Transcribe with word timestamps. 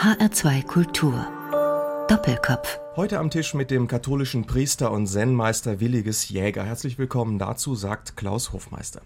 HR2 0.00 0.64
Kultur. 0.64 1.26
Doppelkopf. 2.08 2.80
Heute 2.96 3.18
am 3.18 3.28
Tisch 3.28 3.52
mit 3.52 3.70
dem 3.70 3.86
katholischen 3.86 4.46
Priester 4.46 4.92
und 4.92 5.06
Zen-Meister 5.06 5.78
Williges 5.78 6.30
Jäger. 6.30 6.64
Herzlich 6.64 6.96
willkommen 6.96 7.38
dazu, 7.38 7.74
sagt 7.74 8.16
Klaus 8.16 8.54
Hofmeister. 8.54 9.02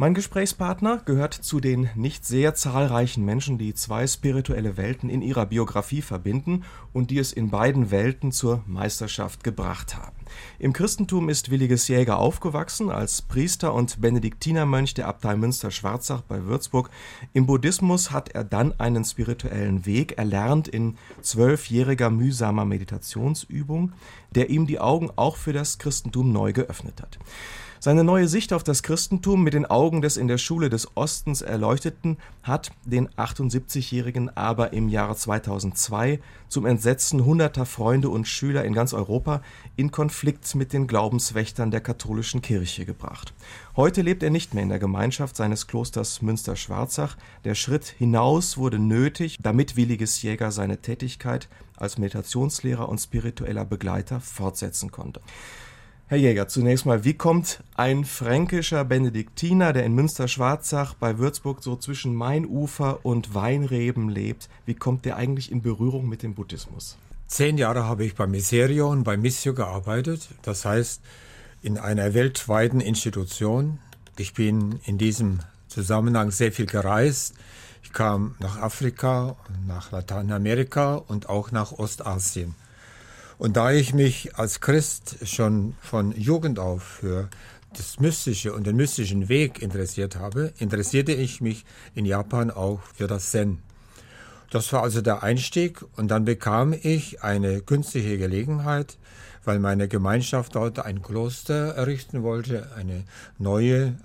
Mein 0.00 0.14
Gesprächspartner 0.14 1.02
gehört 1.06 1.34
zu 1.34 1.58
den 1.58 1.90
nicht 1.96 2.24
sehr 2.24 2.54
zahlreichen 2.54 3.24
Menschen, 3.24 3.58
die 3.58 3.74
zwei 3.74 4.06
spirituelle 4.06 4.76
Welten 4.76 5.10
in 5.10 5.22
ihrer 5.22 5.44
Biografie 5.46 6.02
verbinden 6.02 6.62
und 6.92 7.10
die 7.10 7.18
es 7.18 7.32
in 7.32 7.50
beiden 7.50 7.90
Welten 7.90 8.30
zur 8.30 8.62
Meisterschaft 8.68 9.42
gebracht 9.42 9.96
haben. 9.96 10.16
Im 10.60 10.72
Christentum 10.72 11.28
ist 11.28 11.50
Williges 11.50 11.88
Jäger 11.88 12.18
aufgewachsen 12.18 12.90
als 12.90 13.22
Priester 13.22 13.74
und 13.74 14.00
Benediktinermönch 14.00 14.94
der 14.94 15.08
Abtei 15.08 15.34
Münster-Schwarzach 15.34 16.22
bei 16.22 16.44
Würzburg. 16.44 16.90
Im 17.32 17.46
Buddhismus 17.46 18.12
hat 18.12 18.28
er 18.28 18.44
dann 18.44 18.78
einen 18.78 19.04
spirituellen 19.04 19.84
Weg 19.84 20.16
erlernt 20.16 20.68
in 20.68 20.96
zwölfjähriger 21.22 22.10
mühsamer 22.10 22.64
Meditationsübung, 22.64 23.94
der 24.30 24.48
ihm 24.48 24.68
die 24.68 24.78
Augen 24.78 25.10
auch 25.16 25.34
für 25.34 25.52
das 25.52 25.78
Christentum 25.78 26.30
neu 26.30 26.52
geöffnet 26.52 27.02
hat. 27.02 27.18
Seine 27.80 28.02
neue 28.02 28.26
Sicht 28.26 28.52
auf 28.52 28.64
das 28.64 28.82
Christentum 28.82 29.44
mit 29.44 29.54
den 29.54 29.64
Augen 29.64 30.02
des 30.02 30.16
in 30.16 30.26
der 30.26 30.38
Schule 30.38 30.68
des 30.68 30.96
Ostens 30.96 31.42
Erleuchteten 31.42 32.16
hat 32.42 32.72
den 32.84 33.08
78-Jährigen 33.10 34.36
aber 34.36 34.72
im 34.72 34.88
Jahre 34.88 35.14
2002 35.14 36.18
zum 36.48 36.66
Entsetzen 36.66 37.24
hunderter 37.24 37.66
Freunde 37.66 38.08
und 38.08 38.26
Schüler 38.26 38.64
in 38.64 38.72
ganz 38.72 38.94
Europa 38.94 39.42
in 39.76 39.92
Konflikt 39.92 40.56
mit 40.56 40.72
den 40.72 40.88
Glaubenswächtern 40.88 41.70
der 41.70 41.80
katholischen 41.80 42.42
Kirche 42.42 42.84
gebracht. 42.84 43.32
Heute 43.76 44.02
lebt 44.02 44.24
er 44.24 44.30
nicht 44.30 44.54
mehr 44.54 44.64
in 44.64 44.70
der 44.70 44.80
Gemeinschaft 44.80 45.36
seines 45.36 45.68
Klosters 45.68 46.20
Münster-Schwarzach. 46.20 47.16
Der 47.44 47.54
Schritt 47.54 47.86
hinaus 47.86 48.56
wurde 48.58 48.80
nötig, 48.80 49.38
damit 49.40 49.76
Williges 49.76 50.20
Jäger 50.22 50.50
seine 50.50 50.78
Tätigkeit 50.78 51.48
als 51.76 51.96
Meditationslehrer 51.96 52.88
und 52.88 52.98
spiritueller 52.98 53.64
Begleiter 53.64 54.20
fortsetzen 54.20 54.90
konnte. 54.90 55.20
Herr 56.10 56.16
Jäger, 56.16 56.48
zunächst 56.48 56.86
mal, 56.86 57.04
wie 57.04 57.12
kommt 57.12 57.62
ein 57.74 58.06
fränkischer 58.06 58.82
Benediktiner, 58.82 59.74
der 59.74 59.84
in 59.84 59.94
Münster-Schwarzach 59.94 60.94
bei 60.94 61.18
Würzburg 61.18 61.62
so 61.62 61.76
zwischen 61.76 62.14
Mainufer 62.14 63.04
und 63.04 63.34
Weinreben 63.34 64.08
lebt, 64.08 64.48
wie 64.64 64.72
kommt 64.72 65.04
der 65.04 65.16
eigentlich 65.16 65.52
in 65.52 65.60
Berührung 65.60 66.08
mit 66.08 66.22
dem 66.22 66.34
Buddhismus? 66.34 66.96
Zehn 67.26 67.58
Jahre 67.58 67.84
habe 67.84 68.06
ich 68.06 68.14
bei 68.14 68.26
Miserio 68.26 68.90
und 68.90 69.04
bei 69.04 69.18
Missio 69.18 69.52
gearbeitet, 69.52 70.30
das 70.40 70.64
heißt 70.64 71.02
in 71.60 71.76
einer 71.76 72.14
weltweiten 72.14 72.80
Institution. 72.80 73.78
Ich 74.16 74.32
bin 74.32 74.80
in 74.86 74.96
diesem 74.96 75.40
Zusammenhang 75.66 76.30
sehr 76.30 76.52
viel 76.52 76.64
gereist. 76.64 77.34
Ich 77.82 77.92
kam 77.92 78.34
nach 78.38 78.56
Afrika, 78.56 79.36
nach 79.66 79.92
Lateinamerika 79.92 80.94
und 80.94 81.28
auch 81.28 81.52
nach 81.52 81.72
Ostasien. 81.72 82.54
Und 83.38 83.56
da 83.56 83.70
ich 83.70 83.94
mich 83.94 84.34
als 84.34 84.60
Christ 84.60 85.16
schon 85.22 85.76
von 85.80 86.10
Jugend 86.12 86.58
auf 86.58 86.82
für 86.82 87.28
das 87.76 88.00
Mystische 88.00 88.52
und 88.52 88.66
den 88.66 88.74
mystischen 88.74 89.28
Weg 89.28 89.62
interessiert 89.62 90.16
habe, 90.16 90.52
interessierte 90.58 91.12
ich 91.12 91.40
mich 91.40 91.64
in 91.94 92.04
Japan 92.04 92.50
auch 92.50 92.80
für 92.96 93.06
das 93.06 93.30
Zen. 93.30 93.58
Das 94.50 94.72
war 94.72 94.82
also 94.82 95.02
der 95.02 95.22
Einstieg 95.22 95.84
und 95.96 96.08
dann 96.08 96.24
bekam 96.24 96.72
ich 96.72 97.22
eine 97.22 97.60
günstige 97.60 98.18
Gelegenheit, 98.18 98.98
weil 99.44 99.60
meine 99.60 99.86
Gemeinschaft 99.86 100.56
dort 100.56 100.80
ein 100.80 101.02
Kloster 101.02 101.74
errichten 101.74 102.24
wollte, 102.24 102.72
eine 102.74 103.04
neue 103.38 103.98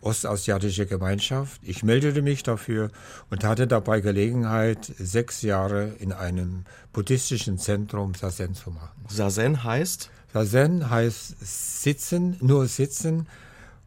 ostasiatische 0.00 0.86
Gemeinschaft. 0.86 1.60
Ich 1.64 1.82
meldete 1.82 2.22
mich 2.22 2.42
dafür 2.42 2.90
und 3.30 3.44
hatte 3.44 3.66
dabei 3.66 4.00
Gelegenheit, 4.00 4.92
sechs 4.98 5.42
Jahre 5.42 5.92
in 5.98 6.12
einem 6.12 6.64
buddhistischen 6.92 7.58
Zentrum 7.58 8.14
Sazen 8.14 8.54
zu 8.54 8.70
machen. 8.70 9.04
Sazen 9.08 9.64
heißt? 9.64 10.10
Sazen 10.32 10.90
heißt 10.90 11.36
sitzen, 11.82 12.36
nur 12.40 12.66
sitzen 12.66 13.26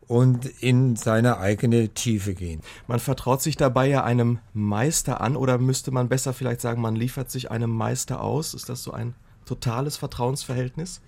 und 0.08 0.46
in 0.62 0.98
seine 0.98 1.38
eigene 1.38 1.90
Tiefe 1.90 2.34
gehen. 2.34 2.62
Man 2.88 3.00
vertraut 3.00 3.42
sich 3.42 3.56
dabei 3.56 3.88
ja 3.88 4.04
einem 4.04 4.40
Meister 4.54 5.22
an 5.22 5.38
oder 5.38 5.58
müsste 5.58 5.92
man 5.92 6.10
besser 6.10 6.34
vielleicht 6.34 6.60
sagen, 6.60 6.82
man 6.82 6.98
liefert 6.98 7.32
sich 7.32 7.50
einem 7.50 7.70
Meister 7.70 8.22
aus? 8.22 8.54
Ist 8.54 8.68
das 8.68 8.84
so 8.84 8.92
ein 8.92 9.14
totales 9.46 9.96
Vertrauensverhältnis? 9.96 11.00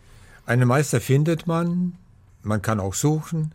Einen 0.46 0.68
Meister 0.68 1.02
findet 1.02 1.48
man, 1.48 1.98
man 2.44 2.62
kann 2.62 2.80
auch 2.80 2.94
suchen, 2.94 3.54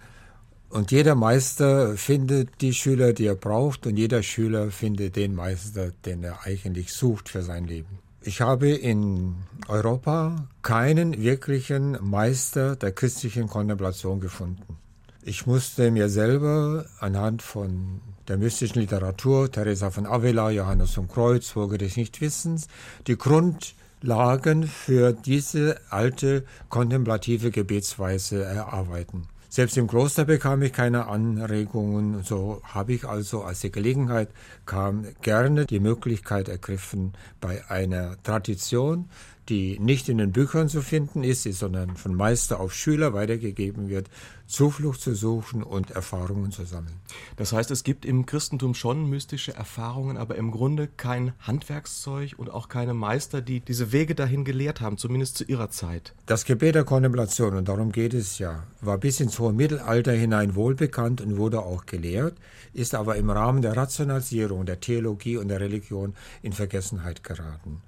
und 0.70 0.90
jeder 0.90 1.14
Meister 1.14 1.96
findet 1.96 2.60
die 2.60 2.74
Schüler, 2.74 3.12
die 3.12 3.26
er 3.26 3.34
braucht, 3.34 3.86
und 3.86 3.96
jeder 3.96 4.22
Schüler 4.22 4.70
findet 4.70 5.16
den 5.16 5.34
Meister, 5.34 5.92
den 6.04 6.22
er 6.22 6.44
eigentlich 6.44 6.92
sucht 6.92 7.28
für 7.28 7.42
sein 7.42 7.66
Leben. 7.66 7.98
Ich 8.20 8.40
habe 8.40 8.68
in 8.68 9.36
Europa 9.68 10.48
keinen 10.62 11.22
wirklichen 11.22 11.96
Meister 12.02 12.76
der 12.76 12.92
christlichen 12.92 13.48
Kontemplation 13.48 14.20
gefunden. 14.20 14.76
Ich 15.22 15.46
musste 15.46 15.90
mir 15.90 16.08
selber 16.08 16.86
anhand 17.00 17.42
von 17.42 18.00
der 18.28 18.36
mystischen 18.36 18.80
Literatur, 18.80 19.50
Teresa 19.50 19.90
von 19.90 20.06
Avila, 20.06 20.50
Johannes 20.50 20.92
vom 20.92 21.08
Kreuz, 21.08 21.48
Folge 21.48 21.78
des 21.78 21.96
Nichtwissens, 21.96 22.68
die 23.06 23.16
Grundlagen 23.16 24.64
für 24.64 25.12
diese 25.12 25.80
alte 25.88 26.44
kontemplative 26.68 27.50
Gebetsweise 27.50 28.44
erarbeiten. 28.44 29.28
Selbst 29.50 29.78
im 29.78 29.86
Kloster 29.86 30.26
bekam 30.26 30.60
ich 30.62 30.74
keine 30.74 31.06
Anregungen. 31.06 32.22
So 32.22 32.60
habe 32.64 32.92
ich 32.92 33.06
also, 33.06 33.42
als 33.42 33.60
die 33.60 33.72
Gelegenheit 33.72 34.28
kam, 34.66 35.06
gerne 35.22 35.64
die 35.64 35.80
Möglichkeit 35.80 36.48
ergriffen, 36.48 37.14
bei 37.40 37.64
einer 37.70 38.22
Tradition, 38.22 39.08
die 39.48 39.78
nicht 39.78 40.08
in 40.08 40.18
den 40.18 40.32
Büchern 40.32 40.68
zu 40.68 40.82
finden 40.82 41.24
ist, 41.24 41.42
sondern 41.42 41.96
von 41.96 42.14
Meister 42.14 42.60
auf 42.60 42.74
Schüler 42.74 43.14
weitergegeben 43.14 43.88
wird, 43.88 44.08
Zuflucht 44.46 45.00
zu 45.00 45.14
suchen 45.14 45.62
und 45.62 45.90
Erfahrungen 45.90 46.50
zu 46.52 46.64
sammeln. 46.64 46.94
Das 47.36 47.52
heißt, 47.52 47.70
es 47.70 47.84
gibt 47.84 48.06
im 48.06 48.24
Christentum 48.24 48.74
schon 48.74 49.08
mystische 49.08 49.54
Erfahrungen, 49.54 50.16
aber 50.16 50.36
im 50.36 50.50
Grunde 50.50 50.88
kein 50.88 51.32
Handwerkszeug 51.40 52.34
und 52.38 52.50
auch 52.50 52.68
keine 52.68 52.94
Meister, 52.94 53.42
die 53.42 53.60
diese 53.60 53.92
Wege 53.92 54.14
dahin 54.14 54.44
gelehrt 54.44 54.80
haben, 54.80 54.96
zumindest 54.96 55.36
zu 55.36 55.44
ihrer 55.44 55.70
Zeit. 55.70 56.14
Das 56.26 56.44
Gebet 56.44 56.74
der 56.74 56.84
Kontemplation, 56.84 57.56
und 57.56 57.68
darum 57.68 57.92
geht 57.92 58.14
es 58.14 58.38
ja, 58.38 58.64
war 58.80 58.98
bis 58.98 59.20
ins 59.20 59.38
hohe 59.38 59.52
Mittelalter 59.52 60.12
hinein 60.12 60.54
wohlbekannt 60.54 61.20
und 61.20 61.36
wurde 61.36 61.60
auch 61.60 61.84
gelehrt, 61.86 62.36
ist 62.72 62.94
aber 62.94 63.16
im 63.16 63.30
Rahmen 63.30 63.62
der 63.62 63.76
Rationalisierung 63.76 64.64
der 64.66 64.80
Theologie 64.80 65.36
und 65.36 65.48
der 65.48 65.60
Religion 65.60 66.14
in 66.42 66.52
Vergessenheit 66.52 67.22
geraten. 67.22 67.82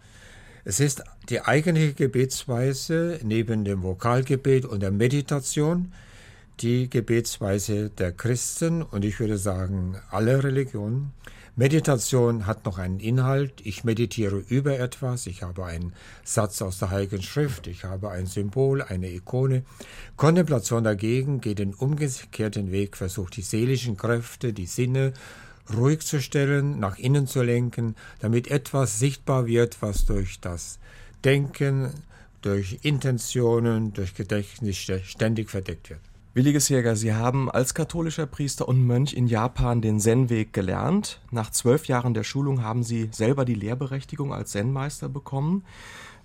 Es 0.65 0.79
ist 0.79 1.03
die 1.29 1.41
eigentliche 1.41 1.95
Gebetsweise 1.95 3.19
neben 3.23 3.65
dem 3.65 3.83
Vokalgebet 3.83 4.67
und 4.67 4.81
der 4.81 4.91
Meditation, 4.91 5.93
die 6.61 6.91
Gebetsweise 6.91 7.89
der 7.89 8.13
Christen 8.13 8.83
und 8.83 9.05
ich 9.05 9.19
würde 9.21 9.39
sagen 9.39 9.97
aller 10.11 10.45
Religionen. 10.45 11.13
Meditation 11.57 12.47
hat 12.47 12.65
noch 12.65 12.79
einen 12.79 13.01
Inhalt. 13.01 13.55
Ich 13.65 13.85
meditiere 13.85 14.37
über 14.37 14.79
etwas. 14.79 15.27
Ich 15.27 15.43
habe 15.43 15.65
einen 15.65 15.95
Satz 16.25 16.63
aus 16.63 16.79
der 16.79 16.91
Heiligen 16.91 17.23
Schrift. 17.23 17.67
Ich 17.67 17.85
habe 17.85 18.11
ein 18.11 18.27
Symbol, 18.27 18.83
eine 18.83 19.11
Ikone. 19.11 19.65
Kontemplation 20.17 20.85
dagegen 20.85 21.41
geht 21.41 21.59
den 21.59 21.75
umgekehrten 21.75 22.71
Weg, 22.71 22.97
versucht 22.97 23.37
die 23.37 23.43
seelischen 23.43 23.97
Kräfte, 23.97 24.53
die 24.53 24.67
Sinne 24.67 25.13
ruhig 25.77 26.01
zu 26.01 26.21
stellen, 26.21 26.79
nach 26.79 26.99
innen 26.99 27.27
zu 27.27 27.43
lenken, 27.43 27.97
damit 28.21 28.49
etwas 28.51 28.99
sichtbar 28.99 29.47
wird, 29.47 29.83
was 29.83 30.05
durch 30.05 30.41
das 30.41 30.79
Denken, 31.25 31.91
durch 32.43 32.79
Intentionen, 32.83 33.93
durch 33.93 34.15
Gedächtnis 34.15 34.77
ständig 34.77 35.51
verdeckt 35.51 35.91
wird. 35.91 36.01
Williges 36.33 36.69
Jäger, 36.69 36.95
Sie 36.95 37.13
haben 37.13 37.51
als 37.51 37.75
katholischer 37.75 38.27
Priester 38.27 38.69
und 38.69 38.87
Mönch 38.87 39.15
in 39.15 39.27
Japan 39.27 39.83
den 39.83 39.99
Zen-Weg 39.99 40.53
gelernt. 40.53 41.21
Nach 41.33 41.51
zwölf 41.51 41.87
Jahren 41.87 42.15
der 42.15 42.23
Schulung 42.23 42.63
haben 42.63 42.85
Sie 42.85 43.09
selber 43.13 43.45
die 43.45 43.57
Lehrberechtigung 43.57 44.33
als 44.33 44.53
Zen-Meister 44.53 45.09
bekommen. 45.09 45.65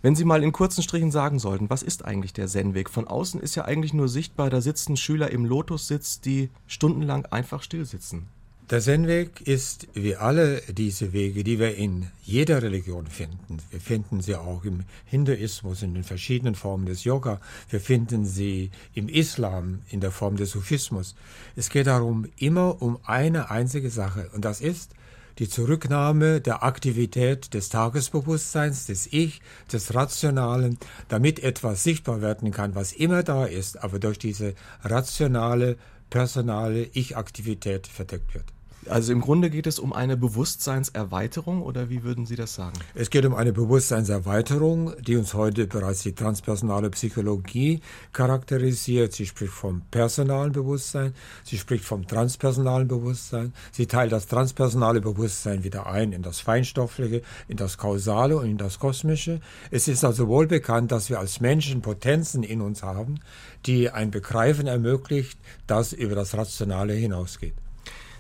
Wenn 0.04 0.16
Sie 0.16 0.24
mal 0.24 0.44
in 0.44 0.52
kurzen 0.52 0.84
Strichen 0.84 1.10
sagen 1.10 1.40
sollten, 1.40 1.72
was 1.72 1.82
ist 1.82 2.06
eigentlich 2.06 2.34
der 2.34 2.48
Zen-Weg? 2.48 2.92
Von 2.92 3.08
außen 3.08 3.42
ist 3.42 3.56
ja 3.56 3.66
eigentlich 3.66 3.96
nur 3.96 4.08
sichtbar, 4.08 4.52
da 4.52 4.62
sitzen 4.62 4.96
Schüler 4.96 5.32
im 5.32 5.44
Lotussitz, 5.44 6.22
die 6.22 6.52
stundenlang 6.68 7.26
einfach 7.26 7.64
still 7.64 7.86
sitzen. 7.86 8.28
Der 8.72 8.82
Zen-Weg 8.82 9.42
ist 9.42 9.88
wie 9.94 10.16
alle 10.16 10.60
diese 10.62 11.14
Wege, 11.14 11.44
die 11.44 11.60
wir 11.60 11.76
in 11.76 12.08
jeder 12.24 12.64
Religion 12.64 13.06
finden. 13.06 13.60
Wir 13.70 13.80
finden 13.80 14.22
sie 14.22 14.34
auch 14.34 14.66
im 14.66 14.86
Hinduismus 15.06 15.84
in 15.84 15.94
den 15.94 16.04
verschiedenen 16.04 16.56
Formen 16.56 16.88
des 16.88 17.04
Yoga. 17.04 17.40
Wir 17.70 17.80
finden 17.80 18.26
sie 18.26 18.72
im 18.96 19.08
Islam 19.08 19.84
in 19.92 20.00
der 20.00 20.10
Form 20.10 20.36
des 20.36 20.50
Sufismus. 20.50 21.14
Es 21.56 21.70
geht 21.70 21.86
darum 21.86 22.28
immer 22.40 22.82
um 22.82 22.98
eine 23.04 23.52
einzige 23.52 23.92
Sache 23.92 24.32
und 24.34 24.46
das 24.46 24.62
ist 24.62 24.94
die 25.38 25.48
Zurücknahme 25.48 26.42
der 26.42 26.64
Aktivität 26.64 27.54
des 27.54 27.70
Tagesbewusstseins, 27.70 28.88
des 28.88 29.06
Ich, 29.14 29.42
des 29.72 29.94
Rationalen, 29.94 30.80
damit 31.08 31.40
etwas 31.40 31.84
sichtbar 31.84 32.22
werden 32.22 32.50
kann, 32.50 32.74
was 32.74 32.94
immer 32.94 33.22
da 33.22 33.46
ist, 33.46 33.84
aber 33.84 34.00
durch 34.00 34.18
diese 34.18 34.56
rationale, 34.82 35.78
personale 36.10 36.90
Ich-Aktivität 36.94 37.86
verdeckt 37.86 38.34
wird. 38.34 38.55
Also 38.88 39.12
im 39.14 39.22
Grunde 39.22 39.50
geht 39.50 39.66
es 39.66 39.80
um 39.80 39.94
eine 39.94 40.16
Bewusstseinserweiterung 40.16 41.64
oder 41.64 41.90
wie 41.90 42.04
würden 42.04 42.28
Sie 42.28 42.36
das 42.36 42.54
sagen? 42.54 42.78
Es 42.94 43.10
geht 43.10 43.26
um 43.26 43.34
eine 43.34 43.52
Bewusstseinserweiterung, 43.52 44.94
die 45.02 45.16
uns 45.16 45.34
heute 45.34 45.66
bereits 45.66 46.04
die 46.04 46.14
transpersonale 46.14 46.92
Psychologie 46.92 47.82
charakterisiert. 48.14 49.14
Sie 49.14 49.26
spricht 49.26 49.54
vom 49.54 49.82
personalen 49.90 50.52
Bewusstsein, 50.52 51.14
sie 51.44 51.58
spricht 51.58 51.84
vom 51.84 52.06
transpersonalen 52.06 52.88
Bewusstsein, 52.88 53.54
sie 53.72 53.88
teilt 53.88 54.12
das 54.12 54.28
transpersonale 54.28 55.02
Bewusstsein 55.02 55.64
wieder 55.64 55.88
ein 55.88 56.12
in 56.12 56.22
das 56.22 56.40
Feinstoffliche, 56.40 57.24
in 57.48 57.58
das 57.58 57.78
Kausale 57.78 58.38
und 58.38 58.46
in 58.46 58.58
das 58.58 58.78
Kosmische. 58.78 59.42
Es 59.72 59.88
ist 59.88 60.06
also 60.06 60.28
wohl 60.28 60.46
bekannt, 60.46 60.92
dass 60.92 61.10
wir 61.10 61.20
als 61.20 61.42
Menschen 61.42 61.82
Potenzen 61.82 62.44
in 62.44 62.62
uns 62.62 62.84
haben, 62.84 63.20
die 63.66 63.90
ein 63.90 64.12
Begreifen 64.12 64.68
ermöglicht, 64.68 65.40
das 65.66 65.92
über 65.92 66.14
das 66.14 66.38
Rationale 66.38 66.94
hinausgeht. 66.94 67.65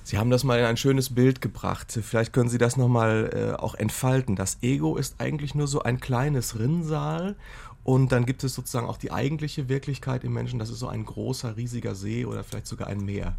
Sie 0.05 0.19
haben 0.19 0.29
das 0.29 0.43
mal 0.43 0.59
in 0.59 0.65
ein 0.65 0.77
schönes 0.77 1.15
Bild 1.15 1.41
gebracht. 1.41 1.91
Vielleicht 1.91 2.31
können 2.31 2.47
Sie 2.47 2.59
das 2.59 2.77
nochmal 2.77 3.31
äh, 3.33 3.59
auch 3.59 3.73
entfalten. 3.73 4.35
Das 4.35 4.59
Ego 4.61 4.97
ist 4.97 5.15
eigentlich 5.17 5.55
nur 5.55 5.67
so 5.67 5.81
ein 5.81 5.99
kleines 5.99 6.59
Rinnsal 6.59 7.35
und 7.83 8.11
dann 8.11 8.27
gibt 8.27 8.43
es 8.43 8.53
sozusagen 8.53 8.85
auch 8.85 8.97
die 8.97 9.11
eigentliche 9.11 9.67
Wirklichkeit 9.67 10.23
im 10.23 10.33
Menschen. 10.33 10.59
Das 10.59 10.69
ist 10.69 10.77
so 10.77 10.87
ein 10.87 11.05
großer, 11.05 11.57
riesiger 11.57 11.95
See 11.95 12.23
oder 12.23 12.43
vielleicht 12.43 12.67
sogar 12.67 12.87
ein 12.87 12.99
Meer. 12.99 13.35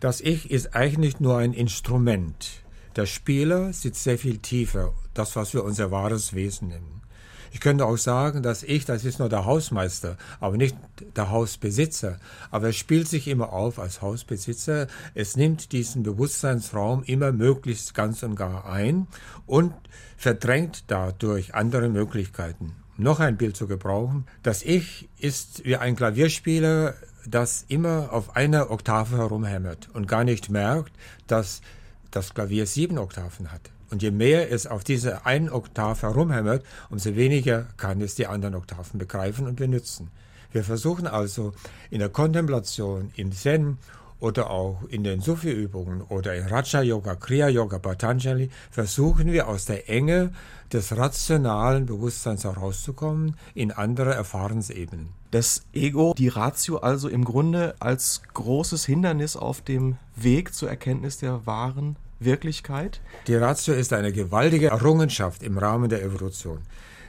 Das 0.00 0.20
Ich 0.20 0.50
ist 0.50 0.74
eigentlich 0.74 1.20
nur 1.20 1.38
ein 1.38 1.52
Instrument. 1.52 2.64
Der 2.96 3.06
Spieler 3.06 3.72
sitzt 3.72 4.02
sehr 4.02 4.18
viel 4.18 4.38
tiefer, 4.38 4.92
das, 5.14 5.36
was 5.36 5.54
wir 5.54 5.62
unser 5.62 5.92
wahres 5.92 6.34
Wesen 6.34 6.68
nennen. 6.68 7.02
Ich 7.52 7.60
könnte 7.60 7.84
auch 7.84 7.96
sagen, 7.96 8.42
dass 8.42 8.62
ich, 8.62 8.84
das 8.84 9.04
ist 9.04 9.18
nur 9.18 9.28
der 9.28 9.44
Hausmeister, 9.44 10.16
aber 10.38 10.56
nicht 10.56 10.76
der 11.16 11.30
Hausbesitzer. 11.30 12.18
Aber 12.50 12.68
es 12.68 12.76
spielt 12.76 13.08
sich 13.08 13.26
immer 13.26 13.52
auf 13.52 13.78
als 13.78 14.02
Hausbesitzer. 14.02 14.86
Es 15.14 15.36
nimmt 15.36 15.72
diesen 15.72 16.02
Bewusstseinsraum 16.02 17.02
immer 17.02 17.32
möglichst 17.32 17.94
ganz 17.94 18.22
und 18.22 18.36
gar 18.36 18.66
ein 18.66 19.08
und 19.46 19.74
verdrängt 20.16 20.84
dadurch 20.88 21.54
andere 21.54 21.88
Möglichkeiten. 21.88 22.76
Noch 22.96 23.18
ein 23.18 23.36
Bild 23.36 23.56
zu 23.56 23.66
gebrauchen. 23.66 24.26
Das 24.42 24.62
Ich 24.62 25.08
ist 25.18 25.64
wie 25.64 25.76
ein 25.76 25.96
Klavierspieler, 25.96 26.94
das 27.26 27.64
immer 27.68 28.12
auf 28.12 28.36
einer 28.36 28.70
Oktave 28.70 29.16
herumhämmert 29.16 29.88
und 29.92 30.06
gar 30.06 30.24
nicht 30.24 30.50
merkt, 30.50 30.92
dass 31.26 31.62
das 32.10 32.34
Klavier 32.34 32.66
sieben 32.66 32.98
Oktaven 32.98 33.52
hat. 33.52 33.70
Und 33.90 34.02
je 34.02 34.10
mehr 34.10 34.52
es 34.52 34.66
auf 34.66 34.84
diese 34.84 35.26
einen 35.26 35.50
Oktav 35.50 36.02
herumhämmert, 36.02 36.64
umso 36.90 37.16
weniger 37.16 37.66
kann 37.76 38.00
es 38.00 38.14
die 38.14 38.26
anderen 38.26 38.54
Oktaven 38.54 38.98
begreifen 38.98 39.46
und 39.46 39.56
benutzen. 39.56 40.10
Wir 40.52 40.64
versuchen 40.64 41.06
also 41.06 41.52
in 41.90 42.00
der 42.00 42.08
Kontemplation, 42.08 43.12
im 43.16 43.32
Zen 43.32 43.78
oder 44.20 44.50
auch 44.50 44.82
in 44.88 45.02
den 45.02 45.20
Sufi-Übungen 45.20 46.02
oder 46.02 46.34
in 46.34 46.46
Raja-Yoga, 46.46 47.14
Kriya-Yoga, 47.16 47.78
Patanjali, 47.78 48.50
versuchen 48.70 49.32
wir 49.32 49.48
aus 49.48 49.64
der 49.64 49.88
Enge 49.88 50.32
des 50.72 50.96
rationalen 50.96 51.86
Bewusstseins 51.86 52.44
herauszukommen 52.44 53.36
in 53.54 53.72
andere 53.72 54.14
Erfahrensebenen. 54.14 55.08
Das 55.30 55.62
Ego, 55.72 56.14
die 56.16 56.28
Ratio 56.28 56.78
also 56.78 57.08
im 57.08 57.24
Grunde 57.24 57.74
als 57.78 58.22
großes 58.34 58.84
Hindernis 58.84 59.36
auf 59.36 59.62
dem 59.62 59.96
Weg 60.16 60.54
zur 60.54 60.68
Erkenntnis 60.68 61.18
der 61.18 61.46
wahren 61.46 61.96
Wirklichkeit? 62.20 63.00
Die 63.26 63.34
Ratio 63.34 63.74
ist 63.74 63.92
eine 63.92 64.12
gewaltige 64.12 64.68
Errungenschaft 64.68 65.42
im 65.42 65.58
Rahmen 65.58 65.88
der 65.88 66.02
Evolution. 66.02 66.60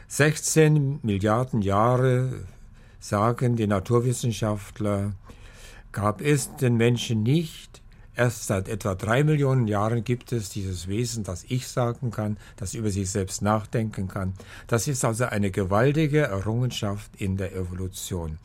16 0.08 1.00
Milliarden 1.04 1.62
Jahre, 1.62 2.46
sagen 3.00 3.56
die 3.56 3.68
Naturwissenschaftler, 3.68 5.14
gab 5.92 6.22
es 6.22 6.56
den 6.56 6.78
Menschen 6.78 7.24
nicht. 7.24 7.82
Erst 8.16 8.48
seit 8.48 8.68
etwa 8.68 8.96
drei 8.96 9.24
Millionen 9.24 9.68
Jahren 9.68 10.04
gibt 10.04 10.32
es 10.32 10.50
dieses 10.50 10.88
Wesen, 10.88 11.24
das 11.24 11.46
ich 11.48 11.68
sagen 11.68 12.12
kann, 12.12 12.38
das 12.58 12.74
über 12.74 12.90
sich 12.90 13.10
selbst 13.10 13.42
nachdenken 13.42 14.08
kann. 14.08 14.34
Das 14.68 14.88
ist 14.88 15.06
also 15.06 15.26
eine 15.26 15.50
gewaltige 15.50 16.24
Errungenschaft 16.24 17.10
in 17.18 17.38
der 17.38 17.56
Evolution. 17.56 18.38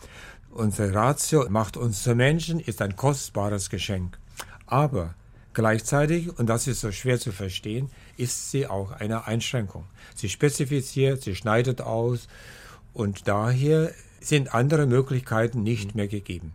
Unsere 0.50 0.94
Ratio 0.94 1.48
macht 1.50 1.76
uns 1.76 2.02
zu 2.02 2.14
Menschen, 2.14 2.60
ist 2.60 2.80
ein 2.80 2.96
kostbares 2.96 3.68
Geschenk. 3.68 4.18
Aber 4.66 5.14
Gleichzeitig, 5.56 6.38
und 6.38 6.50
das 6.50 6.67
ist 6.67 6.82
so 6.82 6.93
schwer 6.93 7.19
zu 7.19 7.32
verstehen, 7.32 7.88
ist 8.19 8.50
sie 8.50 8.67
auch 8.67 8.91
eine 8.91 9.26
Einschränkung. 9.26 9.85
Sie 10.14 10.29
spezifiziert, 10.29 11.23
sie 11.23 11.35
schneidet 11.35 11.81
aus 11.81 12.29
und 12.93 13.26
daher 13.26 13.91
sind 14.20 14.55
andere 14.55 14.85
Möglichkeiten 14.85 15.62
nicht 15.62 15.94
mehr 15.94 16.08
gegeben. 16.08 16.53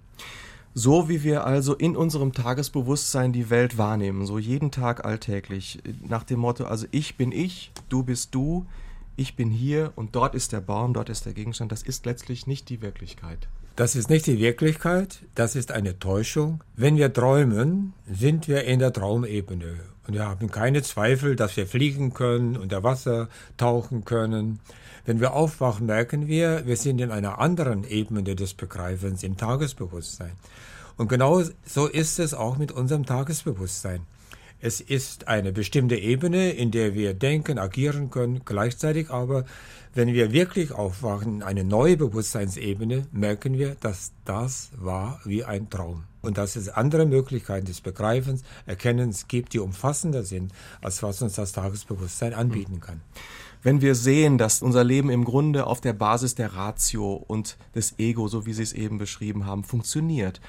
So 0.75 1.09
wie 1.09 1.23
wir 1.23 1.47
also 1.47 1.73
in 1.73 1.97
unserem 1.97 2.31
Tagesbewusstsein 2.31 3.33
die 3.33 3.49
Welt 3.49 3.79
wahrnehmen, 3.79 4.27
so 4.27 4.37
jeden 4.37 4.69
Tag 4.69 5.03
alltäglich, 5.03 5.79
nach 6.07 6.23
dem 6.23 6.39
Motto, 6.39 6.65
also 6.65 6.85
ich 6.91 7.17
bin 7.17 7.31
ich, 7.31 7.71
du 7.89 8.03
bist 8.03 8.35
du, 8.35 8.67
ich 9.15 9.35
bin 9.35 9.49
hier 9.49 9.93
und 9.95 10.15
dort 10.15 10.35
ist 10.35 10.51
der 10.51 10.61
Baum, 10.61 10.93
dort 10.93 11.09
ist 11.09 11.25
der 11.25 11.33
Gegenstand, 11.33 11.71
das 11.71 11.81
ist 11.81 12.05
letztlich 12.05 12.45
nicht 12.45 12.69
die 12.69 12.83
Wirklichkeit. 12.83 13.47
Das 13.75 13.95
ist 13.95 14.09
nicht 14.09 14.27
die 14.27 14.39
Wirklichkeit, 14.39 15.19
das 15.33 15.55
ist 15.55 15.71
eine 15.71 15.97
Täuschung. 15.97 16.61
Wenn 16.75 16.97
wir 16.97 17.13
träumen, 17.13 17.93
sind 18.11 18.47
wir 18.47 18.65
in 18.65 18.79
der 18.79 18.91
Traumebene. 18.91 19.79
Und 20.07 20.13
wir 20.13 20.25
haben 20.25 20.51
keine 20.51 20.81
Zweifel, 20.81 21.35
dass 21.37 21.55
wir 21.55 21.65
fliegen 21.65 22.13
können, 22.13 22.57
unter 22.57 22.83
Wasser 22.83 23.29
tauchen 23.55 24.03
können. 24.03 24.59
Wenn 25.05 25.21
wir 25.21 25.33
aufwachen, 25.33 25.85
merken 25.85 26.27
wir, 26.27 26.65
wir 26.65 26.75
sind 26.75 26.99
in 26.99 27.11
einer 27.11 27.39
anderen 27.39 27.85
Ebene 27.85 28.35
des 28.35 28.53
Begreifens, 28.53 29.23
im 29.23 29.37
Tagesbewusstsein. 29.37 30.33
Und 30.97 31.07
genau 31.07 31.41
so 31.65 31.87
ist 31.87 32.19
es 32.19 32.33
auch 32.33 32.57
mit 32.57 32.71
unserem 32.71 33.05
Tagesbewusstsein. 33.05 34.01
Es 34.59 34.79
ist 34.79 35.27
eine 35.27 35.51
bestimmte 35.51 35.95
Ebene, 35.95 36.51
in 36.51 36.69
der 36.69 36.93
wir 36.93 37.15
denken, 37.15 37.57
agieren 37.57 38.11
können, 38.11 38.41
gleichzeitig 38.45 39.09
aber, 39.09 39.45
wenn 39.93 40.13
wir 40.13 40.31
wirklich 40.31 40.71
aufwachen, 40.71 41.43
eine 41.43 41.63
neue 41.63 41.97
Bewusstseinsebene, 41.97 43.07
merken 43.11 43.57
wir, 43.57 43.75
dass 43.75 44.13
das 44.23 44.69
war 44.77 45.19
wie 45.25 45.43
ein 45.43 45.69
Traum. 45.69 46.03
Und 46.21 46.37
dass 46.37 46.55
es 46.55 46.69
andere 46.69 47.05
Möglichkeiten 47.05 47.65
des 47.65 47.81
Begreifens, 47.81 48.43
Erkennens 48.65 49.27
gibt, 49.27 49.53
die 49.53 49.59
umfassender 49.59 50.23
sind, 50.23 50.53
als 50.81 51.03
was 51.03 51.21
uns 51.21 51.33
das 51.33 51.51
Tagesbewusstsein 51.51 52.33
anbieten 52.33 52.79
kann. 52.79 53.01
Wenn 53.63 53.81
wir 53.81 53.95
sehen, 53.95 54.37
dass 54.37 54.61
unser 54.61 54.83
Leben 54.83 55.09
im 55.09 55.25
Grunde 55.25 55.67
auf 55.67 55.81
der 55.81 55.93
Basis 55.93 56.35
der 56.35 56.53
Ratio 56.53 57.13
und 57.13 57.57
des 57.75 57.99
Ego, 57.99 58.27
so 58.27 58.45
wie 58.45 58.53
Sie 58.53 58.63
es 58.63 58.73
eben 58.73 58.97
beschrieben 58.97 59.45
haben, 59.45 59.63
funktioniert, 59.63 60.39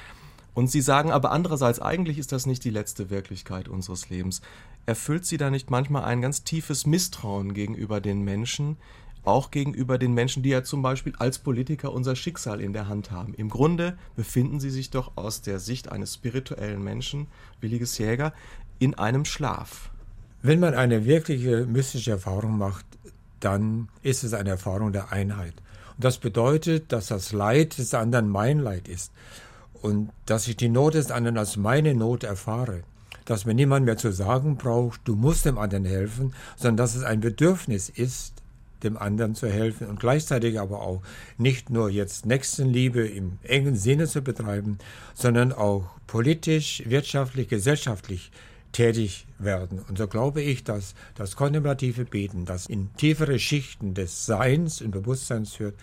und 0.54 0.70
Sie 0.70 0.82
sagen 0.82 1.10
aber 1.10 1.32
andererseits, 1.32 1.80
eigentlich 1.80 2.18
ist 2.18 2.32
das 2.32 2.46
nicht 2.46 2.62
die 2.64 2.70
letzte 2.70 3.08
Wirklichkeit 3.08 3.68
unseres 3.68 4.10
Lebens. 4.10 4.42
Erfüllt 4.84 5.24
Sie 5.24 5.38
da 5.38 5.50
nicht 5.50 5.70
manchmal 5.70 6.04
ein 6.04 6.20
ganz 6.20 6.44
tiefes 6.44 6.86
Misstrauen 6.86 7.54
gegenüber 7.54 8.00
den 8.00 8.22
Menschen, 8.22 8.76
auch 9.24 9.50
gegenüber 9.50 9.98
den 9.98 10.14
Menschen, 10.14 10.42
die 10.42 10.50
ja 10.50 10.62
zum 10.62 10.82
Beispiel 10.82 11.14
als 11.18 11.38
Politiker 11.38 11.92
unser 11.92 12.16
Schicksal 12.16 12.60
in 12.60 12.72
der 12.72 12.88
Hand 12.88 13.10
haben? 13.10 13.34
Im 13.34 13.48
Grunde 13.48 13.96
befinden 14.16 14.60
Sie 14.60 14.70
sich 14.70 14.90
doch 14.90 15.12
aus 15.16 15.42
der 15.42 15.58
Sicht 15.60 15.90
eines 15.90 16.14
spirituellen 16.14 16.82
Menschen, 16.82 17.28
Williges 17.60 17.98
Jäger, 17.98 18.32
in 18.78 18.94
einem 18.94 19.24
Schlaf. 19.24 19.90
Wenn 20.42 20.58
man 20.58 20.74
eine 20.74 21.04
wirkliche 21.04 21.66
mystische 21.66 22.10
Erfahrung 22.10 22.58
macht, 22.58 22.84
dann 23.38 23.88
ist 24.02 24.24
es 24.24 24.34
eine 24.34 24.50
Erfahrung 24.50 24.92
der 24.92 25.12
Einheit. 25.12 25.54
Und 25.96 26.04
das 26.04 26.18
bedeutet, 26.18 26.90
dass 26.92 27.08
das 27.08 27.32
Leid 27.32 27.78
des 27.78 27.94
anderen 27.94 28.28
mein 28.28 28.58
Leid 28.58 28.88
ist 28.88 29.12
und 29.82 30.10
dass 30.26 30.48
ich 30.48 30.56
die 30.56 30.68
Not 30.68 30.94
des 30.94 31.10
anderen 31.10 31.38
als 31.38 31.56
meine 31.56 31.94
Not 31.94 32.24
erfahre. 32.24 32.82
Dass 33.24 33.44
mir 33.44 33.54
niemand 33.54 33.86
mehr 33.86 33.96
zu 33.96 34.12
sagen 34.12 34.56
braucht, 34.56 35.00
du 35.04 35.14
musst 35.14 35.44
dem 35.44 35.58
anderen 35.58 35.84
helfen, 35.84 36.34
sondern 36.56 36.78
dass 36.78 36.96
es 36.96 37.04
ein 37.04 37.20
Bedürfnis 37.20 37.88
ist, 37.88 38.41
dem 38.82 38.96
anderen 38.96 39.34
zu 39.34 39.48
helfen 39.48 39.86
und 39.86 40.00
gleichzeitig 40.00 40.58
aber 40.58 40.82
auch 40.82 41.02
nicht 41.38 41.70
nur 41.70 41.90
jetzt 41.90 42.26
Nächstenliebe 42.26 43.06
im 43.06 43.38
engen 43.42 43.76
Sinne 43.76 44.06
zu 44.06 44.22
betreiben, 44.22 44.78
sondern 45.14 45.52
auch 45.52 45.90
politisch, 46.06 46.82
wirtschaftlich, 46.86 47.48
gesellschaftlich 47.48 48.30
tätig 48.72 49.26
werden. 49.38 49.80
Und 49.88 49.98
so 49.98 50.08
glaube 50.08 50.42
ich, 50.42 50.64
dass 50.64 50.94
das 51.14 51.36
kontemplative 51.36 52.04
Beten, 52.04 52.44
das 52.44 52.66
in 52.66 52.92
tiefere 52.96 53.38
Schichten 53.38 53.94
des 53.94 54.26
Seins 54.26 54.80
und 54.80 54.90
Bewusstseins 54.90 55.54
führt, 55.54 55.74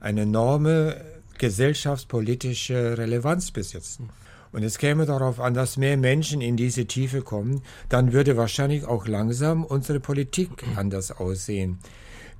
eine 0.00 0.22
enorme 0.22 1.00
gesellschaftspolitische 1.38 2.98
Relevanz 2.98 3.50
besitzen. 3.50 4.10
Und 4.52 4.62
es 4.62 4.78
käme 4.78 5.04
darauf 5.04 5.40
an, 5.40 5.52
dass 5.54 5.76
mehr 5.76 5.96
Menschen 5.96 6.40
in 6.40 6.56
diese 6.56 6.86
Tiefe 6.86 7.22
kommen, 7.22 7.62
dann 7.88 8.12
würde 8.12 8.36
wahrscheinlich 8.36 8.84
auch 8.84 9.08
langsam 9.08 9.64
unsere 9.64 9.98
Politik 9.98 10.50
anders 10.76 11.10
aussehen. 11.10 11.80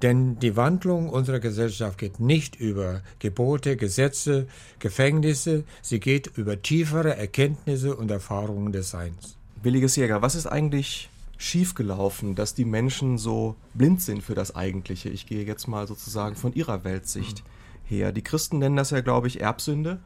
Denn 0.04 0.38
die 0.38 0.54
Wandlung 0.54 1.08
unserer 1.08 1.40
Gesellschaft 1.40 1.98
geht 1.98 2.20
nicht 2.20 2.54
über 2.54 3.00
Gebote, 3.18 3.76
Gesetze, 3.76 4.46
Gefängnisse, 4.78 5.64
sie 5.82 5.98
geht 5.98 6.28
über 6.36 6.62
tiefere 6.62 7.16
Erkenntnisse 7.16 7.96
und 7.96 8.10
Erfahrungen 8.10 8.70
des 8.70 8.90
Seins. 8.90 9.36
Williges 9.62 9.96
Jäger, 9.96 10.22
was 10.22 10.36
ist 10.36 10.46
eigentlich 10.46 11.10
schiefgelaufen, 11.38 12.36
dass 12.36 12.54
die 12.54 12.64
Menschen 12.64 13.18
so 13.18 13.56
blind 13.72 14.00
sind 14.00 14.22
für 14.22 14.34
das 14.34 14.54
Eigentliche? 14.54 15.08
Ich 15.08 15.26
gehe 15.26 15.44
jetzt 15.44 15.66
mal 15.66 15.88
sozusagen 15.88 16.36
von 16.36 16.54
ihrer 16.54 16.84
Weltsicht. 16.84 17.42
Mhm 17.42 17.54
her. 17.84 18.12
Die 18.12 18.22
Christen 18.22 18.58
nennen 18.58 18.76
das 18.76 18.90
ja, 18.90 19.00
glaube 19.00 19.28
ich, 19.28 19.40
Erbsünde. 19.40 20.00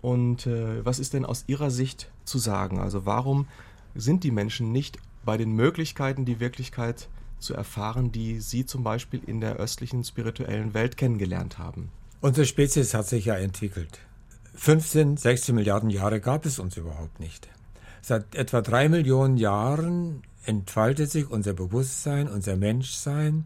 Und 0.00 0.46
äh, 0.46 0.84
was 0.84 0.98
ist 0.98 1.14
denn 1.14 1.24
aus 1.24 1.44
Ihrer 1.46 1.70
Sicht 1.70 2.10
zu 2.24 2.38
sagen? 2.38 2.78
Also 2.78 3.06
warum 3.06 3.46
sind 3.94 4.24
die 4.24 4.30
Menschen 4.30 4.72
nicht 4.72 4.98
bei 5.24 5.36
den 5.36 5.52
Möglichkeiten, 5.52 6.24
die 6.24 6.40
Wirklichkeit 6.40 7.08
zu 7.44 7.54
erfahren, 7.54 8.10
die 8.10 8.40
sie 8.40 8.66
zum 8.66 8.82
Beispiel 8.82 9.20
in 9.26 9.40
der 9.40 9.56
östlichen 9.56 10.02
spirituellen 10.02 10.74
Welt 10.74 10.96
kennengelernt 10.96 11.58
haben. 11.58 11.90
Unsere 12.20 12.46
Spezies 12.46 12.94
hat 12.94 13.06
sich 13.06 13.26
ja 13.26 13.34
entwickelt. 13.34 14.00
15, 14.54 15.16
16 15.16 15.54
Milliarden 15.54 15.90
Jahre 15.90 16.20
gab 16.20 16.46
es 16.46 16.58
uns 16.58 16.76
überhaupt 16.76 17.20
nicht. 17.20 17.48
Seit 18.00 18.34
etwa 18.34 18.60
drei 18.60 18.88
Millionen 18.88 19.36
Jahren 19.36 20.22
entfaltet 20.44 21.10
sich 21.10 21.30
unser 21.30 21.54
Bewusstsein, 21.54 22.28
unser 22.28 22.56
Menschsein 22.56 23.44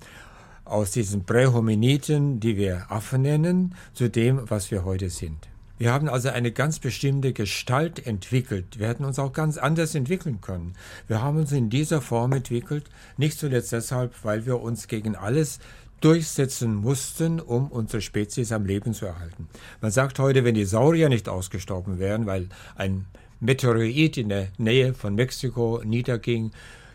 aus 0.65 0.91
diesen 0.91 1.25
Prähominiden, 1.25 2.41
die 2.41 2.57
wir 2.57 2.91
Affen 2.91 3.23
nennen, 3.23 3.75
zu 3.95 4.11
dem, 4.11 4.49
was 4.51 4.71
wir 4.71 4.85
heute 4.85 5.11
sind. 5.11 5.49
Wir 5.79 5.93
haben 5.93 6.09
also 6.09 6.29
eine 6.29 6.51
ganz 6.51 6.81
bestimmte 6.81 7.33
Gestalt 7.33 8.05
entwickelt. 8.05 8.81
Wir 8.81 8.89
hätten 8.89 9.05
uns 9.05 9.19
auch 9.21 9.33
ganz 9.33 9.59
anders 9.59 9.95
entwickeln 9.95 10.41
können. 10.41 10.75
Wir 11.07 11.23
haben 11.23 11.39
uns 11.39 11.53
in 11.53 11.71
dieser 11.71 12.01
Form 12.01 12.33
entwickelt, 12.33 12.85
nicht 13.17 13.39
zuletzt 13.39 13.73
deshalb, 13.73 14.13
weil 14.25 14.45
wir 14.45 14.61
uns 14.61 14.89
gegen 14.89 15.15
alles 15.15 15.61
durchsetzen 16.01 16.75
mussten, 16.75 17.41
um 17.41 17.69
unsere 17.69 18.01
Spezies 18.01 18.53
am 18.53 18.67
Leben 18.67 18.93
zu 18.93 19.07
erhalten. 19.07 19.49
Man 19.81 19.91
sagt 19.91 20.19
heute, 20.19 20.45
wenn 20.45 20.55
die 20.55 20.65
Saurier 20.65 21.09
nicht 21.09 21.29
ausgestorben 21.29 21.99
wären, 21.99 22.27
weil 22.27 22.49
ein 22.77 23.07
Meteorit 23.41 24.17
in 24.17 24.29
der 24.29 24.49
Nähe 24.59 24.95
von 24.95 25.15
Mexiko 25.15 25.81
niederging, 25.85 26.51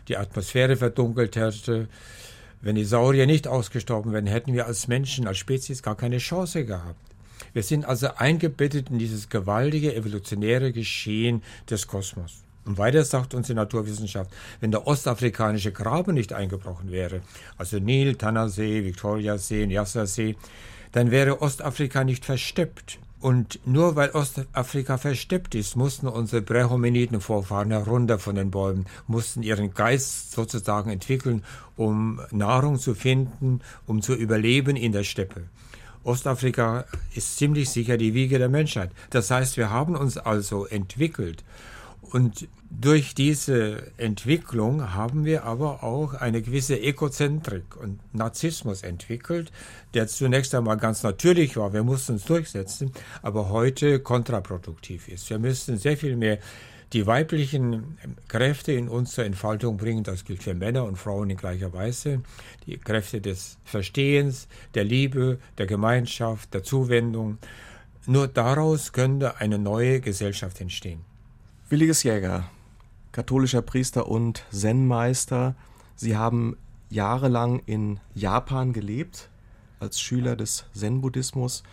die 0.08 0.18
Atmosphäre 0.18 0.76
verdunkelt 0.76 1.36
hätte, 1.36 1.88
wenn 2.60 2.76
die 2.76 2.84
Saurier 2.84 3.26
nicht 3.26 3.46
ausgestorben 3.46 4.12
wären, 4.12 4.26
hätten 4.26 4.52
wir 4.52 4.66
als 4.66 4.88
Menschen, 4.88 5.26
als 5.26 5.38
Spezies 5.38 5.82
gar 5.82 5.96
keine 5.96 6.18
Chance 6.18 6.64
gehabt. 6.64 7.13
Wir 7.54 7.62
sind 7.62 7.86
also 7.86 8.08
eingebettet 8.16 8.90
in 8.90 8.98
dieses 8.98 9.28
gewaltige 9.28 9.94
evolutionäre 9.94 10.72
Geschehen 10.72 11.42
des 11.70 11.86
Kosmos. 11.86 12.42
Und 12.64 12.78
weiter 12.78 13.04
sagt 13.04 13.32
uns 13.32 13.46
die 13.46 13.54
Naturwissenschaft, 13.54 14.30
wenn 14.60 14.72
der 14.72 14.86
ostafrikanische 14.86 15.70
Graben 15.70 16.14
nicht 16.14 16.32
eingebrochen 16.32 16.90
wäre, 16.90 17.20
also 17.56 17.78
Nil, 17.78 18.16
Tanasee, 18.16 18.84
Viktoriasee, 18.84 19.66
Nyassa-See, 19.66 20.36
dann 20.92 21.10
wäre 21.10 21.40
Ostafrika 21.42 22.04
nicht 22.04 22.24
versteppt. 22.24 22.98
Und 23.20 23.60
nur 23.66 23.96
weil 23.96 24.10
Ostafrika 24.10 24.98
versteppt 24.98 25.54
ist, 25.54 25.76
mussten 25.76 26.08
unsere 26.08 26.42
Prähominiden-Vorfahren 26.42 27.70
herunter 27.70 28.18
von 28.18 28.34
den 28.34 28.50
Bäumen, 28.50 28.86
mussten 29.06 29.42
ihren 29.42 29.72
Geist 29.72 30.32
sozusagen 30.32 30.90
entwickeln, 30.90 31.42
um 31.76 32.20
Nahrung 32.32 32.78
zu 32.78 32.94
finden, 32.94 33.60
um 33.86 34.02
zu 34.02 34.14
überleben 34.14 34.76
in 34.76 34.92
der 34.92 35.04
Steppe. 35.04 35.44
Ostafrika 36.04 36.84
ist 37.14 37.38
ziemlich 37.38 37.70
sicher 37.70 37.96
die 37.96 38.14
Wiege 38.14 38.38
der 38.38 38.48
Menschheit. 38.48 38.90
Das 39.10 39.30
heißt, 39.30 39.56
wir 39.56 39.70
haben 39.70 39.96
uns 39.96 40.18
also 40.18 40.66
entwickelt. 40.66 41.44
Und 42.02 42.48
durch 42.70 43.14
diese 43.14 43.92
Entwicklung 43.96 44.94
haben 44.94 45.24
wir 45.24 45.44
aber 45.44 45.82
auch 45.82 46.14
eine 46.14 46.42
gewisse 46.42 46.76
Ekozentrik 46.76 47.76
und 47.76 47.98
Narzissmus 48.14 48.82
entwickelt, 48.82 49.52
der 49.94 50.06
zunächst 50.06 50.54
einmal 50.54 50.76
ganz 50.76 51.02
natürlich 51.02 51.56
war. 51.56 51.72
Wir 51.72 51.82
mussten 51.82 52.12
uns 52.12 52.24
durchsetzen, 52.24 52.92
aber 53.22 53.48
heute 53.48 54.00
kontraproduktiv 54.00 55.08
ist. 55.08 55.30
Wir 55.30 55.38
müssten 55.38 55.78
sehr 55.78 55.96
viel 55.96 56.16
mehr 56.16 56.38
die 56.94 57.06
weiblichen 57.06 57.98
Kräfte 58.28 58.72
in 58.72 58.88
uns 58.88 59.12
zur 59.12 59.24
Entfaltung 59.24 59.76
bringen. 59.76 60.04
Das 60.04 60.24
gilt 60.24 60.44
für 60.44 60.54
Männer 60.54 60.84
und 60.84 60.96
Frauen 60.96 61.28
in 61.28 61.36
gleicher 61.36 61.72
Weise. 61.72 62.22
Die 62.66 62.78
Kräfte 62.78 63.20
des 63.20 63.58
Verstehens, 63.64 64.46
der 64.74 64.84
Liebe, 64.84 65.40
der 65.58 65.66
Gemeinschaft, 65.66 66.54
der 66.54 66.62
Zuwendung. 66.62 67.38
Nur 68.06 68.28
daraus 68.28 68.92
könnte 68.92 69.38
eine 69.38 69.58
neue 69.58 70.00
Gesellschaft 70.00 70.60
entstehen. 70.60 71.00
Williges 71.68 72.04
Jäger, 72.04 72.48
katholischer 73.10 73.62
Priester 73.62 74.06
und 74.06 74.44
Zen-Meister. 74.52 75.56
Sie 75.96 76.16
haben 76.16 76.56
jahrelang 76.90 77.60
in 77.66 77.98
Japan 78.14 78.72
gelebt, 78.72 79.28
als 79.80 80.00
Schüler 80.00 80.36
des 80.36 80.64
Zen-Buddhismus 80.74 81.64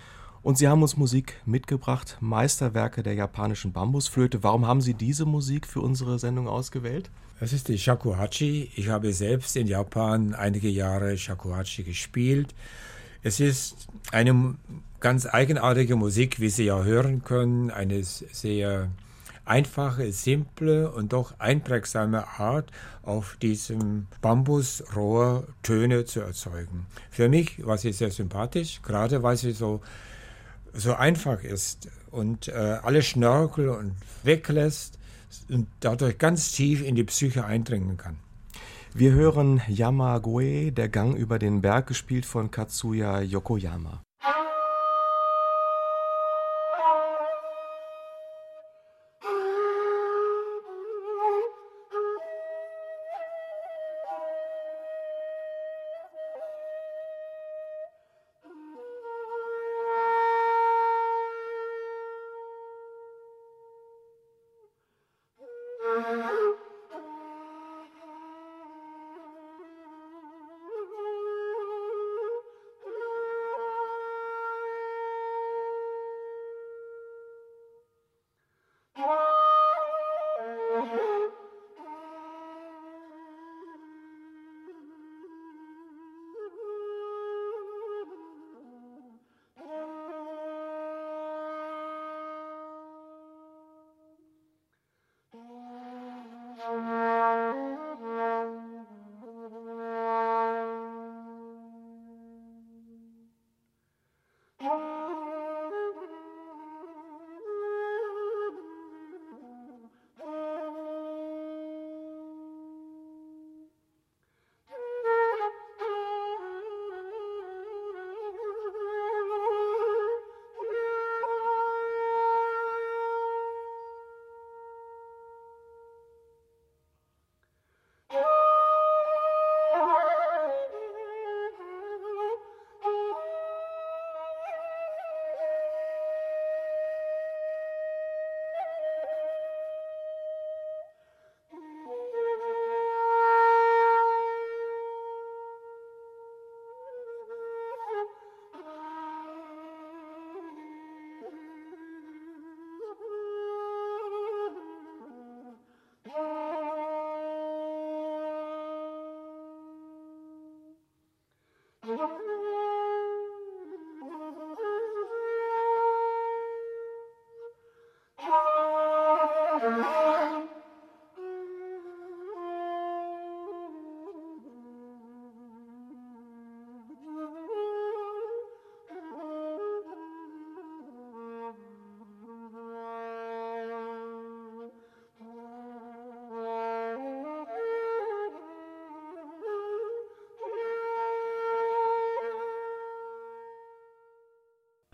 und 0.43 0.57
Sie 0.57 0.67
haben 0.67 0.81
uns 0.81 0.97
Musik 0.97 1.35
mitgebracht, 1.45 2.17
Meisterwerke 2.19 3.03
der 3.03 3.13
japanischen 3.13 3.73
Bambusflöte. 3.73 4.43
Warum 4.43 4.65
haben 4.65 4.81
Sie 4.81 4.93
diese 4.93 5.25
Musik 5.25 5.67
für 5.67 5.81
unsere 5.81 6.19
Sendung 6.19 6.47
ausgewählt? 6.47 7.09
Es 7.39 7.53
ist 7.53 7.67
die 7.67 7.77
Shakuhachi. 7.77 8.71
Ich 8.75 8.89
habe 8.89 9.13
selbst 9.13 9.55
in 9.55 9.67
Japan 9.67 10.33
einige 10.33 10.69
Jahre 10.69 11.17
Shakuhachi 11.17 11.83
gespielt. 11.83 12.53
Es 13.23 13.39
ist 13.39 13.87
eine 14.11 14.55
ganz 14.99 15.25
eigenartige 15.25 15.95
Musik, 15.95 16.39
wie 16.39 16.49
Sie 16.49 16.65
ja 16.65 16.83
hören 16.83 17.23
können. 17.23 17.71
Eine 17.71 18.03
sehr 18.03 18.89
einfache, 19.45 20.11
simple 20.11 20.91
und 20.91 21.13
doch 21.13 21.33
einprägsame 21.39 22.27
Art, 22.39 22.71
auf 23.03 23.37
diesem 23.41 24.07
Bambusrohr 24.21 25.47
Töne 25.63 26.05
zu 26.05 26.21
erzeugen. 26.21 26.85
Für 27.09 27.27
mich 27.27 27.65
war 27.65 27.77
sie 27.77 27.91
sehr 27.91 28.11
sympathisch, 28.11 28.81
gerade 28.83 29.23
weil 29.23 29.37
sie 29.37 29.51
so 29.51 29.81
so 30.73 30.93
einfach 30.93 31.43
ist 31.43 31.89
und 32.11 32.47
äh, 32.47 32.51
alle 32.51 33.01
Schnörkel 33.01 33.69
und 33.69 33.95
weglässt 34.23 34.97
und 35.49 35.67
dadurch 35.79 36.17
ganz 36.17 36.51
tief 36.51 36.83
in 36.83 36.95
die 36.95 37.03
Psyche 37.03 37.45
eindringen 37.45 37.97
kann. 37.97 38.17
Wir 38.93 39.13
hören 39.13 39.61
Yamagoe, 39.69 40.71
der 40.71 40.89
Gang 40.89 41.15
über 41.15 41.39
den 41.39 41.61
Berg, 41.61 41.87
gespielt 41.87 42.25
von 42.25 42.51
Katsuya 42.51 43.21
Yokoyama. 43.21 44.03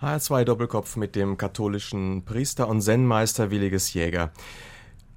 HR2 0.08 0.46
Doppelkopf 0.46 0.96
mit 0.96 1.18
dem 1.18 1.36
katholischen 1.36 2.24
Priester 2.24 2.70
und 2.70 2.82
Zen-Meister 2.82 3.52
Williges 3.52 3.94
Jäger. 3.94 4.32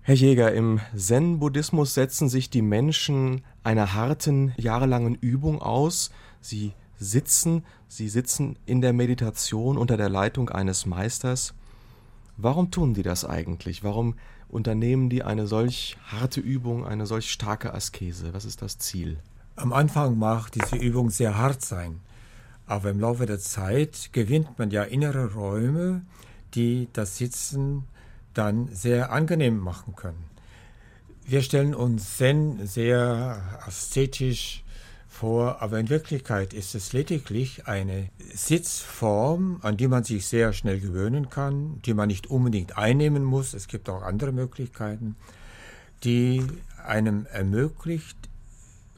Herr 0.03 0.17
Jäger, 0.17 0.53
im 0.53 0.81
Zen-Buddhismus 0.97 1.95
setzen 1.95 2.29
sich 2.29 2.51
die 2.51 2.61
Menschen 2.61 3.45
einer 3.63 3.95
harten, 3.95 4.53
jahrelangen 4.57 5.15
Übung 5.15 5.63
aus. 5.63 6.11
Sie 6.41 6.73
sitzen, 6.99 7.65
sie 7.87 8.09
sitzen 8.09 8.59
in 8.67 8.81
der 8.81 8.93
Meditation 8.93 9.79
unter 9.79 9.97
der 9.97 10.09
Leitung 10.09 10.49
eines 10.49 10.87
Meisters. 10.87 11.55
Warum 12.37 12.73
tun 12.73 12.93
die 12.93 13.05
das 13.05 13.25
eigentlich? 13.25 13.85
Warum 13.85 14.17
unternehmen 14.49 15.09
die 15.09 15.23
eine 15.23 15.47
solch 15.47 15.99
harte 16.09 16.41
Übung, 16.41 16.85
eine 16.85 17.07
solch 17.07 17.31
starke 17.31 17.73
Askese? 17.75 18.35
Was 18.35 18.45
ist 18.45 18.61
das 18.61 18.79
Ziel? 18.79 19.19
Am 19.55 19.73
Anfang 19.73 20.19
mag 20.19 20.51
diese 20.51 20.75
Übung 20.75 21.11
sehr 21.11 21.39
hart 21.39 21.63
sein. 21.63 22.01
Aber 22.71 22.91
im 22.91 23.01
Laufe 23.01 23.27
der 23.27 23.41
Zeit 23.41 24.11
gewinnt 24.13 24.61
man 24.61 24.71
ja 24.71 24.85
innere 24.85 25.35
Räume, 25.35 26.03
die 26.55 26.87
das 26.93 27.17
Sitzen 27.17 27.83
dann 28.33 28.69
sehr 28.73 29.11
angenehm 29.11 29.59
machen 29.59 29.97
können. 29.97 30.23
Wir 31.27 31.43
stellen 31.43 31.75
uns 31.75 32.17
Zen 32.17 32.65
sehr 32.69 33.43
ästhetisch 33.67 34.63
vor, 35.09 35.61
aber 35.61 35.81
in 35.81 35.89
Wirklichkeit 35.89 36.55
ist 36.55 36.77
es 36.77 36.93
lediglich 36.93 37.67
eine 37.67 38.09
Sitzform, 38.33 39.59
an 39.63 39.77
die 39.77 39.89
man 39.89 40.05
sich 40.05 40.27
sehr 40.27 40.53
schnell 40.53 40.79
gewöhnen 40.79 41.29
kann, 41.29 41.83
die 41.85 41.93
man 41.93 42.07
nicht 42.07 42.29
unbedingt 42.29 42.79
einnehmen 42.79 43.25
muss. 43.25 43.53
Es 43.53 43.67
gibt 43.67 43.89
auch 43.89 44.03
andere 44.03 44.31
Möglichkeiten, 44.31 45.17
die 46.05 46.47
einem 46.87 47.27
ermöglicht, 47.33 48.17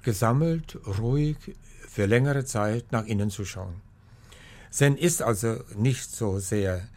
gesammelt, 0.02 0.79
ruhig 1.00 1.37
für 1.93 2.07
längere 2.07 2.47
Zeit 2.47 2.91
nach 2.91 3.05
innen 3.05 3.29
zu 3.29 3.45
schauen. 3.45 3.83
Zen 4.71 4.97
ist 4.97 5.21
also 5.21 5.61
nicht 5.77 6.11
so 6.11 6.39
sehr 6.39 6.89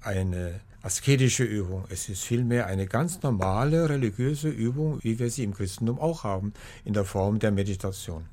eine 0.00 0.60
asketische 0.82 1.42
Übung. 1.42 1.84
Es 1.88 2.08
ist 2.08 2.22
vielmehr 2.22 2.66
eine 2.66 2.86
ganz 2.86 3.22
normale 3.22 3.88
religiöse 3.88 4.48
Übung, 4.48 5.00
wie 5.02 5.18
wir 5.18 5.30
sie 5.30 5.42
im 5.42 5.52
Christentum 5.52 5.98
auch 5.98 6.22
haben, 6.22 6.52
in 6.84 6.92
der 6.92 7.04
Form 7.04 7.40
der 7.40 7.50
Meditation. 7.50 8.26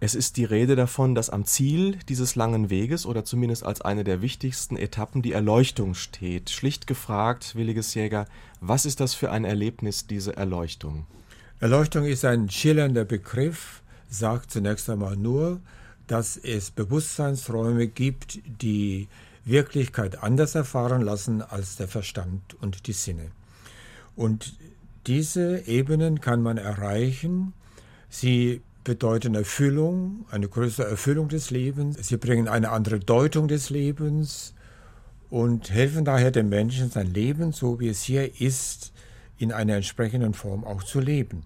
Es 0.00 0.16
ist 0.16 0.36
die 0.38 0.44
Rede 0.44 0.74
davon, 0.74 1.14
dass 1.14 1.30
am 1.30 1.44
Ziel 1.44 2.00
dieses 2.08 2.34
langen 2.34 2.68
Weges 2.68 3.06
oder 3.06 3.24
zumindest 3.24 3.64
als 3.64 3.80
eine 3.80 4.02
der 4.02 4.22
wichtigsten 4.22 4.76
Etappen 4.76 5.22
die 5.22 5.30
Erleuchtung 5.30 5.94
steht. 5.94 6.50
Schlicht 6.50 6.88
gefragt, 6.88 7.54
williges 7.54 7.94
Jäger, 7.94 8.26
was 8.60 8.84
ist 8.84 8.98
das 8.98 9.14
für 9.14 9.30
ein 9.30 9.44
Erlebnis, 9.44 10.08
diese 10.08 10.36
Erleuchtung? 10.36 11.06
Erleuchtung 11.60 12.06
ist 12.06 12.24
ein 12.24 12.50
schillernder 12.50 13.04
Begriff, 13.04 13.81
sagt 14.12 14.50
zunächst 14.50 14.88
einmal 14.90 15.16
nur, 15.16 15.60
dass 16.06 16.36
es 16.36 16.70
Bewusstseinsräume 16.70 17.86
gibt, 17.86 18.40
die 18.60 19.08
Wirklichkeit 19.44 20.22
anders 20.22 20.54
erfahren 20.54 21.02
lassen 21.02 21.42
als 21.42 21.76
der 21.76 21.88
Verstand 21.88 22.54
und 22.60 22.86
die 22.86 22.92
Sinne. 22.92 23.30
Und 24.14 24.54
diese 25.06 25.66
Ebenen 25.66 26.20
kann 26.20 26.42
man 26.42 26.58
erreichen. 26.58 27.54
Sie 28.08 28.60
bedeuten 28.84 29.34
Erfüllung, 29.34 30.26
eine 30.30 30.48
größere 30.48 30.88
Erfüllung 30.88 31.28
des 31.28 31.50
Lebens. 31.50 31.96
Sie 32.06 32.16
bringen 32.16 32.48
eine 32.48 32.70
andere 32.70 33.00
Deutung 33.00 33.48
des 33.48 33.70
Lebens 33.70 34.54
und 35.30 35.70
helfen 35.70 36.04
daher 36.04 36.30
dem 36.30 36.48
Menschen, 36.50 36.90
sein 36.90 37.12
Leben, 37.12 37.52
so 37.52 37.80
wie 37.80 37.88
es 37.88 38.02
hier 38.02 38.40
ist, 38.40 38.92
in 39.38 39.50
einer 39.50 39.76
entsprechenden 39.76 40.34
Form 40.34 40.64
auch 40.64 40.82
zu 40.82 41.00
leben. 41.00 41.44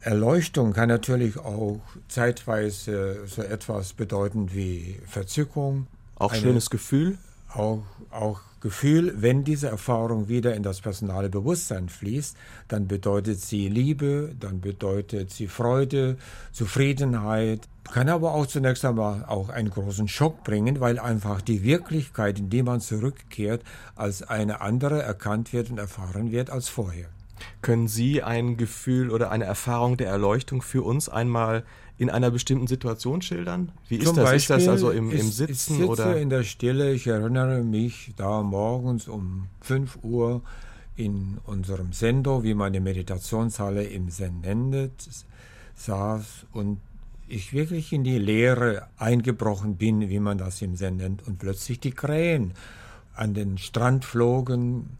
Erleuchtung 0.00 0.72
kann 0.72 0.88
natürlich 0.88 1.38
auch 1.38 1.80
zeitweise 2.08 3.26
so 3.26 3.42
etwas 3.42 3.92
bedeuten 3.92 4.54
wie 4.54 5.00
Verzückung. 5.06 5.86
Auch 6.16 6.32
Eine, 6.32 6.40
schönes 6.40 6.70
Gefühl? 6.70 7.18
Auch, 7.52 7.82
auch 8.10 8.40
Gefühl, 8.60 9.14
wenn 9.16 9.44
diese 9.44 9.68
Erfahrung 9.68 10.28
wieder 10.28 10.54
in 10.54 10.62
das 10.62 10.80
personale 10.80 11.28
Bewusstsein 11.28 11.88
fließt, 11.88 12.36
dann 12.66 12.88
bedeutet 12.88 13.40
sie 13.40 13.68
Liebe, 13.68 14.34
dann 14.38 14.60
bedeutet 14.60 15.30
sie 15.30 15.46
Freude, 15.46 16.16
Zufriedenheit, 16.52 17.68
kann 17.92 18.08
aber 18.08 18.34
auch 18.34 18.46
zunächst 18.46 18.84
einmal 18.84 19.24
auch 19.24 19.48
einen 19.48 19.70
großen 19.70 20.08
Schock 20.08 20.44
bringen, 20.44 20.80
weil 20.80 20.98
einfach 20.98 21.40
die 21.40 21.62
Wirklichkeit, 21.62 22.38
in 22.38 22.50
die 22.50 22.62
man 22.62 22.80
zurückkehrt, 22.80 23.62
als 23.94 24.22
eine 24.22 24.60
andere 24.60 25.02
erkannt 25.02 25.52
wird 25.52 25.70
und 25.70 25.78
erfahren 25.78 26.32
wird 26.32 26.50
als 26.50 26.68
vorher. 26.68 27.08
Können 27.62 27.88
Sie 27.88 28.22
ein 28.22 28.56
Gefühl 28.56 29.10
oder 29.10 29.30
eine 29.30 29.44
Erfahrung 29.44 29.96
der 29.96 30.08
Erleuchtung 30.08 30.62
für 30.62 30.82
uns 30.82 31.08
einmal 31.08 31.64
in 31.98 32.10
einer 32.10 32.30
bestimmten 32.30 32.66
Situation 32.66 33.22
schildern? 33.22 33.72
Wie 33.88 33.96
ist 33.96 34.06
Zum 34.06 34.16
das? 34.16 34.24
Beispiel, 34.24 34.56
ist 34.56 34.66
das 34.66 34.68
also 34.68 34.90
im, 34.90 35.10
im 35.10 35.30
Sitzen 35.30 35.52
ich 35.52 35.58
sitze 35.58 35.86
oder? 35.88 36.16
in 36.16 36.30
der 36.30 36.44
Stille. 36.44 36.92
Ich 36.92 37.06
erinnere 37.06 37.62
mich 37.62 38.12
da 38.16 38.42
morgens 38.42 39.08
um 39.08 39.48
5 39.62 39.98
Uhr 40.02 40.42
in 40.96 41.38
unserem 41.44 41.92
Sendo, 41.92 42.42
wie 42.42 42.54
man 42.54 42.72
die 42.72 42.80
Meditationshalle 42.80 43.84
im 43.84 44.10
Zen 44.10 44.40
nennt, 44.40 45.08
saß 45.74 46.46
und 46.52 46.80
ich 47.28 47.52
wirklich 47.52 47.92
in 47.92 48.04
die 48.04 48.18
Leere 48.18 48.88
eingebrochen 48.96 49.76
bin, 49.76 50.08
wie 50.08 50.18
man 50.18 50.38
das 50.38 50.62
im 50.62 50.76
Zen 50.76 50.96
nennt, 50.96 51.26
und 51.26 51.38
plötzlich 51.38 51.78
die 51.78 51.90
Krähen 51.90 52.54
an 53.14 53.34
den 53.34 53.58
Strand 53.58 54.04
flogen 54.04 54.96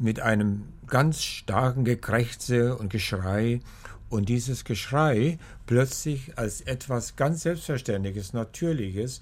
mit 0.00 0.18
einem 0.18 0.64
ganz 0.86 1.22
starken 1.22 1.84
Gekrächze 1.84 2.76
und 2.76 2.90
Geschrei 2.90 3.60
und 4.08 4.28
dieses 4.28 4.64
Geschrei 4.64 5.38
plötzlich 5.66 6.36
als 6.36 6.62
etwas 6.62 7.16
ganz 7.16 7.42
Selbstverständliches, 7.42 8.32
Natürliches, 8.32 9.20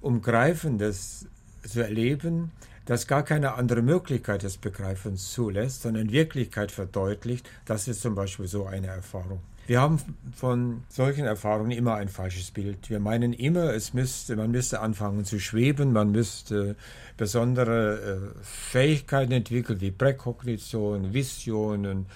Umgreifendes 0.00 1.26
zu 1.66 1.80
erleben, 1.80 2.52
das 2.84 3.06
gar 3.06 3.24
keine 3.24 3.54
andere 3.54 3.82
Möglichkeit 3.82 4.42
des 4.42 4.56
Begreifens 4.56 5.32
zulässt, 5.32 5.82
sondern 5.82 6.06
in 6.06 6.12
Wirklichkeit 6.12 6.70
verdeutlicht, 6.70 7.48
das 7.64 7.88
ist 7.88 8.02
zum 8.02 8.14
Beispiel 8.14 8.46
so 8.46 8.66
eine 8.66 8.88
Erfahrung. 8.88 9.40
Wir 9.70 9.80
haben 9.80 10.00
von 10.34 10.82
solchen 10.88 11.26
Erfahrungen 11.26 11.70
immer 11.70 11.94
ein 11.94 12.08
falsches 12.08 12.50
Bild. 12.50 12.90
Wir 12.90 12.98
meinen 12.98 13.32
immer, 13.32 13.72
es 13.72 13.94
müsste, 13.94 14.34
man 14.34 14.50
müsste 14.50 14.80
anfangen 14.80 15.24
zu 15.24 15.38
schweben, 15.38 15.92
man 15.92 16.10
müsste 16.10 16.74
besondere 17.16 18.00
äh, 18.00 18.42
Fähigkeiten 18.42 19.30
entwickeln, 19.30 19.80
wie 19.80 19.92
Präkognition, 19.92 21.14
Visionen 21.14 22.06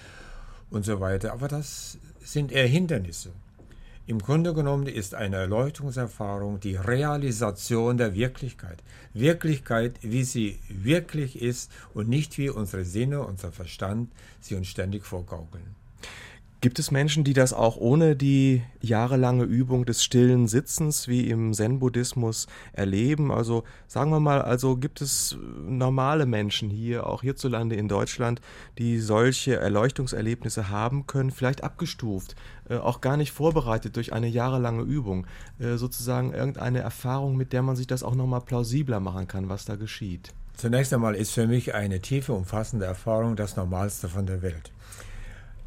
und 0.69 0.83
so 0.83 0.99
weiter. 0.99 1.31
Aber 1.31 1.47
das 1.47 1.97
sind 2.25 2.51
eher 2.51 2.67
Hindernisse. 2.67 3.31
Im 4.05 4.19
Grunde 4.19 4.53
genommen 4.53 4.87
ist 4.87 5.15
eine 5.15 5.37
Erleuchtungserfahrung 5.37 6.59
die 6.59 6.75
Realisation 6.75 7.95
der 7.95 8.15
Wirklichkeit. 8.15 8.83
Wirklichkeit, 9.13 9.93
wie 10.01 10.25
sie 10.25 10.59
wirklich 10.67 11.41
ist 11.41 11.71
und 11.93 12.09
nicht 12.09 12.37
wie 12.37 12.49
unsere 12.49 12.83
Sinne, 12.83 13.21
unser 13.21 13.53
Verstand 13.53 14.11
sie 14.41 14.55
uns 14.55 14.67
ständig 14.67 15.05
vorgaukeln. 15.05 15.73
Gibt 16.65 16.79
es 16.79 16.89
Menschen, 16.89 17.23
die 17.23 17.33
das 17.33 17.53
auch 17.53 17.77
ohne 17.77 18.15
die 18.15 18.63
jahrelange 18.81 19.43
Übung 19.43 19.85
des 19.85 20.03
stillen 20.03 20.47
Sitzens 20.47 21.07
wie 21.07 21.29
im 21.29 21.53
Zen-Buddhismus 21.53 22.47
erleben? 22.73 23.31
Also 23.31 23.65
sagen 23.85 24.09
wir 24.09 24.19
mal, 24.19 24.41
also 24.41 24.75
gibt 24.75 24.99
es 24.99 25.37
normale 25.63 26.25
Menschen 26.25 26.71
hier, 26.71 27.05
auch 27.05 27.21
hierzulande 27.21 27.75
in 27.75 27.87
Deutschland, 27.87 28.41
die 28.79 28.97
solche 28.97 29.57
Erleuchtungserlebnisse 29.57 30.71
haben 30.71 31.05
können, 31.05 31.29
vielleicht 31.29 31.63
abgestuft, 31.63 32.35
äh, 32.67 32.77
auch 32.77 32.99
gar 32.99 33.15
nicht 33.15 33.31
vorbereitet 33.31 33.95
durch 33.95 34.11
eine 34.11 34.27
jahrelange 34.27 34.81
Übung, 34.81 35.27
äh, 35.59 35.75
sozusagen 35.75 36.33
irgendeine 36.33 36.79
Erfahrung, 36.79 37.37
mit 37.37 37.53
der 37.53 37.61
man 37.61 37.75
sich 37.75 37.85
das 37.85 38.01
auch 38.01 38.15
nochmal 38.15 38.41
plausibler 38.41 38.99
machen 38.99 39.27
kann, 39.27 39.49
was 39.49 39.65
da 39.65 39.75
geschieht? 39.75 40.33
Zunächst 40.57 40.91
einmal 40.95 41.13
ist 41.13 41.31
für 41.31 41.45
mich 41.45 41.75
eine 41.75 41.99
tiefe, 41.99 42.33
umfassende 42.33 42.87
Erfahrung 42.87 43.35
das 43.35 43.55
Normalste 43.55 44.09
von 44.09 44.25
der 44.25 44.41
Welt. 44.41 44.71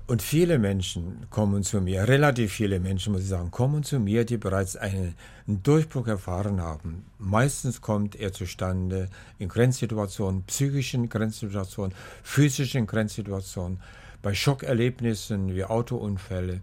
Und 0.09 0.23
viele 0.23 0.59
Menschen 0.59 1.27
kommen 1.29 1.63
zu 1.63 1.83
mir, 1.83 2.09
relativ 2.09 2.55
viele 2.55 2.81
Menschen, 2.81 3.13
muss 3.13 3.25
ich 3.25 3.29
sagen, 3.29 3.51
kommen 3.51 3.83
zu 3.83 4.01
mir, 4.01 4.25
die 4.25 4.39
bereits 4.39 4.75
einen 4.75 5.15
Durchbruch 5.47 6.07
erfahren 6.07 6.63
haben. 6.63 7.05
Meistens 7.19 7.83
kommt 7.83 8.17
er 8.17 8.33
zustande 8.33 9.11
in 9.39 9.51
Grenzsituationen, 9.51 10.45
psychischen 10.45 11.11
Grenzsituationen, 11.11 11.95
physischen 12.23 12.87
Grenzsituationen, 12.87 13.81
bei 14.23 14.33
Schockerlebnissen 14.33 15.55
wie 15.55 15.65
Autounfälle. 15.65 16.63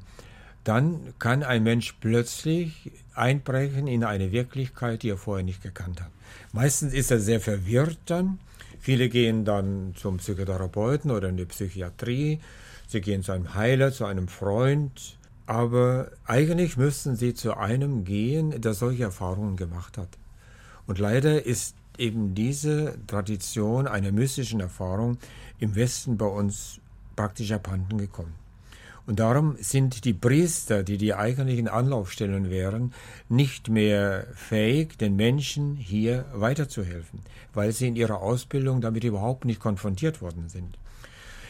Dann 0.64 1.14
kann 1.20 1.44
ein 1.44 1.62
Mensch 1.62 1.98
plötzlich 2.02 2.92
einbrechen 3.14 3.86
in 3.86 4.04
eine 4.04 4.32
Wirklichkeit, 4.32 5.04
die 5.04 5.10
er 5.10 5.18
vorher 5.18 5.46
nicht 5.46 5.62
gekannt 5.62 6.02
hat. 6.02 6.10
Meistens 6.52 6.94
ist 6.96 7.12
er 7.12 7.20
sehr 7.20 7.40
verwirrt 7.40 8.00
dann. 8.08 8.40
Viele 8.80 9.08
gehen 9.08 9.46
dann 9.46 9.94
zum 9.96 10.18
Psychotherapeuten 10.18 11.12
oder 11.12 11.30
in 11.30 11.38
die 11.38 11.46
Psychiatrie 11.46 12.40
sie 12.88 13.02
gehen 13.02 13.24
zu 13.24 13.32
einem 13.32 13.54
Heiler, 13.56 13.92
zu 13.92 14.06
einem 14.06 14.28
Freund, 14.28 15.18
aber 15.46 16.12
eigentlich 16.26 16.78
müssten 16.78 17.16
sie 17.16 17.34
zu 17.34 17.58
einem 17.58 18.04
gehen, 18.04 18.62
der 18.62 18.74
solche 18.74 19.04
Erfahrungen 19.04 19.58
gemacht 19.58 19.98
hat. 19.98 20.10
Und 20.88 21.00
leider 21.00 21.46
ist 21.46 21.76
eben 21.98 22.36
diese 22.36 22.96
Tradition 23.08 23.88
einer 23.88 24.12
mystischen 24.12 24.60
Erfahrung 24.60 25.18
im 25.60 25.76
Westen 25.76 26.18
bei 26.18 26.26
uns 26.26 26.80
praktisch 27.16 27.52
abhanden 27.52 27.98
gekommen. 27.98 28.34
Und 29.08 29.20
darum 29.20 29.56
sind 29.60 30.04
die 30.06 30.14
Priester, 30.14 30.82
die 30.84 30.98
die 30.98 31.14
eigentlichen 31.14 31.68
Anlaufstellen 31.68 32.50
wären, 32.50 32.92
nicht 33.30 33.70
mehr 33.70 34.26
fähig, 34.34 34.98
den 34.98 35.16
Menschen 35.16 35.76
hier 35.76 36.26
weiterzuhelfen, 36.34 37.20
weil 37.54 37.72
sie 37.72 37.88
in 37.88 37.96
ihrer 37.96 38.22
Ausbildung 38.22 38.82
damit 38.82 39.04
überhaupt 39.04 39.46
nicht 39.46 39.60
konfrontiert 39.60 40.22
worden 40.22 40.50
sind. 40.50 40.80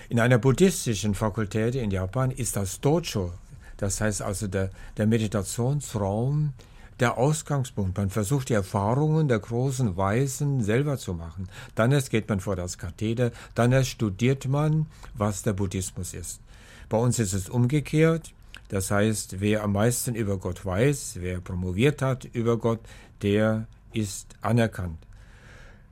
In 0.07 0.19
einer 0.19 0.37
buddhistischen 0.37 1.15
Fakultät 1.15 1.75
in 1.75 1.89
Japan 1.89 2.29
ist 2.29 2.55
das 2.55 2.79
Dojo, 2.79 3.33
das 3.77 3.99
heißt 4.01 4.21
also 4.21 4.47
der, 4.47 4.69
der 4.97 5.07
Meditationsraum, 5.07 6.53
der 6.99 7.17
Ausgangspunkt. 7.17 7.97
Man 7.97 8.09
versucht 8.09 8.49
die 8.49 8.53
Erfahrungen 8.53 9.27
der 9.27 9.39
großen 9.39 9.97
Weisen 9.97 10.63
selber 10.63 10.97
zu 10.97 11.13
machen. 11.13 11.49
Dann 11.73 11.91
erst 11.91 12.11
geht 12.11 12.29
man 12.29 12.39
vor 12.39 12.55
das 12.55 12.77
Katheder, 12.77 13.31
dann 13.55 13.71
erst 13.71 13.89
studiert 13.89 14.47
man, 14.47 14.85
was 15.13 15.41
der 15.41 15.53
Buddhismus 15.53 16.13
ist. 16.13 16.39
Bei 16.87 16.97
uns 16.97 17.19
ist 17.19 17.33
es 17.33 17.49
umgekehrt. 17.49 18.31
Das 18.69 18.91
heißt, 18.91 19.41
wer 19.41 19.63
am 19.63 19.73
meisten 19.73 20.15
über 20.15 20.37
Gott 20.37 20.65
weiß, 20.65 21.17
wer 21.19 21.39
promoviert 21.39 22.01
hat 22.01 22.25
über 22.25 22.57
Gott, 22.57 22.79
der 23.21 23.67
ist 23.93 24.35
anerkannt. 24.41 24.97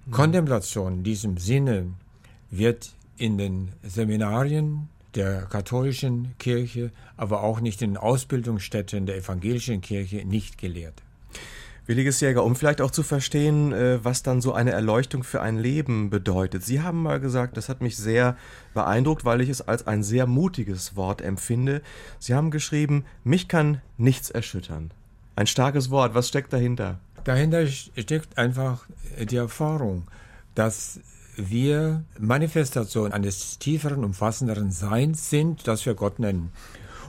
Mhm. 0.06 0.12
Kontemplation 0.12 0.94
in 0.94 1.04
diesem 1.04 1.38
Sinne 1.38 1.94
wird 2.50 2.94
in 3.24 3.38
den 3.38 3.72
Seminarien 3.84 4.90
der 5.16 5.44
katholischen 5.44 6.38
Kirche, 6.40 6.92
aber 7.16 7.42
auch 7.42 7.62
nicht 7.62 7.82
in 7.82 7.92
den 7.92 7.98
Ausbildungsstätten 7.98 9.06
der 9.06 9.16
evangelischen 9.16 9.80
Kirche 9.80 10.26
nicht 10.26 10.58
gelehrt. 10.58 11.02
Williges 11.86 12.20
Jäger, 12.20 12.44
um 12.44 12.58
vielleicht 12.58 12.82
auch 12.82 12.92
zu 12.92 13.02
verstehen, 13.02 13.72
äh, 13.72 14.04
was 14.04 14.24
dann 14.24 14.42
so 14.42 14.52
eine 14.52 14.72
Erleuchtung 14.72 15.24
für 15.24 15.42
ein 15.42 15.58
Leben 15.58 16.10
bedeutet. 16.10 16.66
Sie 16.66 16.82
haben 16.82 17.02
mal 17.02 17.22
gesagt, 17.22 17.56
das 17.56 17.70
hat 17.70 17.82
mich 17.82 17.96
sehr 17.96 18.36
beeindruckt, 18.74 19.24
weil 19.24 19.40
ich 19.40 19.48
es 19.48 19.62
als 19.62 19.88
ein 19.88 20.04
sehr 20.04 20.28
mutiges 20.28 20.98
Wort 20.98 21.22
empfinde. 21.22 21.82
Sie 22.20 22.34
haben 22.34 22.52
geschrieben, 22.52 23.06
mich 23.24 23.48
kann 23.48 23.80
nichts 23.98 24.32
erschüttern. 24.32 24.92
Ein 25.38 25.48
starkes 25.48 25.90
Wort, 25.92 26.14
was 26.14 26.28
steckt 26.28 26.52
dahinter? 26.52 27.00
Dahinter 27.24 27.68
steckt 27.68 28.38
einfach 28.38 28.86
die 29.18 29.38
Erfahrung, 29.38 30.04
dass 30.56 31.00
wir 31.36 32.04
Manifestation 32.20 33.12
eines 33.12 33.60
tieferen, 33.60 34.04
umfassenderen 34.04 34.72
Seins 34.72 35.30
sind, 35.30 35.68
das 35.68 35.86
wir 35.86 35.94
Gott 35.94 36.20
nennen. 36.20 36.52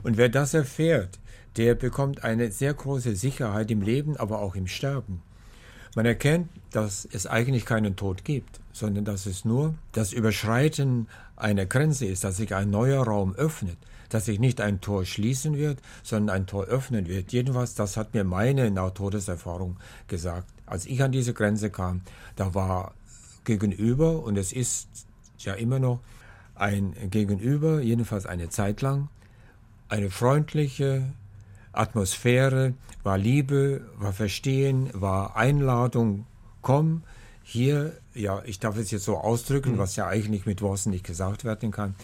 Und 0.03 0.17
wer 0.17 0.29
das 0.29 0.55
erfährt, 0.55 1.19
der 1.57 1.75
bekommt 1.75 2.25
eine 2.25 2.51
sehr 2.51 2.75
große 2.75 3.15
Sicherheit 3.17 3.71
im 3.71 3.83
Leben, 3.83 4.17
aber 4.17 4.41
auch 4.41 4.55
im 4.57 4.67
Sterben. 4.67 5.23
Man 5.95 6.07
erkennt, 6.07 6.49
dass 6.73 7.07
es 7.11 7.27
eigentlich 7.27 7.67
keinen 7.67 7.95
Tod 7.95 8.25
gibt, 8.25 8.61
sondern 8.73 9.05
dass 9.05 9.27
es 9.27 9.45
nur 9.45 9.75
das 9.93 10.13
Überschreiten 10.13 11.09
einer 11.37 11.67
Grenze 11.67 12.07
ist, 12.07 12.25
dass 12.25 12.39
sich 12.39 12.55
ein 12.55 12.71
neuer 12.71 13.05
Raum 13.05 13.35
öffnet, 13.37 13.77
dass 14.09 14.25
sich 14.25 14.41
nicht 14.41 14.61
ein 14.61 14.81
Tor 14.81 15.05
schließen 15.05 15.57
wird, 15.57 15.79
sondern 16.03 16.37
ein 16.37 16.47
Tor 16.47 16.65
öffnen 16.65 17.07
wird. 17.07 17.33
Jedenfalls, 17.33 17.75
das 17.75 17.97
hat 17.97 18.15
mir 18.15 18.25
meine 18.25 18.71
Nahtodeserfahrung 18.73 19.77
gesagt. 20.09 20.49
Als 20.67 20.87
ich 20.87 21.01
an 21.03 21.13
diese 21.13 21.33
Grenze 21.33 21.71
kam, 21.71 22.01
da 22.35 22.55
war 22.55 22.95
gegenüber, 23.45 24.23
und 24.23 24.37
es 24.37 24.53
ist 24.53 24.89
ja 25.39 25.55
immer 25.55 25.79
noch 25.79 26.01
ein 26.55 26.95
Gegenüber, 27.11 27.81
jedenfalls 27.81 28.27
eine 28.27 28.49
Zeit 28.49 28.81
lang, 28.81 29.09
eine 29.89 30.11
freundliche, 30.11 31.13
Atmosphäre, 31.73 32.75
war 33.03 33.19
Liebe, 33.19 33.83
war 33.99 34.13
Verstehen, 34.13 34.91
war 34.93 35.37
Einladung, 35.37 36.27
komm, 36.63 37.03
hier, 37.43 37.93
ja, 38.15 38.43
ich 38.47 38.59
darf 38.59 38.79
es 38.79 38.91
jetzt 38.91 39.05
so 39.05 39.19
ausdrücken, 39.19 39.73
mhm. 39.73 39.79
was 39.79 39.97
ja 39.97 40.07
eigentlich 40.07 40.47
mit 40.47 40.63
Worten 40.63 40.91
nicht 40.91 41.05
gesagt 41.05 41.45
werden 41.45 41.71
kann. 41.71 41.95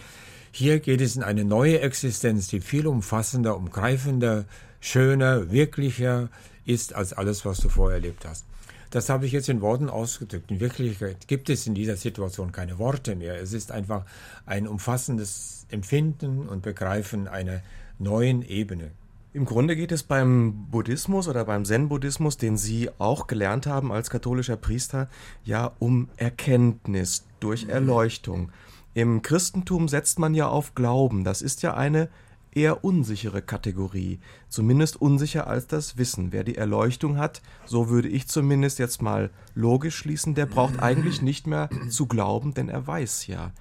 Hier 0.52 0.80
geht 0.80 1.00
es 1.00 1.16
in 1.16 1.22
eine 1.22 1.44
neue 1.44 1.80
Existenz, 1.80 2.48
die 2.48 2.60
viel 2.60 2.86
umfassender, 2.86 3.56
umgreifender, 3.56 4.44
schöner, 4.80 5.50
wirklicher 5.50 6.28
ist 6.66 6.94
als 6.94 7.12
alles, 7.12 7.44
was 7.44 7.58
du 7.58 7.68
vorher 7.68 7.96
erlebt 7.96 8.26
hast. 8.26 8.44
Das 8.90 9.08
habe 9.08 9.24
ich 9.24 9.32
jetzt 9.32 9.48
in 9.48 9.60
Worten 9.60 9.88
ausgedrückt. 9.88 10.50
In 10.50 10.58
Wirklichkeit 10.58 11.28
gibt 11.28 11.48
es 11.48 11.66
in 11.66 11.74
dieser 11.74 11.96
Situation 11.96 12.50
keine 12.50 12.78
Worte 12.78 13.14
mehr. 13.14 13.40
Es 13.40 13.52
ist 13.52 13.70
einfach 13.70 14.04
ein 14.46 14.66
umfassendes 14.66 15.66
Empfinden 15.70 16.48
und 16.48 16.62
Begreifen 16.62 17.28
einer 17.28 17.62
neuen 18.00 18.42
Ebene. 18.42 18.90
Im 19.32 19.44
Grunde 19.44 19.76
geht 19.76 19.92
es 19.92 20.02
beim 20.02 20.66
Buddhismus 20.72 21.28
oder 21.28 21.44
beim 21.44 21.64
Zen-Buddhismus, 21.64 22.36
den 22.36 22.56
Sie 22.56 22.90
auch 22.98 23.28
gelernt 23.28 23.68
haben 23.68 23.92
als 23.92 24.10
katholischer 24.10 24.56
Priester, 24.56 25.08
ja 25.44 25.70
um 25.78 26.08
Erkenntnis 26.16 27.24
durch 27.38 27.68
Erleuchtung. 27.68 28.50
Im 28.92 29.22
Christentum 29.22 29.86
setzt 29.86 30.18
man 30.18 30.34
ja 30.34 30.48
auf 30.48 30.74
Glauben. 30.74 31.22
Das 31.22 31.42
ist 31.42 31.62
ja 31.62 31.74
eine 31.74 32.08
eher 32.52 32.84
unsichere 32.84 33.42
Kategorie, 33.42 34.18
zumindest 34.48 35.00
unsicher 35.00 35.46
als 35.46 35.66
das 35.66 35.96
Wissen. 35.96 36.32
Wer 36.32 36.44
die 36.44 36.56
Erleuchtung 36.56 37.16
hat, 37.16 37.42
so 37.66 37.88
würde 37.88 38.08
ich 38.08 38.28
zumindest 38.28 38.78
jetzt 38.78 39.02
mal 39.02 39.30
logisch 39.54 39.96
schließen, 39.96 40.34
der 40.34 40.46
braucht 40.46 40.78
eigentlich 40.82 41.22
nicht 41.22 41.46
mehr 41.46 41.70
zu 41.88 42.06
glauben, 42.06 42.54
denn 42.54 42.68
er 42.68 42.86
weiß 42.86 43.26
ja. 43.26 43.52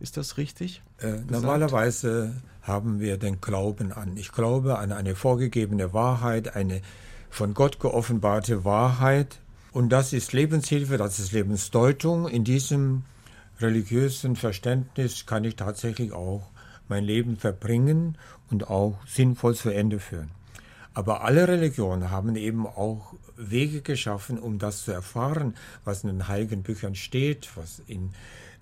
Ist 0.00 0.16
das 0.16 0.36
richtig? 0.36 0.82
Äh, 0.98 1.20
normalerweise 1.30 2.42
haben 2.62 2.98
wir 3.00 3.16
den 3.16 3.40
Glauben 3.40 3.92
an. 3.92 4.16
Ich 4.16 4.32
glaube 4.32 4.78
an 4.78 4.92
eine 4.92 5.14
vorgegebene 5.14 5.92
Wahrheit, 5.92 6.56
eine 6.56 6.80
von 7.30 7.54
Gott 7.54 7.80
geoffenbarte 7.80 8.64
Wahrheit. 8.64 9.40
Und 9.72 9.90
das 9.90 10.12
ist 10.12 10.32
Lebenshilfe, 10.32 10.96
das 10.98 11.18
ist 11.18 11.32
Lebensdeutung. 11.32 12.28
In 12.28 12.44
diesem 12.44 13.02
religiösen 13.60 14.36
Verständnis 14.36 15.26
kann 15.26 15.44
ich 15.44 15.56
tatsächlich 15.56 16.12
auch 16.12 16.48
mein 16.88 17.04
Leben 17.04 17.36
verbringen 17.36 18.18
und 18.50 18.68
auch 18.68 18.98
sinnvoll 19.06 19.54
zu 19.54 19.70
Ende 19.70 19.98
führen. 19.98 20.30
Aber 20.94 21.24
alle 21.24 21.48
Religionen 21.48 22.10
haben 22.10 22.36
eben 22.36 22.66
auch 22.66 23.14
Wege 23.36 23.82
geschaffen, 23.82 24.38
um 24.38 24.58
das 24.58 24.84
zu 24.84 24.92
erfahren, 24.92 25.54
was 25.84 26.04
in 26.04 26.10
den 26.10 26.28
heiligen 26.28 26.62
Büchern 26.62 26.94
steht, 26.94 27.50
was 27.56 27.82
in 27.88 28.10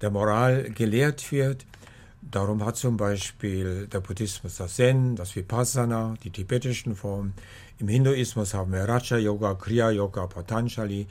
der 0.01 0.11
Moral 0.11 0.71
gelehrt 0.71 1.31
wird. 1.31 1.67
Darum 2.23 2.65
hat 2.65 2.77
zum 2.77 2.97
Beispiel 2.97 3.89
der 3.89 4.01
Buddhismus 4.01 4.57
das 4.57 4.77
Zen, 4.77 5.17
das 5.17 5.37
Vipassana, 5.37 6.15
die 6.23 6.31
tibetischen 6.31 6.97
Formen. 6.97 7.35
Im 7.79 7.89
Hinduismus 7.89 8.55
haben 8.55 8.73
wir 8.73 8.85
Raja 8.85 9.19
Yoga, 9.19 9.55
Kriya 9.55 9.91
Yoga, 9.91 10.27
Patanjali. 10.27 11.09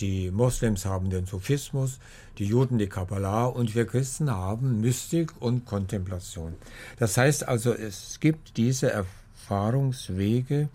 Die 0.00 0.30
Moslems 0.30 0.84
haben 0.86 1.10
den 1.10 1.26
Sufismus, 1.26 2.00
die 2.38 2.46
Juden 2.46 2.78
die 2.78 2.88
Kabbalah 2.88 3.46
und 3.46 3.74
wir 3.74 3.86
Christen 3.86 4.30
haben 4.30 4.80
Mystik 4.80 5.30
und 5.40 5.66
Kontemplation. 5.66 6.54
Das 6.98 7.16
heißt 7.16 7.46
also, 7.46 7.72
es 7.72 8.18
gibt 8.18 8.56
diese 8.56 8.90
Erfahrungswege 8.90 10.68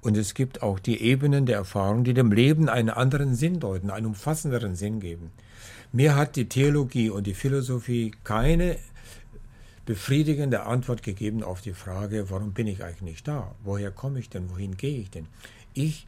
und 0.00 0.16
es 0.16 0.34
gibt 0.34 0.62
auch 0.62 0.78
die 0.78 1.02
Ebenen 1.02 1.44
der 1.46 1.56
Erfahrung, 1.56 2.04
die 2.04 2.14
dem 2.14 2.32
Leben 2.32 2.68
einen 2.68 2.90
anderen 2.90 3.34
Sinn 3.34 3.60
deuten, 3.60 3.90
einen 3.90 4.06
umfassenderen 4.06 4.76
Sinn 4.76 5.00
geben. 5.00 5.30
Mir 5.92 6.16
hat 6.16 6.36
die 6.36 6.48
Theologie 6.48 7.10
und 7.10 7.26
die 7.26 7.34
Philosophie 7.34 8.12
keine 8.24 8.78
befriedigende 9.86 10.64
Antwort 10.64 11.02
gegeben 11.02 11.42
auf 11.42 11.60
die 11.60 11.72
Frage, 11.72 12.30
warum 12.30 12.52
bin 12.52 12.66
ich 12.66 12.82
eigentlich 12.82 13.22
da? 13.22 13.54
Woher 13.62 13.90
komme 13.90 14.18
ich 14.18 14.30
denn? 14.30 14.50
Wohin 14.50 14.76
gehe 14.76 14.98
ich 14.98 15.10
denn? 15.10 15.26
Ich, 15.74 16.06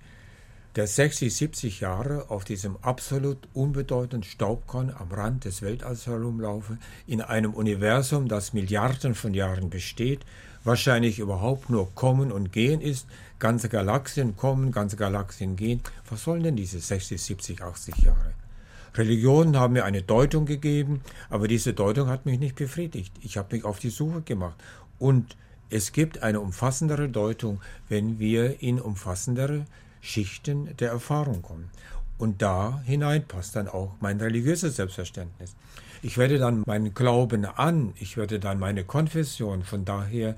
der 0.77 0.87
60, 0.87 1.35
70 1.35 1.81
Jahre 1.81 2.29
auf 2.29 2.45
diesem 2.45 2.77
absolut 2.83 3.49
unbedeutenden 3.55 4.23
Staubkorn 4.23 4.91
am 4.91 5.11
Rand 5.11 5.47
des 5.47 5.62
Weltalls 5.62 6.07
herumlaufe, 6.07 6.77
in 7.07 7.23
einem 7.23 7.55
Universum, 7.55 8.29
das 8.29 8.53
Milliarden 8.53 9.15
von 9.15 9.33
Jahren 9.33 9.71
besteht, 9.71 10.27
wahrscheinlich 10.65 11.19
überhaupt 11.19 11.71
nur 11.71 11.95
kommen 11.95 12.31
und 12.31 12.53
gehen 12.53 12.83
ist, 12.83 13.07
ganze 13.39 13.71
Galaxien 13.71 14.37
kommen, 14.37 14.71
ganze 14.71 14.97
Galaxien 14.97 15.57
gehen. 15.57 15.81
Was 16.11 16.25
sollen 16.25 16.43
denn 16.43 16.57
diese 16.57 16.79
60, 16.79 17.23
70, 17.23 17.62
80 17.62 17.97
Jahre? 17.99 18.35
Religionen 18.95 19.57
haben 19.57 19.75
mir 19.75 19.85
eine 19.85 20.03
Deutung 20.03 20.45
gegeben, 20.45 21.01
aber 21.31 21.49
diese 21.49 21.73
Deutung 21.73 22.09
hat 22.09 22.27
mich 22.27 22.39
nicht 22.39 22.57
befriedigt. 22.57 23.15
Ich 23.23 23.39
habe 23.39 23.55
mich 23.55 23.65
auf 23.65 23.79
die 23.79 23.91
Suche 23.91 24.21
gemacht. 24.23 24.57
Und 24.99 25.37
es 25.71 25.93
gibt 25.93 26.23
eine 26.23 26.41
umfassendere 26.41 27.09
Deutung, 27.09 27.61
wenn 27.89 28.19
wir 28.19 28.62
in 28.62 28.81
umfassendere 28.81 29.65
Schichten 30.01 30.77
der 30.77 30.91
Erfahrung 30.91 31.43
kommen. 31.43 31.71
Und 32.19 32.41
da 32.43 32.81
hinein 32.85 33.27
passt 33.27 33.57
dann 33.57 33.69
auch 33.69 33.95
mein 34.01 34.21
religiöses 34.21 34.77
Selbstverständnis. 34.77 35.55
Ich 36.03 36.17
werde 36.17 36.39
dann 36.39 36.63
meinen 36.67 36.95
Glauben 36.95 37.45
an, 37.45 37.93
ich 37.97 38.17
werde 38.17 38.41
dann 38.41 38.59
meine 38.59 38.85
Konfession 38.85 39.63
von 39.63 39.85
daher 39.85 40.37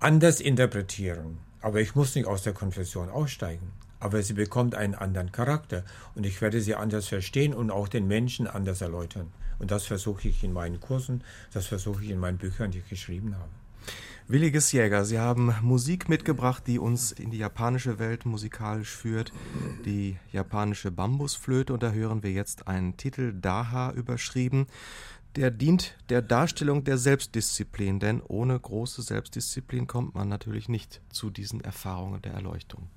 anders 0.00 0.40
interpretieren. 0.40 1.38
Aber 1.60 1.80
ich 1.80 1.94
muss 1.94 2.14
nicht 2.14 2.26
aus 2.26 2.42
der 2.42 2.54
Konfession 2.54 3.08
aussteigen 3.08 3.72
aber 4.00 4.22
sie 4.22 4.32
bekommt 4.32 4.74
einen 4.74 4.94
anderen 4.94 5.30
Charakter 5.30 5.84
und 6.14 6.24
ich 6.24 6.40
werde 6.40 6.60
sie 6.60 6.74
anders 6.74 7.06
verstehen 7.06 7.54
und 7.54 7.70
auch 7.70 7.86
den 7.86 8.08
Menschen 8.08 8.46
anders 8.46 8.80
erläutern. 8.80 9.30
Und 9.58 9.70
das 9.70 9.86
versuche 9.86 10.26
ich 10.26 10.42
in 10.42 10.54
meinen 10.54 10.80
Kursen, 10.80 11.22
das 11.52 11.66
versuche 11.66 12.02
ich 12.02 12.10
in 12.10 12.18
meinen 12.18 12.38
Büchern, 12.38 12.70
die 12.70 12.78
ich 12.78 12.88
geschrieben 12.88 13.36
habe. 13.36 13.50
Williges 14.28 14.70
Jäger, 14.70 15.04
Sie 15.04 15.18
haben 15.18 15.52
Musik 15.60 16.08
mitgebracht, 16.08 16.62
die 16.66 16.78
uns 16.78 17.10
in 17.10 17.30
die 17.32 17.38
japanische 17.38 17.98
Welt 17.98 18.26
musikalisch 18.26 18.90
führt, 18.90 19.32
die 19.84 20.18
japanische 20.30 20.92
Bambusflöte 20.92 21.72
und 21.72 21.82
da 21.82 21.90
hören 21.90 22.22
wir 22.22 22.30
jetzt 22.30 22.68
einen 22.68 22.96
Titel 22.96 23.32
Daha 23.32 23.90
überschrieben. 23.92 24.66
der 25.36 25.50
dient 25.50 25.96
der 26.08 26.22
Darstellung 26.22 26.84
der 26.84 26.98
Selbstdisziplin, 26.98 28.00
denn 28.00 28.20
ohne 28.20 28.58
große 28.58 29.02
Selbstdisziplin 29.02 29.86
kommt 29.86 30.14
man 30.14 30.28
natürlich 30.28 30.68
nicht 30.68 31.00
zu 31.10 31.30
diesen 31.30 31.60
Erfahrungen 31.60 32.22
der 32.22 32.32
Erleuchtung. 32.32 32.88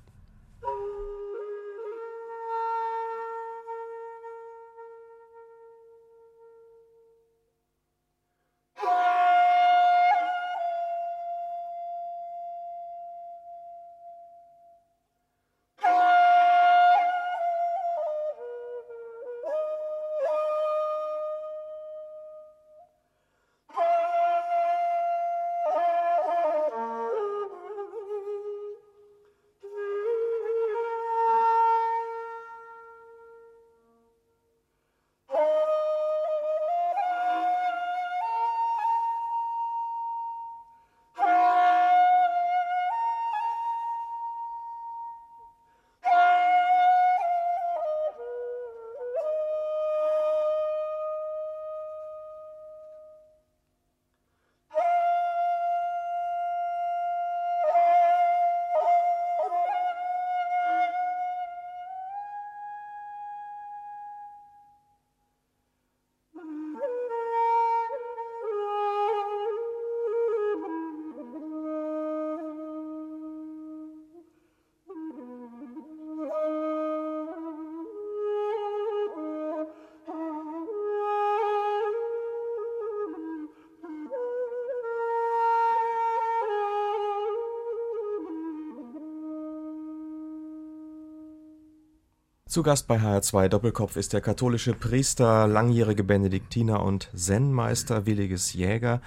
Zu 92.54 92.62
Gast 92.62 92.86
bei 92.86 93.00
HR2 93.00 93.48
Doppelkopf 93.48 93.96
ist 93.96 94.12
der 94.12 94.20
katholische 94.20 94.74
Priester, 94.74 95.48
langjährige 95.48 96.04
Benediktiner 96.04 96.84
und 96.84 97.10
Zen-Meister 97.12 98.06
Williges 98.06 98.52
Jäger. 98.52 99.02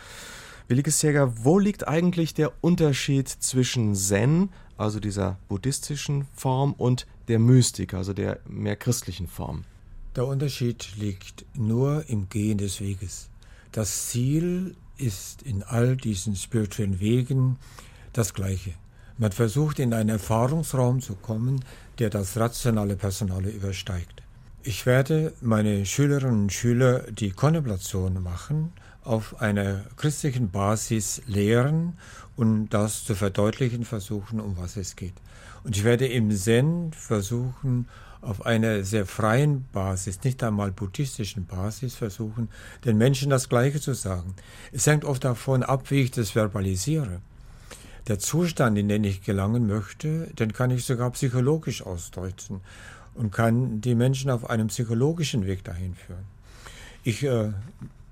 Williges 0.68 1.02
Jäger, 1.02 1.32
wo 1.46 1.58
liegt 1.58 1.88
eigentlich 1.88 2.34
der 2.34 2.52
Unterschied 2.60 3.30
zwischen 3.30 3.96
Zen, 3.96 4.50
also 4.76 5.00
dieser 5.00 5.38
buddhistischen 5.48 6.28
Form, 6.36 6.74
und 6.74 7.08
der 7.30 7.40
Mystik, 7.40 7.94
also 7.94 8.12
der 8.12 8.42
mehr 8.50 8.76
christlichen 8.76 9.30
Form? 9.30 9.64
Der 10.18 10.28
Unterschied 10.28 10.98
liegt 10.98 11.46
nur 11.56 12.04
im 12.10 12.28
Gehen 12.28 12.58
des 12.58 12.82
Weges. 12.82 13.30
Das 13.72 14.10
Ziel 14.10 14.76
ist 14.98 15.42
in 15.42 15.64
all 15.64 15.96
diesen 15.96 16.36
spirituellen 16.36 17.00
Wegen 17.00 17.60
das 18.12 18.34
gleiche. 18.34 18.74
Man 19.20 19.32
versucht 19.32 19.80
in 19.80 19.94
einen 19.96 20.10
Erfahrungsraum 20.10 21.02
zu 21.02 21.16
kommen, 21.16 21.66
der 21.98 22.12
das 22.12 22.38
rationale 22.38 22.96
Personale 22.96 23.50
übersteigt. 23.50 24.22
Ich 24.62 24.86
werde 24.86 25.34
meine 25.42 25.86
Schülerinnen 25.86 26.44
und 26.44 26.54
Schüler 26.54 27.04
die 27.12 27.32
Kontemplation 27.32 28.22
machen, 28.22 28.74
auf 29.04 29.42
einer 29.42 29.86
christlichen 29.96 30.52
Basis 30.52 31.22
lehren 31.26 31.98
und 32.36 32.70
das 32.70 33.06
zu 33.06 33.16
verdeutlichen 33.16 33.86
versuchen, 33.86 34.40
um 34.40 34.58
was 34.58 34.78
es 34.78 34.96
geht. 34.96 35.16
Und 35.64 35.76
ich 35.76 35.84
werde 35.84 36.06
im 36.06 36.30
Zen 36.30 36.92
versuchen, 36.94 37.88
auf 38.22 38.46
einer 38.46 38.84
sehr 38.84 39.06
freien 39.06 39.66
Basis, 39.72 40.24
nicht 40.24 40.44
einmal 40.44 40.72
buddhistischen 40.72 41.46
Basis 41.46 41.96
versuchen, 41.96 42.50
den 42.86 42.98
Menschen 42.98 43.30
das 43.30 43.50
Gleiche 43.50 43.80
zu 43.80 43.94
sagen. 43.94 44.36
Es 44.72 44.86
hängt 44.86 45.06
oft 45.06 45.24
davon 45.24 45.64
ab, 45.64 45.90
wie 45.90 46.02
ich 46.02 46.12
das 46.12 46.32
verbalisiere. 46.32 47.22
Der 48.08 48.20
Zustand, 48.20 48.78
in 48.78 48.88
den 48.88 49.04
ich 49.04 49.24
gelangen 49.24 49.68
möchte, 49.68 50.28
den 50.40 50.54
kann 50.54 50.72
ich 50.72 50.86
sogar 50.86 51.12
psychologisch 51.12 51.82
ausdeuten 51.82 52.62
und 53.16 53.32
kann 53.32 53.82
die 53.82 53.96
Menschen 53.96 54.32
auf 54.32 54.50
einem 54.50 54.68
psychologischen 54.68 55.46
Weg 55.46 55.64
dahin 55.66 55.94
führen. 55.96 56.26
Ich 57.04 57.24
äh, 57.24 57.52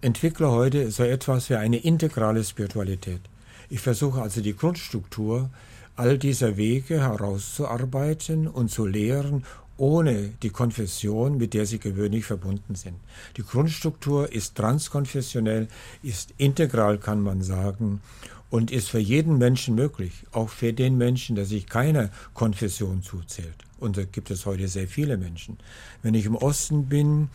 entwickle 0.02 0.52
heute 0.52 0.92
so 0.92 1.04
etwas 1.04 1.50
wie 1.50 1.56
eine 1.56 1.78
integrale 1.78 2.44
Spiritualität. 2.44 3.22
Ich 3.70 3.80
versuche 3.80 4.22
also 4.22 4.42
die 4.42 4.56
Grundstruktur 4.56 5.50
all 5.96 6.18
dieser 6.18 6.58
Wege 6.58 7.00
herauszuarbeiten 7.02 8.48
und 8.48 8.70
zu 8.70 8.86
lehren, 8.86 9.46
ohne 9.78 10.30
die 10.42 10.50
Konfession, 10.50 11.38
mit 11.38 11.54
der 11.54 11.66
sie 11.66 11.80
gewöhnlich 11.80 12.26
verbunden 12.26 12.76
sind. 12.76 12.96
Die 13.38 13.44
Grundstruktur 13.44 14.32
ist 14.32 14.56
transkonfessionell, 14.56 15.68
ist 16.02 16.34
integral, 16.38 16.98
kann 16.98 17.22
man 17.22 17.42
sagen, 17.42 18.02
und 18.50 18.72
ist 18.72 18.90
für 18.90 19.00
jeden 19.00 19.38
Menschen 19.38 19.76
möglich, 19.76 20.24
auch 20.32 20.50
für 20.50 20.74
den 20.74 20.98
Menschen, 20.98 21.36
der 21.36 21.46
sich 21.46 21.68
keiner 21.68 22.10
Konfession 22.34 23.02
zuzählt. 23.02 23.56
Und 23.80 23.98
da 23.98 24.04
gibt 24.04 24.32
es 24.32 24.46
heute 24.46 24.68
sehr 24.68 24.88
viele 24.88 25.18
Menschen. 25.18 25.58
Wenn 26.02 26.14
ich 26.14 26.26
im 26.26 26.36
Osten 26.36 26.86
bin, 26.86 27.30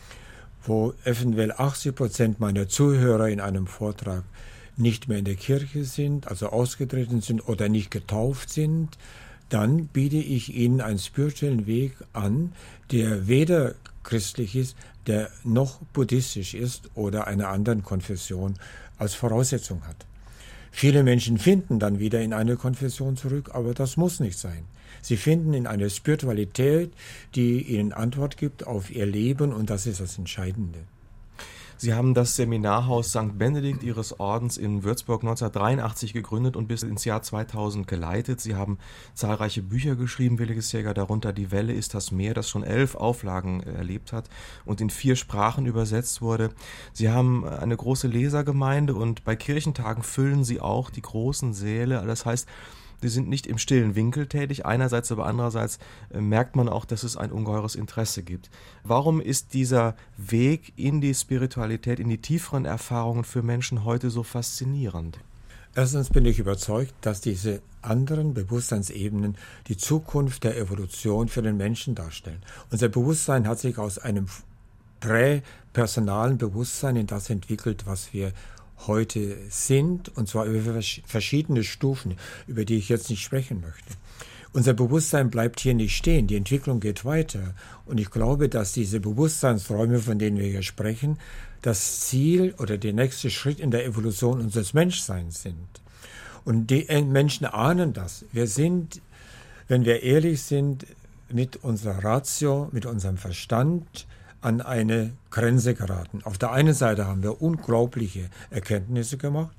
wo 0.63 0.93
eventuell 1.03 1.51
80 1.51 1.95
Prozent 1.95 2.39
meiner 2.39 2.67
Zuhörer 2.67 3.29
in 3.29 3.39
einem 3.39 3.67
Vortrag 3.67 4.23
nicht 4.77 5.07
mehr 5.07 5.19
in 5.19 5.25
der 5.25 5.35
Kirche 5.35 5.85
sind, 5.85 6.27
also 6.27 6.47
ausgetreten 6.47 7.21
sind 7.21 7.47
oder 7.47 7.69
nicht 7.69 7.91
getauft 7.91 8.49
sind, 8.49 8.97
dann 9.49 9.87
biete 9.87 10.17
ich 10.17 10.55
ihnen 10.55 10.81
einen 10.81 10.99
spirituellen 10.99 11.67
Weg 11.67 11.93
an, 12.13 12.53
der 12.91 13.27
weder 13.27 13.75
christlich 14.03 14.55
ist, 14.55 14.77
der 15.07 15.29
noch 15.43 15.79
buddhistisch 15.93 16.53
ist 16.53 16.89
oder 16.95 17.27
einer 17.27 17.49
anderen 17.49 17.83
Konfession 17.83 18.55
als 18.97 19.13
Voraussetzung 19.13 19.85
hat. 19.85 20.05
Viele 20.71 21.03
Menschen 21.03 21.37
finden 21.37 21.79
dann 21.79 21.99
wieder 21.99 22.21
in 22.21 22.33
eine 22.33 22.55
Konfession 22.55 23.17
zurück, 23.17 23.51
aber 23.53 23.73
das 23.73 23.97
muss 23.97 24.19
nicht 24.19 24.39
sein. 24.39 24.65
Sie 25.01 25.17
finden 25.17 25.53
in 25.53 25.67
eine 25.67 25.89
Spiritualität, 25.89 26.91
die 27.35 27.61
ihnen 27.61 27.91
Antwort 27.91 28.37
gibt 28.37 28.65
auf 28.65 28.89
ihr 28.89 29.05
Leben 29.05 29.51
und 29.53 29.69
das 29.69 29.85
ist 29.85 29.99
das 29.99 30.17
Entscheidende. 30.17 30.79
Sie 31.81 31.95
haben 31.95 32.13
das 32.13 32.35
Seminarhaus 32.35 33.09
St. 33.09 33.39
Benedikt 33.39 33.81
Ihres 33.81 34.19
Ordens 34.19 34.57
in 34.57 34.83
Würzburg 34.83 35.23
1983 35.23 36.13
gegründet 36.13 36.55
und 36.55 36.67
bis 36.67 36.83
ins 36.83 37.05
Jahr 37.05 37.23
2000 37.23 37.87
geleitet. 37.87 38.39
Sie 38.39 38.53
haben 38.53 38.77
zahlreiche 39.15 39.63
Bücher 39.63 39.95
geschrieben, 39.95 40.37
Williges 40.37 40.71
Jäger, 40.71 40.93
darunter 40.93 41.33
Die 41.33 41.49
Welle 41.49 41.73
ist 41.73 41.95
das 41.95 42.11
Meer, 42.11 42.35
das 42.35 42.51
schon 42.51 42.61
elf 42.61 42.93
Auflagen 42.93 43.61
erlebt 43.61 44.13
hat 44.13 44.29
und 44.63 44.79
in 44.79 44.91
vier 44.91 45.15
Sprachen 45.15 45.65
übersetzt 45.65 46.21
wurde. 46.21 46.51
Sie 46.93 47.09
haben 47.09 47.47
eine 47.47 47.77
große 47.77 48.07
Lesergemeinde 48.07 48.93
und 48.93 49.23
bei 49.23 49.35
Kirchentagen 49.35 50.03
füllen 50.03 50.43
Sie 50.43 50.61
auch 50.61 50.91
die 50.91 51.01
großen 51.01 51.51
Säle. 51.51 52.03
Das 52.05 52.27
heißt, 52.27 52.47
die 53.01 53.09
sind 53.09 53.27
nicht 53.27 53.47
im 53.47 53.57
stillen 53.57 53.95
Winkel 53.95 54.27
tätig. 54.27 54.65
Einerseits, 54.65 55.11
aber 55.11 55.25
andererseits 55.25 55.79
äh, 56.13 56.21
merkt 56.21 56.55
man 56.55 56.69
auch, 56.69 56.85
dass 56.85 57.03
es 57.03 57.17
ein 57.17 57.31
ungeheures 57.31 57.75
Interesse 57.75 58.23
gibt. 58.23 58.49
Warum 58.83 59.21
ist 59.21 59.53
dieser 59.53 59.95
Weg 60.17 60.73
in 60.75 61.01
die 61.01 61.13
Spiritualität, 61.13 61.99
in 61.99 62.09
die 62.09 62.21
tieferen 62.21 62.65
Erfahrungen 62.65 63.23
für 63.23 63.43
Menschen 63.43 63.85
heute 63.85 64.09
so 64.09 64.23
faszinierend? 64.23 65.19
Erstens 65.73 66.09
bin 66.09 66.25
ich 66.25 66.37
überzeugt, 66.37 66.93
dass 67.01 67.21
diese 67.21 67.61
anderen 67.81 68.33
Bewusstseinsebenen 68.33 69.37
die 69.67 69.77
Zukunft 69.77 70.43
der 70.43 70.57
Evolution 70.57 71.29
für 71.29 71.41
den 71.41 71.55
Menschen 71.55 71.95
darstellen. 71.95 72.41
Unser 72.71 72.89
Bewusstsein 72.89 73.47
hat 73.47 73.59
sich 73.59 73.77
aus 73.77 73.97
einem 73.97 74.27
präpersonalen 74.99 76.37
Bewusstsein 76.37 76.97
in 76.97 77.07
das 77.07 77.29
entwickelt, 77.29 77.85
was 77.85 78.13
wir 78.13 78.33
heute 78.87 79.37
sind, 79.49 80.15
und 80.17 80.27
zwar 80.27 80.45
über 80.45 80.79
verschiedene 81.05 81.63
Stufen, 81.63 82.15
über 82.47 82.65
die 82.65 82.77
ich 82.77 82.89
jetzt 82.89 83.09
nicht 83.09 83.23
sprechen 83.23 83.61
möchte. 83.61 83.93
Unser 84.53 84.73
Bewusstsein 84.73 85.29
bleibt 85.29 85.61
hier 85.61 85.73
nicht 85.73 85.95
stehen, 85.95 86.27
die 86.27 86.35
Entwicklung 86.35 86.81
geht 86.81 87.05
weiter. 87.05 87.55
Und 87.85 87.99
ich 87.99 88.11
glaube, 88.11 88.49
dass 88.49 88.73
diese 88.73 88.99
Bewusstseinsräume, 88.99 89.99
von 89.99 90.19
denen 90.19 90.37
wir 90.37 90.47
hier 90.47 90.63
sprechen, 90.63 91.17
das 91.61 92.01
Ziel 92.01 92.53
oder 92.57 92.77
der 92.77 92.91
nächste 92.91 93.29
Schritt 93.29 93.59
in 93.59 93.71
der 93.71 93.85
Evolution 93.85 94.41
unseres 94.41 94.73
Menschseins 94.73 95.41
sind. 95.41 95.81
Und 96.43 96.67
die 96.67 96.85
Menschen 97.03 97.45
ahnen 97.45 97.93
das. 97.93 98.25
Wir 98.33 98.47
sind, 98.47 99.01
wenn 99.67 99.85
wir 99.85 100.03
ehrlich 100.03 100.41
sind, 100.41 100.85
mit 101.29 101.63
unserer 101.63 102.03
Ratio, 102.03 102.67
mit 102.73 102.85
unserem 102.85 103.17
Verstand 103.17 104.05
an 104.41 104.61
eine 104.61 105.13
Grenze 105.29 105.73
geraten. 105.73 106.21
Auf 106.23 106.37
der 106.37 106.51
einen 106.51 106.73
Seite 106.73 107.07
haben 107.07 107.23
wir 107.23 107.41
unglaubliche 107.41 108.29
Erkenntnisse 108.49 109.17
gemacht 109.17 109.55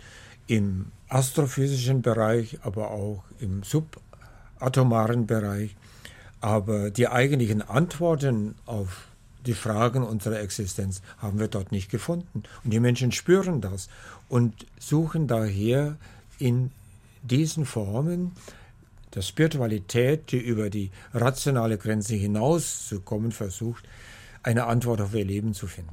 im 0.46 0.86
astrophysischen 1.08 2.02
Bereich, 2.02 2.58
aber 2.62 2.90
auch 2.90 3.22
im 3.38 3.62
subatomaren 3.62 5.26
Bereich. 5.26 5.76
Aber 6.40 6.90
die 6.90 7.08
eigentlichen 7.08 7.62
Antworten 7.62 8.56
auf 8.66 9.06
die 9.46 9.54
Fragen 9.54 10.02
unserer 10.02 10.40
Existenz 10.40 11.02
haben 11.18 11.38
wir 11.38 11.48
dort 11.48 11.72
nicht 11.72 11.90
gefunden. 11.90 12.42
Und 12.64 12.72
die 12.72 12.80
Menschen 12.80 13.12
spüren 13.12 13.60
das 13.60 13.88
und 14.28 14.66
suchen 14.78 15.26
daher 15.26 15.96
in 16.38 16.70
diesen 17.22 17.64
Formen 17.64 18.32
der 19.14 19.22
Spiritualität, 19.22 20.32
die 20.32 20.38
über 20.38 20.70
die 20.70 20.90
rationale 21.12 21.78
Grenze 21.78 22.14
hinauszukommen 22.14 23.30
versucht, 23.30 23.84
eine 24.42 24.66
Antwort 24.66 25.00
auf 25.00 25.14
ihr 25.14 25.24
Leben 25.24 25.54
zu 25.54 25.66
finden. 25.66 25.90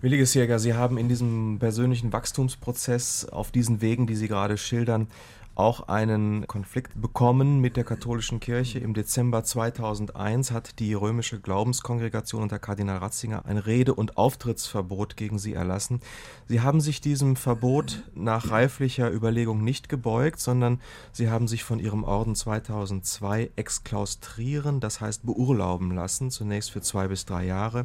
Williges 0.00 0.32
Jäger, 0.34 0.58
Sie 0.58 0.74
haben 0.74 0.96
in 0.96 1.08
diesem 1.08 1.58
persönlichen 1.58 2.12
Wachstumsprozess 2.12 3.26
auf 3.26 3.50
diesen 3.50 3.80
Wegen, 3.80 4.06
die 4.06 4.16
Sie 4.16 4.28
gerade 4.28 4.56
schildern, 4.56 5.08
auch 5.54 5.88
einen 5.88 6.46
Konflikt 6.46 7.00
bekommen 7.00 7.60
mit 7.60 7.76
der 7.76 7.84
katholischen 7.84 8.40
Kirche. 8.40 8.78
Im 8.78 8.94
Dezember 8.94 9.44
2001 9.44 10.52
hat 10.52 10.78
die 10.78 10.94
römische 10.94 11.40
Glaubenskongregation 11.40 12.42
unter 12.42 12.58
Kardinal 12.58 12.98
Ratzinger 12.98 13.44
ein 13.44 13.58
Rede- 13.58 13.94
und 13.94 14.16
Auftrittsverbot 14.16 15.16
gegen 15.16 15.38
sie 15.38 15.54
erlassen. 15.54 16.00
Sie 16.46 16.60
haben 16.60 16.80
sich 16.80 17.00
diesem 17.00 17.36
Verbot 17.36 18.02
nach 18.14 18.50
reiflicher 18.50 19.12
Überlegung 19.12 19.62
nicht 19.62 19.88
gebeugt, 19.88 20.40
sondern 20.40 20.80
sie 21.12 21.30
haben 21.30 21.48
sich 21.48 21.64
von 21.64 21.78
ihrem 21.78 22.04
Orden 22.04 22.34
2002 22.34 23.50
exklaustrieren, 23.56 24.80
das 24.80 25.00
heißt 25.00 25.26
beurlauben 25.26 25.90
lassen, 25.92 26.30
zunächst 26.30 26.70
für 26.70 26.80
zwei 26.80 27.08
bis 27.08 27.26
drei 27.26 27.44
Jahre. 27.44 27.84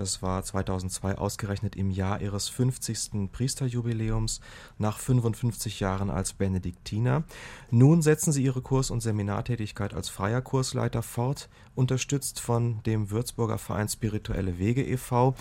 Das 0.00 0.22
war 0.22 0.42
2002 0.42 1.18
ausgerechnet 1.18 1.76
im 1.76 1.90
Jahr 1.90 2.22
ihres 2.22 2.48
50. 2.48 3.30
Priesterjubiläums 3.30 4.40
nach 4.78 4.98
55 4.98 5.78
Jahren 5.80 6.08
als 6.08 6.32
Benediktiner. 6.32 7.24
Nun 7.70 8.00
setzen 8.00 8.32
sie 8.32 8.42
ihre 8.42 8.62
Kurs- 8.62 8.90
und 8.90 9.02
Seminartätigkeit 9.02 9.92
als 9.92 10.08
freier 10.08 10.40
Kursleiter 10.40 11.02
fort, 11.02 11.50
unterstützt 11.74 12.40
von 12.40 12.82
dem 12.84 13.10
Würzburger 13.10 13.58
Verein 13.58 13.88
Spirituelle 13.90 14.58
Wege 14.58 14.82
e.V. 14.82 15.34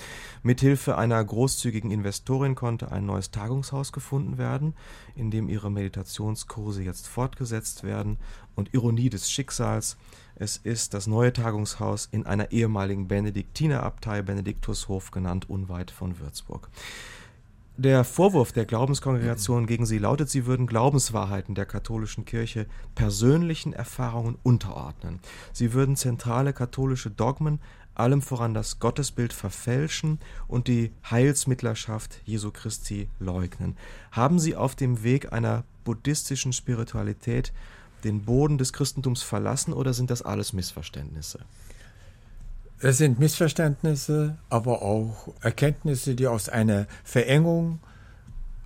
Mithilfe 0.43 0.97
einer 0.97 1.23
großzügigen 1.23 1.89
Investorin 1.89 2.55
konnte 2.55 2.91
ein 2.91 3.05
neues 3.05 3.31
Tagungshaus 3.31 3.93
gefunden 3.93 4.37
werden, 4.37 4.73
in 5.15 5.31
dem 5.31 5.47
ihre 5.47 5.71
Meditationskurse 5.71 6.83
jetzt 6.83 7.07
fortgesetzt 7.07 7.83
werden. 7.83 8.17
Und 8.55 8.73
Ironie 8.73 9.09
des 9.09 9.31
Schicksals, 9.31 9.95
es 10.35 10.55
ist 10.57 10.93
das 10.93 11.05
neue 11.07 11.33
Tagungshaus 11.33 12.07
in 12.11 12.25
einer 12.25 12.51
ehemaligen 12.51 13.07
Benediktinerabtei, 13.09 14.21
Benediktushof 14.49 15.11
genannt, 15.11 15.49
unweit 15.49 15.91
von 15.91 16.19
Würzburg. 16.19 16.69
Der 17.77 18.03
Vorwurf 18.03 18.51
der 18.51 18.65
Glaubenskongregation 18.65 19.65
gegen 19.65 19.85
sie 19.85 19.99
lautet, 19.99 20.29
sie 20.29 20.45
würden 20.45 20.67
Glaubenswahrheiten 20.67 21.55
der 21.55 21.65
katholischen 21.65 22.25
Kirche 22.25 22.65
persönlichen 22.93 23.71
Erfahrungen 23.71 24.37
unterordnen. 24.43 25.19
Sie 25.53 25.71
würden 25.73 25.95
zentrale 25.95 26.51
katholische 26.51 27.09
Dogmen, 27.09 27.59
allem 27.95 28.21
voran 28.21 28.53
das 28.53 28.79
Gottesbild 28.79 29.31
verfälschen 29.31 30.19
und 30.47 30.67
die 30.67 30.91
Heilsmittlerschaft 31.09 32.21
Jesu 32.25 32.51
Christi 32.51 33.07
leugnen. 33.19 33.77
Haben 34.11 34.39
sie 34.39 34.55
auf 34.55 34.75
dem 34.75 35.03
Weg 35.03 35.31
einer 35.31 35.63
buddhistischen 35.85 36.53
Spiritualität 36.53 37.53
den 38.03 38.23
Boden 38.23 38.57
des 38.57 38.73
Christentums 38.73 39.21
verlassen 39.21 39.73
oder 39.73 39.93
sind 39.93 40.09
das 40.09 40.21
alles 40.21 40.53
Missverständnisse? 40.53 41.39
Es 42.81 42.97
sind 42.97 43.19
Missverständnisse, 43.19 44.37
aber 44.49 44.81
auch 44.81 45.33
Erkenntnisse, 45.41 46.15
die 46.15 46.27
aus 46.27 46.47
einer 46.47 46.87
Verengung 47.03 47.79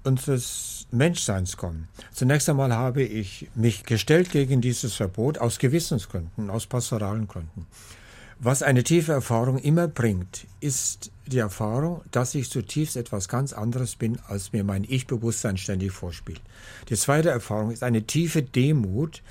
unseres 0.04 0.86
Menschseins 0.91 1.58
kommen. 1.58 1.88
Zunächst 2.12 2.47
einmal 2.47 2.73
habe 2.73 3.02
ich 3.02 3.49
mich 3.56 3.84
gestellt 3.86 4.32
gegen 4.32 4.62
dieses 4.62 4.93
Verbot 4.93 5.39
aus 5.39 5.58
Gewissensgründen, 5.58 6.52
aus 6.52 6.67
pastoralen 6.67 7.28
Gründen. 7.28 7.65
Was 8.38 8.62
eine 8.62 8.84
tiefe 8.84 9.13
Erfahrung 9.13 9.58
immer 9.58 9.88
bringt, 9.88 10.45
ist 10.60 11.12
die 11.26 11.39
Erfahrung, 11.39 12.02
dass 12.12 12.36
ich 12.36 12.52
zutiefst 12.52 12.97
etwas 12.97 13.28
ganz 13.28 13.54
anderes 13.54 13.95
bin, 13.95 14.19
als 14.28 14.52
mir 14.54 14.63
mein 14.63 14.84
Ich-Bewusstsein 14.84 15.58
ständig 15.58 15.91
vorspielt. 15.91 16.41
Die 16.89 16.95
zweite 16.95 17.30
Erfahrung 17.30 17.71
ist 17.71 17.84
eine 17.84 18.04
tiefe 18.04 18.43
Demut, 18.43 19.23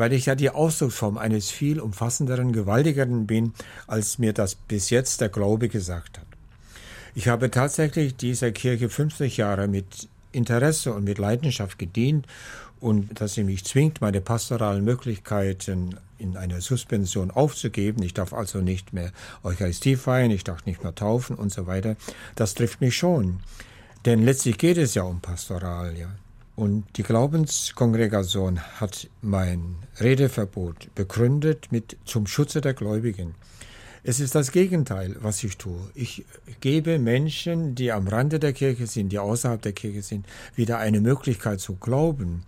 weil 0.00 0.14
ich 0.14 0.24
ja 0.24 0.34
die 0.34 0.48
Ausdrucksform 0.48 1.18
eines 1.18 1.50
viel 1.50 1.78
umfassenderen, 1.78 2.54
gewaltigeren 2.54 3.26
bin, 3.26 3.52
als 3.86 4.18
mir 4.18 4.32
das 4.32 4.54
bis 4.54 4.88
jetzt 4.88 5.20
der 5.20 5.28
Glaube 5.28 5.68
gesagt 5.68 6.18
hat. 6.18 6.26
Ich 7.14 7.28
habe 7.28 7.50
tatsächlich 7.50 8.16
dieser 8.16 8.50
Kirche 8.50 8.88
50 8.88 9.36
Jahre 9.36 9.68
mit 9.68 10.08
Interesse 10.32 10.94
und 10.94 11.04
mit 11.04 11.18
Leidenschaft 11.18 11.78
gedient 11.78 12.26
und 12.80 13.20
dass 13.20 13.34
sie 13.34 13.44
mich 13.44 13.66
zwingt, 13.66 14.00
meine 14.00 14.22
pastoralen 14.22 14.84
Möglichkeiten 14.84 15.96
in 16.16 16.38
einer 16.38 16.62
Suspension 16.62 17.30
aufzugeben. 17.30 18.02
Ich 18.02 18.14
darf 18.14 18.32
also 18.32 18.62
nicht 18.62 18.94
mehr 18.94 19.12
Eucharistie 19.42 19.96
feiern, 19.96 20.30
ich 20.30 20.44
darf 20.44 20.64
nicht 20.64 20.82
mehr 20.82 20.94
taufen 20.94 21.36
und 21.36 21.52
so 21.52 21.66
weiter. 21.66 21.96
Das 22.36 22.54
trifft 22.54 22.80
mich 22.80 22.96
schon. 22.96 23.40
Denn 24.06 24.24
letztlich 24.24 24.56
geht 24.56 24.78
es 24.78 24.94
ja 24.94 25.02
um 25.02 25.20
Pastoral, 25.20 25.94
ja. 25.94 26.08
Und 26.56 26.84
die 26.96 27.02
Glaubenskongregation 27.02 28.60
hat 28.80 29.08
mein 29.22 29.76
Redeverbot 29.98 30.94
begründet 30.94 31.68
mit 31.70 31.96
zum 32.04 32.26
Schutze 32.26 32.60
der 32.60 32.74
Gläubigen. 32.74 33.34
Es 34.02 34.18
ist 34.18 34.34
das 34.34 34.50
Gegenteil, 34.50 35.16
was 35.20 35.44
ich 35.44 35.58
tue. 35.58 35.78
Ich 35.94 36.24
gebe 36.60 36.98
Menschen, 36.98 37.74
die 37.74 37.92
am 37.92 38.08
Rande 38.08 38.38
der 38.38 38.54
Kirche 38.54 38.86
sind, 38.86 39.10
die 39.10 39.18
außerhalb 39.18 39.60
der 39.60 39.72
Kirche 39.72 40.02
sind, 40.02 40.26
wieder 40.54 40.78
eine 40.78 41.02
Möglichkeit 41.02 41.60
zu 41.60 41.74
glauben, 41.74 42.42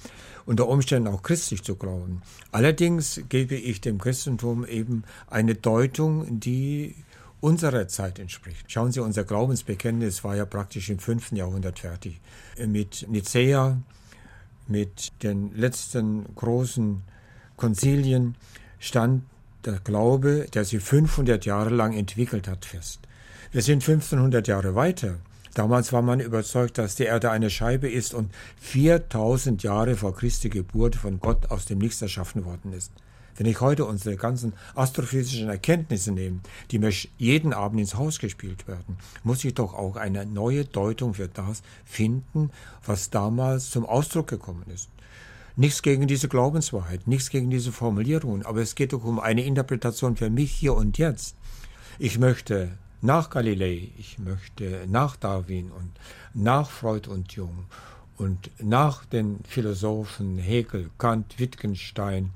unter 0.46 0.66
Umständen 0.66 1.08
auch 1.08 1.22
christlich 1.22 1.62
zu 1.62 1.76
glauben. 1.76 2.22
Allerdings 2.52 3.20
gebe 3.28 3.54
ich 3.54 3.82
dem 3.82 3.98
Christentum 3.98 4.64
eben 4.66 5.04
eine 5.28 5.54
Deutung, 5.54 6.40
die 6.40 6.94
unserer 7.42 7.88
Zeit 7.88 8.18
entspricht. 8.18 8.70
Schauen 8.70 8.92
Sie, 8.92 9.00
unser 9.00 9.24
Glaubensbekenntnis 9.24 10.22
war 10.24 10.36
ja 10.36 10.46
praktisch 10.46 10.88
im 10.88 11.00
fünften 11.00 11.36
Jahrhundert 11.36 11.80
fertig. 11.80 12.20
Mit 12.56 13.06
Nicäa, 13.08 13.78
mit 14.68 15.12
den 15.22 15.52
letzten 15.54 16.34
großen 16.36 17.02
Konzilien 17.56 18.36
stand 18.78 19.24
der 19.64 19.80
Glaube, 19.80 20.46
der 20.54 20.64
sich 20.64 20.82
500 20.82 21.44
Jahre 21.44 21.70
lang 21.70 21.92
entwickelt 21.92 22.46
hat, 22.46 22.64
fest. 22.64 23.00
Wir 23.50 23.62
sind 23.62 23.82
1500 23.82 24.46
Jahre 24.46 24.74
weiter. 24.76 25.18
Damals 25.54 25.92
war 25.92 26.00
man 26.00 26.20
überzeugt, 26.20 26.78
dass 26.78 26.94
die 26.94 27.04
Erde 27.04 27.30
eine 27.30 27.50
Scheibe 27.50 27.90
ist 27.90 28.14
und 28.14 28.30
4000 28.60 29.62
Jahre 29.64 29.96
vor 29.96 30.14
Christi 30.14 30.48
Geburt 30.48 30.94
von 30.94 31.20
Gott 31.20 31.50
aus 31.50 31.66
dem 31.66 31.78
Nichts 31.78 32.00
erschaffen 32.00 32.44
worden 32.44 32.72
ist. 32.72 32.92
Wenn 33.36 33.46
ich 33.46 33.60
heute 33.60 33.86
unsere 33.86 34.16
ganzen 34.16 34.52
astrophysischen 34.74 35.48
Erkenntnisse 35.48 36.12
nehme, 36.12 36.40
die 36.70 36.78
mir 36.78 36.92
jeden 37.18 37.52
Abend 37.52 37.80
ins 37.80 37.94
Haus 37.94 38.18
gespielt 38.18 38.68
werden, 38.68 38.98
muss 39.24 39.44
ich 39.44 39.54
doch 39.54 39.74
auch 39.74 39.96
eine 39.96 40.26
neue 40.26 40.64
Deutung 40.64 41.14
für 41.14 41.28
das 41.28 41.62
finden, 41.84 42.50
was 42.84 43.10
damals 43.10 43.70
zum 43.70 43.86
Ausdruck 43.86 44.28
gekommen 44.28 44.64
ist. 44.72 44.90
Nichts 45.56 45.82
gegen 45.82 46.06
diese 46.06 46.28
Glaubenswahrheit, 46.28 47.06
nichts 47.06 47.30
gegen 47.30 47.50
diese 47.50 47.72
Formulierungen, 47.72 48.44
aber 48.44 48.60
es 48.60 48.74
geht 48.74 48.92
doch 48.92 49.04
um 49.04 49.20
eine 49.20 49.44
Interpretation 49.44 50.16
für 50.16 50.30
mich 50.30 50.52
hier 50.52 50.74
und 50.74 50.98
jetzt. 50.98 51.36
Ich 51.98 52.18
möchte 52.18 52.78
nach 53.02 53.30
Galilei, 53.30 53.90
ich 53.98 54.18
möchte 54.18 54.86
nach 54.88 55.16
Darwin 55.16 55.70
und 55.70 55.90
nach 56.34 56.70
Freud 56.70 57.08
und 57.10 57.32
Jung 57.32 57.66
und 58.16 58.50
nach 58.62 59.04
den 59.04 59.40
Philosophen 59.46 60.38
Hegel, 60.38 60.90
Kant, 60.98 61.38
Wittgenstein, 61.38 62.30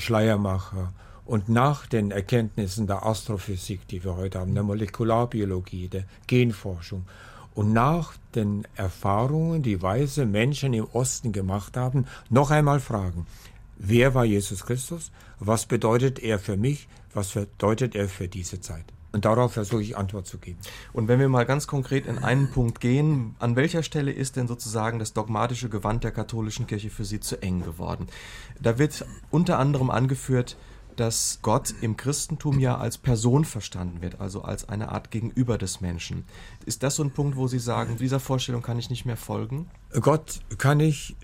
Schleiermacher 0.00 0.92
und 1.24 1.48
nach 1.48 1.86
den 1.86 2.10
Erkenntnissen 2.10 2.86
der 2.86 3.06
Astrophysik, 3.06 3.86
die 3.88 4.02
wir 4.02 4.16
heute 4.16 4.40
haben, 4.40 4.54
der 4.54 4.62
Molekularbiologie, 4.64 5.88
der 5.88 6.04
Genforschung 6.26 7.06
und 7.54 7.72
nach 7.72 8.14
den 8.34 8.66
Erfahrungen, 8.74 9.62
die 9.62 9.82
weise 9.82 10.26
Menschen 10.26 10.72
im 10.72 10.86
Osten 10.92 11.32
gemacht 11.32 11.76
haben, 11.76 12.06
noch 12.30 12.50
einmal 12.50 12.80
fragen, 12.80 13.26
wer 13.76 14.14
war 14.14 14.24
Jesus 14.24 14.64
Christus? 14.64 15.12
Was 15.38 15.66
bedeutet 15.66 16.18
er 16.18 16.38
für 16.38 16.56
mich? 16.56 16.88
Was 17.12 17.32
bedeutet 17.32 17.94
er 17.94 18.08
für 18.08 18.28
diese 18.28 18.60
Zeit? 18.60 18.84
Und 19.12 19.24
darauf 19.24 19.52
versuche 19.52 19.82
ich 19.82 19.96
Antwort 19.96 20.26
zu 20.26 20.38
geben. 20.38 20.58
Und 20.92 21.08
wenn 21.08 21.18
wir 21.18 21.28
mal 21.28 21.44
ganz 21.44 21.66
konkret 21.66 22.06
in 22.06 22.18
einen 22.18 22.50
Punkt 22.50 22.80
gehen, 22.80 23.34
an 23.38 23.56
welcher 23.56 23.82
Stelle 23.82 24.12
ist 24.12 24.36
denn 24.36 24.46
sozusagen 24.46 24.98
das 24.98 25.12
dogmatische 25.12 25.68
Gewand 25.68 26.04
der 26.04 26.12
katholischen 26.12 26.66
Kirche 26.66 26.90
für 26.90 27.04
Sie 27.04 27.20
zu 27.20 27.42
eng 27.42 27.62
geworden? 27.62 28.06
Da 28.60 28.78
wird 28.78 29.04
unter 29.30 29.58
anderem 29.58 29.90
angeführt, 29.90 30.56
dass 30.96 31.38
Gott 31.42 31.74
im 31.80 31.96
Christentum 31.96 32.58
ja 32.58 32.76
als 32.76 32.98
Person 32.98 33.44
verstanden 33.44 34.02
wird, 34.02 34.20
also 34.20 34.42
als 34.42 34.68
eine 34.68 34.90
Art 34.90 35.10
Gegenüber 35.10 35.56
des 35.56 35.80
Menschen. 35.80 36.24
Ist 36.66 36.82
das 36.82 36.96
so 36.96 37.02
ein 37.02 37.10
Punkt, 37.10 37.36
wo 37.36 37.48
Sie 37.48 37.58
sagen, 37.58 37.96
dieser 37.96 38.20
Vorstellung 38.20 38.62
kann 38.62 38.78
ich 38.78 38.90
nicht 38.90 39.06
mehr 39.06 39.16
folgen? 39.16 39.70
Gott 40.00 40.40
kann 40.58 40.78
ich 40.78 41.16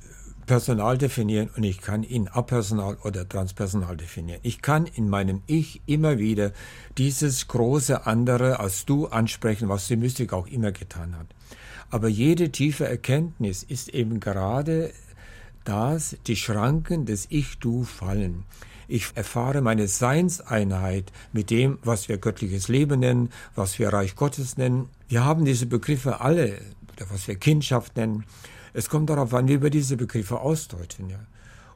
personal 0.46 0.96
definieren 0.96 1.50
und 1.56 1.64
ich 1.64 1.80
kann 1.80 2.02
ihn 2.02 2.28
apersonal 2.28 2.96
oder 3.02 3.28
transpersonal 3.28 3.96
definieren. 3.96 4.40
Ich 4.42 4.62
kann 4.62 4.86
in 4.86 5.08
meinem 5.08 5.42
Ich 5.46 5.82
immer 5.86 6.18
wieder 6.18 6.52
dieses 6.96 7.48
große 7.48 8.06
andere 8.06 8.60
als 8.60 8.86
du 8.86 9.06
ansprechen, 9.06 9.68
was 9.68 9.88
die 9.88 9.96
Mystik 9.96 10.32
auch 10.32 10.46
immer 10.46 10.72
getan 10.72 11.16
hat. 11.18 11.26
Aber 11.90 12.08
jede 12.08 12.50
tiefe 12.50 12.86
Erkenntnis 12.86 13.62
ist 13.62 13.88
eben 13.90 14.20
gerade 14.20 14.92
das, 15.64 16.16
die 16.26 16.36
Schranken 16.36 17.06
des 17.06 17.26
Ich-Du 17.28 17.84
fallen. 17.84 18.44
Ich 18.88 19.10
erfahre 19.14 19.62
meine 19.62 19.88
Seinseinheit 19.88 21.12
mit 21.32 21.50
dem, 21.50 21.78
was 21.82 22.08
wir 22.08 22.18
göttliches 22.18 22.68
Leben 22.68 23.00
nennen, 23.00 23.30
was 23.56 23.78
wir 23.78 23.92
Reich 23.92 24.14
Gottes 24.14 24.56
nennen. 24.56 24.88
Wir 25.08 25.24
haben 25.24 25.44
diese 25.44 25.66
Begriffe 25.66 26.20
alle, 26.20 26.60
was 27.10 27.26
wir 27.26 27.34
Kindschaft 27.34 27.96
nennen. 27.96 28.24
Es 28.76 28.90
kommt 28.90 29.08
darauf 29.08 29.32
an, 29.32 29.48
wie 29.48 29.62
wir 29.62 29.70
diese 29.70 29.96
Begriffe 29.96 30.38
ausdeuten. 30.38 31.08
Ja. 31.08 31.20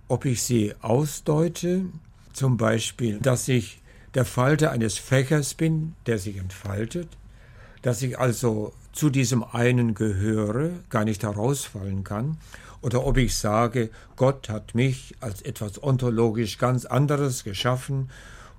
Ob 0.09 0.27
ich 0.27 0.43
sie 0.43 0.75
ausdeute, 0.83 1.87
zum 2.35 2.59
Beispiel, 2.59 3.19
dass 3.21 3.49
ich 3.49 3.81
der 4.13 4.27
Falter 4.27 4.71
eines 4.71 4.99
Fächers 4.99 5.55
bin, 5.55 5.95
der 6.05 6.19
sich 6.19 6.37
entfaltet, 6.37 7.09
dass 7.81 8.03
ich 8.03 8.19
also 8.19 8.75
zu 8.93 9.09
diesem 9.09 9.43
einen 9.43 9.95
gehöre, 9.95 10.73
gar 10.91 11.07
nicht 11.07 11.23
herausfallen 11.23 12.05
kann, 12.05 12.37
oder 12.83 13.07
ob 13.07 13.17
ich 13.17 13.35
sage, 13.35 13.89
Gott 14.17 14.51
hat 14.51 14.75
mich 14.75 15.15
als 15.21 15.41
etwas 15.41 15.83
ontologisch 15.83 16.59
ganz 16.59 16.85
anderes 16.85 17.45
geschaffen 17.45 18.11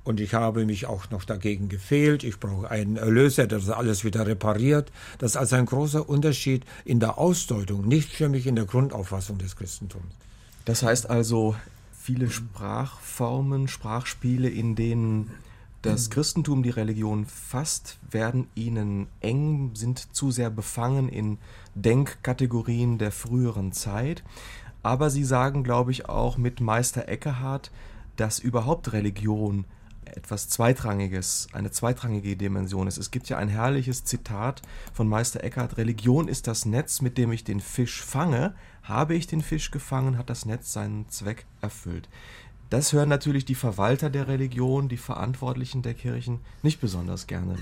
und 0.03 0.19
ich 0.19 0.33
habe 0.33 0.65
mich 0.65 0.87
auch 0.87 1.09
noch 1.11 1.23
dagegen 1.23 1.69
gefehlt. 1.69 2.23
Ich 2.23 2.39
brauche 2.39 2.69
einen 2.69 2.97
Erlöser, 2.97 3.47
der 3.47 3.59
das 3.59 3.69
alles 3.69 4.03
wieder 4.03 4.25
repariert. 4.25 4.91
Das 5.19 5.31
ist 5.31 5.37
also 5.37 5.55
ein 5.55 5.65
großer 5.65 6.07
Unterschied 6.07 6.65
in 6.85 6.99
der 6.99 7.17
Ausdeutung, 7.17 7.87
nicht 7.87 8.11
für 8.11 8.29
mich 8.29 8.47
in 8.47 8.55
der 8.55 8.65
Grundauffassung 8.65 9.37
des 9.37 9.55
Christentums. 9.55 10.13
Das 10.65 10.83
heißt 10.83 11.09
also, 11.09 11.55
viele 11.91 12.29
Sprachformen, 12.29 13.67
Sprachspiele, 13.67 14.49
in 14.49 14.75
denen 14.75 15.31
das 15.81 16.11
Christentum 16.11 16.61
die 16.61 16.69
Religion 16.69 17.25
fasst, 17.25 17.97
werden 18.09 18.47
ihnen 18.53 19.07
eng, 19.19 19.71
sind 19.73 20.15
zu 20.15 20.29
sehr 20.29 20.51
befangen 20.51 21.09
in 21.09 21.39
Denkkategorien 21.73 22.99
der 22.99 23.11
früheren 23.11 23.71
Zeit. 23.71 24.23
Aber 24.83 25.09
sie 25.09 25.23
sagen, 25.23 25.63
glaube 25.63 25.91
ich, 25.91 26.07
auch 26.07 26.37
mit 26.37 26.61
Meister 26.61 27.07
Eckehart, 27.07 27.71
dass 28.15 28.37
überhaupt 28.37 28.93
Religion 28.93 29.65
etwas 30.05 30.49
Zweitrangiges, 30.49 31.47
eine 31.53 31.71
zweitrangige 31.71 32.35
Dimension 32.35 32.87
ist. 32.87 32.97
Es 32.97 33.11
gibt 33.11 33.29
ja 33.29 33.37
ein 33.37 33.49
herrliches 33.49 34.03
Zitat 34.03 34.61
von 34.93 35.07
Meister 35.07 35.43
Eckhart, 35.43 35.77
Religion 35.77 36.27
ist 36.27 36.47
das 36.47 36.65
Netz, 36.65 37.01
mit 37.01 37.17
dem 37.17 37.31
ich 37.31 37.43
den 37.43 37.59
Fisch 37.59 38.01
fange. 38.01 38.53
Habe 38.83 39.15
ich 39.15 39.27
den 39.27 39.41
Fisch 39.41 39.71
gefangen, 39.71 40.17
hat 40.17 40.29
das 40.29 40.45
Netz 40.45 40.73
seinen 40.73 41.07
Zweck 41.09 41.45
erfüllt. 41.61 42.09
Das 42.69 42.93
hören 42.93 43.09
natürlich 43.09 43.45
die 43.45 43.55
Verwalter 43.55 44.09
der 44.09 44.27
Religion, 44.27 44.87
die 44.87 44.97
Verantwortlichen 44.97 45.81
der 45.81 45.93
Kirchen 45.93 46.39
nicht 46.63 46.79
besonders 46.79 47.27
gerne. 47.27 47.57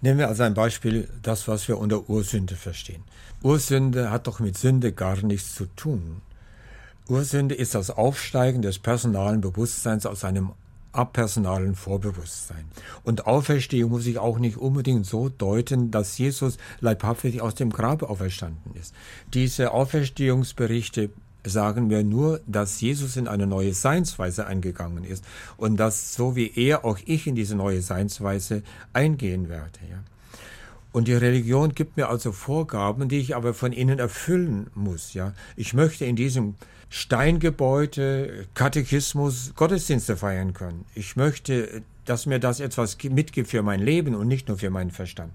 Nehmen 0.00 0.18
wir 0.18 0.28
also 0.28 0.42
ein 0.42 0.54
Beispiel 0.54 1.08
das, 1.22 1.46
was 1.46 1.68
wir 1.68 1.78
unter 1.78 2.08
Ursünde 2.08 2.56
verstehen. 2.56 3.04
Ursünde 3.42 4.10
hat 4.10 4.26
doch 4.26 4.40
mit 4.40 4.58
Sünde 4.58 4.92
gar 4.92 5.16
nichts 5.22 5.54
zu 5.54 5.66
tun. 5.76 6.22
Ursünde 7.08 7.54
ist 7.54 7.74
das 7.74 7.90
Aufsteigen 7.90 8.62
des 8.62 8.78
personalen 8.78 9.40
Bewusstseins 9.40 10.06
aus 10.06 10.24
einem 10.24 10.52
apersonalen 10.92 11.74
Vorbewusstsein. 11.74 12.64
Und 13.02 13.26
Auferstehung 13.26 13.90
muss 13.90 14.06
ich 14.06 14.18
auch 14.18 14.38
nicht 14.38 14.56
unbedingt 14.56 15.06
so 15.06 15.28
deuten, 15.28 15.90
dass 15.90 16.18
Jesus 16.18 16.58
leibhaftig 16.80 17.40
aus 17.40 17.54
dem 17.54 17.70
Grab 17.70 18.02
auferstanden 18.02 18.74
ist. 18.74 18.94
Diese 19.32 19.72
Auferstehungsberichte 19.72 21.10
sagen 21.44 21.88
mir 21.88 22.04
nur, 22.04 22.40
dass 22.46 22.80
Jesus 22.80 23.16
in 23.16 23.26
eine 23.26 23.46
neue 23.46 23.74
Seinsweise 23.74 24.46
eingegangen 24.46 25.04
ist 25.04 25.24
und 25.56 25.76
dass 25.76 26.14
so 26.14 26.36
wie 26.36 26.52
er 26.54 26.84
auch 26.84 26.98
ich 27.04 27.26
in 27.26 27.34
diese 27.34 27.56
neue 27.56 27.82
Seinsweise 27.82 28.62
eingehen 28.92 29.48
werde. 29.48 29.80
Ja. 29.90 29.98
Und 30.92 31.08
die 31.08 31.14
Religion 31.14 31.74
gibt 31.74 31.96
mir 31.96 32.08
also 32.08 32.32
Vorgaben, 32.32 33.08
die 33.08 33.18
ich 33.18 33.34
aber 33.34 33.54
von 33.54 33.72
ihnen 33.72 33.98
erfüllen 33.98 34.68
muss. 34.74 35.14
Ja, 35.14 35.32
ich 35.56 35.72
möchte 35.72 36.04
in 36.04 36.16
diesem 36.16 36.54
Steingebäude, 36.94 38.46
Katechismus, 38.52 39.54
Gottesdienste 39.56 40.14
feiern 40.14 40.52
können. 40.52 40.84
Ich 40.94 41.16
möchte, 41.16 41.80
dass 42.04 42.26
mir 42.26 42.38
das 42.38 42.60
etwas 42.60 42.98
mitgibt 43.02 43.48
für 43.48 43.62
mein 43.62 43.80
Leben 43.80 44.14
und 44.14 44.28
nicht 44.28 44.46
nur 44.48 44.58
für 44.58 44.68
meinen 44.68 44.90
Verstand. 44.90 45.32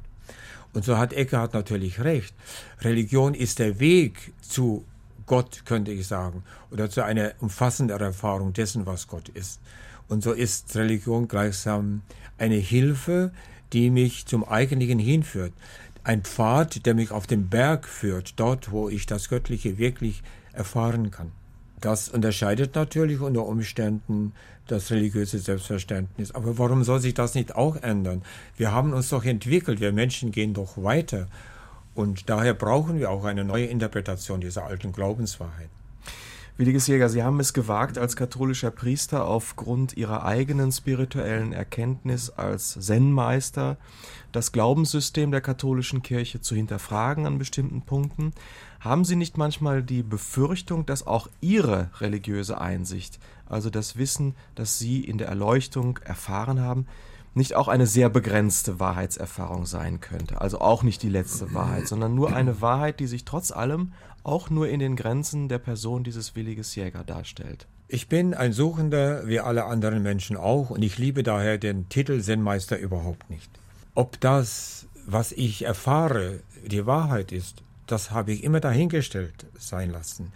Und 0.73 0.85
so 0.85 0.99
hat 0.99 1.13
Eckhart 1.13 1.55
natürlich 1.55 1.99
recht. 1.99 2.35
Religion 2.81 3.33
ist 3.33 3.57
der 3.57 3.79
Weg 3.79 4.33
zu 4.39 4.85
Gott, 5.25 5.63
könnte 5.65 5.91
ich 5.91 6.05
sagen, 6.05 6.43
oder 6.69 6.91
zu 6.91 7.03
einer 7.03 7.31
umfassenderen 7.39 8.05
Erfahrung 8.05 8.53
dessen, 8.53 8.85
was 8.85 9.07
Gott 9.07 9.27
ist. 9.29 9.59
Und 10.07 10.21
so 10.21 10.33
ist 10.33 10.75
Religion 10.75 11.27
gleichsam 11.27 12.03
eine 12.37 12.57
Hilfe, 12.57 13.31
die 13.73 13.89
mich 13.89 14.27
zum 14.27 14.47
Eigentlichen 14.47 14.99
hinführt. 14.99 15.53
Ein 16.03 16.21
Pfad, 16.21 16.85
der 16.85 16.93
mich 16.93 17.09
auf 17.09 17.25
den 17.25 17.49
Berg 17.49 17.87
führt, 17.87 18.39
dort, 18.39 18.71
wo 18.71 18.89
ich 18.89 19.07
das 19.07 19.27
Göttliche 19.27 19.79
wirklich 19.79 20.21
erfahren 20.53 21.09
kann. 21.09 21.31
Das 21.79 22.09
unterscheidet 22.09 22.75
natürlich 22.75 23.19
unter 23.19 23.45
Umständen 23.45 24.33
das 24.65 24.91
religiöse 24.91 25.39
Selbstverständnis. 25.39 26.31
Aber 26.31 26.57
warum 26.57 26.83
soll 26.83 26.99
sich 26.99 27.13
das 27.13 27.35
nicht 27.35 27.55
auch 27.55 27.75
ändern? 27.77 28.23
Wir 28.57 28.71
haben 28.71 28.93
uns 28.93 29.09
doch 29.09 29.23
entwickelt, 29.23 29.79
wir 29.79 29.93
Menschen 29.93 30.31
gehen 30.31 30.53
doch 30.53 30.81
weiter. 30.81 31.27
Und 31.93 32.29
daher 32.29 32.53
brauchen 32.53 32.99
wir 32.99 33.11
auch 33.11 33.25
eine 33.25 33.43
neue 33.43 33.65
Interpretation 33.65 34.41
dieser 34.41 34.65
alten 34.65 34.91
Glaubenswahrheit. 34.91 35.69
Williges 36.57 36.87
Jäger, 36.87 37.07
Sie 37.07 37.21
haben 37.21 37.39
es 37.39 37.53
gewagt, 37.53 37.99
als 37.99 38.15
katholischer 38.15 38.71
Priester 38.71 39.27
aufgrund 39.27 39.95
Ihrer 39.95 40.25
eigenen 40.25 40.71
spirituellen 40.71 41.53
Erkenntnis 41.53 42.31
als 42.31 42.79
Zen-Meister 42.79 43.77
das 44.31 44.51
Glaubenssystem 44.51 45.29
der 45.29 45.41
katholischen 45.41 46.01
Kirche 46.01 46.41
zu 46.41 46.55
hinterfragen 46.55 47.27
an 47.27 47.37
bestimmten 47.37 47.83
Punkten. 47.83 48.33
Haben 48.79 49.05
Sie 49.05 49.15
nicht 49.15 49.37
manchmal 49.37 49.81
die 49.83 50.03
Befürchtung, 50.03 50.85
dass 50.85 51.05
auch 51.05 51.27
Ihre 51.41 51.89
religiöse 51.99 52.59
Einsicht, 52.59 53.19
also 53.47 53.69
das 53.69 53.97
Wissen, 53.97 54.35
das 54.55 54.79
Sie 54.79 55.01
in 55.01 55.17
der 55.17 55.27
Erleuchtung 55.27 55.97
erfahren 56.03 56.61
haben, 56.61 56.85
nicht 57.33 57.55
auch 57.55 57.67
eine 57.67 57.87
sehr 57.87 58.09
begrenzte 58.09 58.79
Wahrheitserfahrung 58.79 59.65
sein 59.65 59.99
könnte? 59.99 60.41
Also 60.41 60.59
auch 60.59 60.83
nicht 60.83 61.03
die 61.03 61.09
letzte 61.09 61.53
Wahrheit, 61.53 61.87
sondern 61.87 62.15
nur 62.15 62.35
eine 62.35 62.61
Wahrheit, 62.61 62.99
die 62.99 63.07
sich 63.07 63.25
trotz 63.25 63.51
allem 63.51 63.93
auch 64.23 64.49
nur 64.49 64.67
in 64.67 64.79
den 64.79 64.95
Grenzen 64.95 65.47
der 65.47 65.59
Person 65.59 66.03
dieses 66.03 66.35
williges 66.35 66.75
Jäger 66.75 67.03
darstellt. 67.03 67.67
Ich 67.87 68.09
bin 68.09 68.33
ein 68.33 68.51
Suchender 68.51 69.27
wie 69.27 69.39
alle 69.39 69.63
anderen 69.63 70.03
Menschen 70.03 70.35
auch 70.35 70.71
und 70.71 70.83
ich 70.83 70.97
liebe 70.97 71.23
daher 71.23 71.57
den 71.57 71.87
Titel 71.87 72.21
Zen-Meister 72.21 72.77
überhaupt 72.77 73.29
nicht. 73.29 73.49
Ob 73.95 74.19
das, 74.19 74.87
was 75.05 75.31
ich 75.31 75.63
erfahre, 75.63 76.41
die 76.65 76.85
Wahrheit 76.85 77.31
ist, 77.31 77.63
das 77.87 78.11
habe 78.11 78.31
ich 78.31 78.43
immer 78.43 78.59
dahingestellt 78.59 79.45
sein 79.57 79.91
lassen. 79.91 80.31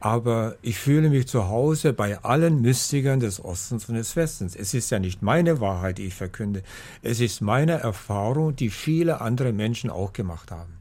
Aber 0.00 0.56
ich 0.62 0.78
fühle 0.78 1.10
mich 1.10 1.26
zu 1.26 1.48
Hause 1.48 1.92
bei 1.92 2.22
allen 2.22 2.62
Mystikern 2.62 3.18
des 3.18 3.44
Ostens 3.44 3.88
und 3.88 3.96
des 3.96 4.14
Westens. 4.14 4.54
Es 4.54 4.72
ist 4.72 4.90
ja 4.90 5.00
nicht 5.00 5.22
meine 5.22 5.60
Wahrheit, 5.60 5.98
die 5.98 6.06
ich 6.06 6.14
verkünde. 6.14 6.62
Es 7.02 7.18
ist 7.18 7.40
meine 7.40 7.72
Erfahrung, 7.72 8.54
die 8.54 8.70
viele 8.70 9.20
andere 9.20 9.52
Menschen 9.52 9.90
auch 9.90 10.12
gemacht 10.12 10.52
haben 10.52 10.74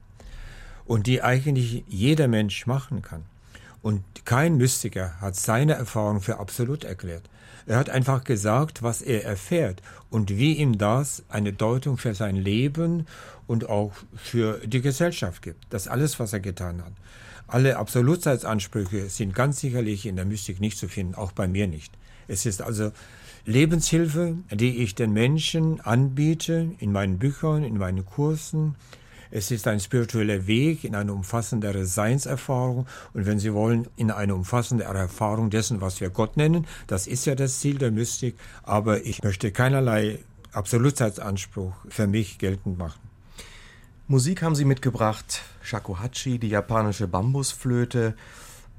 und 0.85 1.07
die 1.07 1.23
eigentlich 1.23 1.83
jeder 1.87 2.27
Mensch 2.27 2.67
machen 2.67 3.01
kann. 3.01 3.23
Und 3.81 4.03
kein 4.25 4.57
Mystiker 4.57 5.19
hat 5.19 5.35
seine 5.35 5.73
Erfahrung 5.73 6.21
für 6.21 6.39
absolut 6.39 6.83
erklärt. 6.83 7.27
Er 7.67 7.77
hat 7.77 7.89
einfach 7.89 8.23
gesagt, 8.23 8.81
was 8.81 9.01
er 9.01 9.25
erfährt 9.25 9.81
und 10.09 10.29
wie 10.29 10.53
ihm 10.53 10.77
das 10.77 11.23
eine 11.27 11.51
Deutung 11.51 11.97
für 11.97 12.15
sein 12.15 12.37
Leben 12.37 13.05
und 13.45 13.67
auch 13.67 13.91
für 14.15 14.59
die 14.65 14.81
Gesellschaft 14.81 15.41
gibt. 15.41 15.65
Das 15.69 15.89
alles, 15.89 16.17
was 16.17 16.31
er 16.31 16.39
getan 16.39 16.83
hat. 16.83 16.93
Alle 17.45 17.77
Absolutheitsansprüche 17.77 19.09
sind 19.09 19.35
ganz 19.35 19.59
sicherlich 19.59 20.05
in 20.05 20.15
der 20.15 20.25
Mystik 20.25 20.61
nicht 20.61 20.77
zu 20.77 20.87
finden, 20.87 21.15
auch 21.15 21.33
bei 21.33 21.47
mir 21.47 21.67
nicht. 21.67 21.93
Es 22.29 22.45
ist 22.45 22.61
also 22.61 22.91
Lebenshilfe, 23.45 24.37
die 24.51 24.77
ich 24.77 24.95
den 24.95 25.11
Menschen 25.11 25.81
anbiete 25.81 26.71
in 26.79 26.93
meinen 26.93 27.19
Büchern, 27.19 27.63
in 27.63 27.77
meinen 27.77 28.05
Kursen, 28.05 28.75
es 29.31 29.51
ist 29.51 29.67
ein 29.67 29.79
spiritueller 29.79 30.47
Weg 30.47 30.83
in 30.83 30.95
eine 30.95 31.13
umfassendere 31.13 31.85
Seinserfahrung 31.85 32.87
und 33.13 33.25
wenn 33.25 33.39
Sie 33.39 33.53
wollen, 33.53 33.87
in 33.95 34.11
eine 34.11 34.35
umfassendere 34.35 34.97
Erfahrung 34.97 35.49
dessen, 35.49 35.81
was 35.81 36.01
wir 36.01 36.09
Gott 36.09 36.37
nennen. 36.37 36.67
Das 36.87 37.07
ist 37.07 37.25
ja 37.25 37.35
das 37.35 37.59
Ziel 37.59 37.77
der 37.77 37.91
Mystik, 37.91 38.35
aber 38.63 39.05
ich 39.05 39.23
möchte 39.23 39.51
keinerlei 39.51 40.19
Absolutheitsanspruch 40.53 41.73
für 41.89 42.07
mich 42.07 42.37
geltend 42.37 42.77
machen. 42.77 42.99
Musik 44.07 44.41
haben 44.41 44.55
Sie 44.55 44.65
mitgebracht, 44.65 45.41
Shakuhachi, 45.61 46.39
die 46.39 46.47
japanische 46.47 47.07
Bambusflöte, 47.07 48.15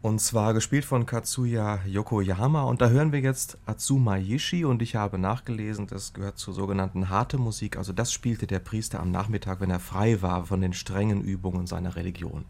und 0.00 0.20
zwar 0.20 0.54
gespielt 0.54 0.84
von 0.84 1.06
Katsuya 1.06 1.80
Yokoyama. 1.84 2.62
Und 2.62 2.80
da 2.80 2.88
hören 2.88 3.10
wir 3.10 3.20
jetzt 3.20 3.58
Atsuma 3.66 4.16
Yishi. 4.16 4.64
Und 4.64 4.80
ich 4.80 4.94
habe 4.94 5.18
nachgelesen, 5.18 5.88
das 5.88 6.12
gehört 6.12 6.38
zur 6.38 6.54
sogenannten 6.54 7.08
harte 7.08 7.36
Musik. 7.36 7.76
Also 7.76 7.92
das 7.92 8.12
spielte 8.12 8.46
der 8.46 8.60
Priester 8.60 9.00
am 9.00 9.10
Nachmittag, 9.10 9.60
wenn 9.60 9.70
er 9.70 9.80
frei 9.80 10.22
war 10.22 10.46
von 10.46 10.60
den 10.60 10.72
strengen 10.72 11.20
Übungen 11.20 11.66
seiner 11.66 11.96
Religion. 11.96 12.44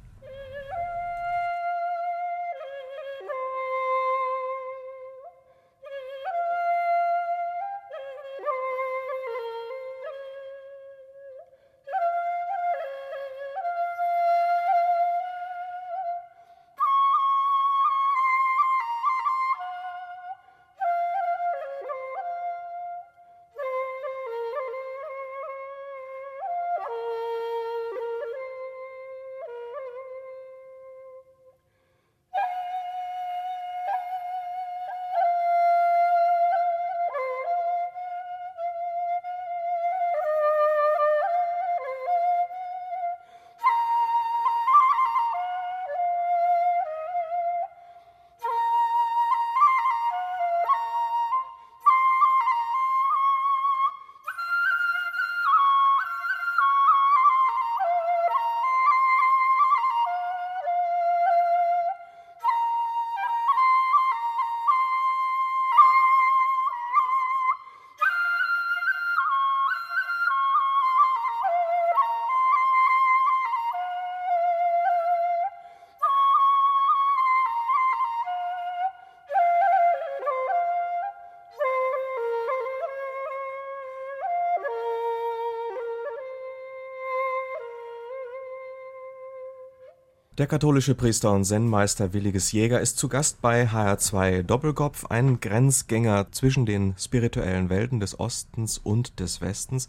Der 90.39 90.47
katholische 90.47 90.95
Priester 90.95 91.32
und 91.32 91.45
Zen-Meister 91.45 92.12
Williges 92.12 92.53
Jäger 92.53 92.80
ist 92.80 92.97
zu 92.97 93.09
Gast 93.09 93.43
bei 93.43 93.68
HR2 93.68 94.45
Doppelkopf, 94.45 95.07
ein 95.07 95.41
Grenzgänger 95.41 96.28
zwischen 96.30 96.64
den 96.64 96.95
spirituellen 96.97 97.70
Welten 97.70 97.99
des 97.99 98.20
Ostens 98.20 98.78
und 98.78 99.18
des 99.18 99.41
Westens. 99.41 99.89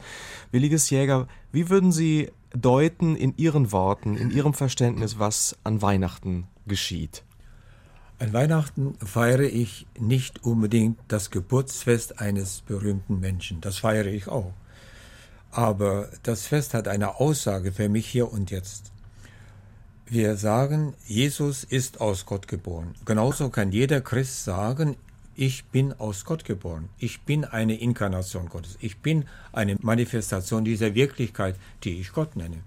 Williges 0.52 0.90
Jäger, 0.90 1.28
wie 1.52 1.70
würden 1.70 1.92
Sie 1.92 2.32
deuten 2.52 3.16
in 3.16 3.36
Ihren 3.38 3.72
Worten, 3.72 4.18
in 4.18 4.32
Ihrem 4.32 4.56
Verständnis, 4.56 5.20
was 5.20 5.56
an 5.64 5.84
Weihnachten 5.84 6.48
geschieht? 6.66 7.24
An 8.18 8.34
Weihnachten 8.34 8.96
feiere 9.06 9.42
ich 9.42 9.86
nicht 10.00 10.44
unbedingt 10.44 10.98
das 11.10 11.30
Geburtsfest 11.30 12.20
eines 12.20 12.62
berühmten 12.62 13.20
Menschen. 13.20 13.62
Das 13.62 13.78
feiere 13.78 14.08
ich 14.08 14.28
auch. 14.28 14.54
Aber 15.52 16.10
das 16.24 16.48
Fest 16.48 16.74
hat 16.74 16.88
eine 16.88 17.20
Aussage 17.20 17.72
für 17.72 17.88
mich 17.88 18.08
hier 18.08 18.34
und 18.34 18.50
jetzt. 18.50 18.92
Wir 20.12 20.38
sagen, 20.38 20.96
Jesus 21.06 21.64
ist 21.64 22.02
aus 22.02 22.26
Gott 22.26 22.48
geboren. 22.48 22.96
Genauso 23.06 23.50
kann 23.50 23.72
jeder 23.72 24.02
Christ 24.02 24.44
sagen, 24.44 24.98
ich 25.36 25.66
bin 25.66 25.94
aus 25.94 26.26
Gott 26.26 26.46
geboren. 26.46 26.90
Ich 26.98 27.22
bin 27.22 27.46
eine 27.46 27.80
Inkarnation 27.80 28.50
Gottes. 28.50 28.76
Ich 28.82 28.98
bin 28.98 29.26
eine 29.52 29.76
Manifestation 29.80 30.66
dieser 30.66 30.96
Wirklichkeit, 30.96 31.58
die 31.84 32.00
ich 32.00 32.12
Gott 32.12 32.36
nenne. 32.36 32.58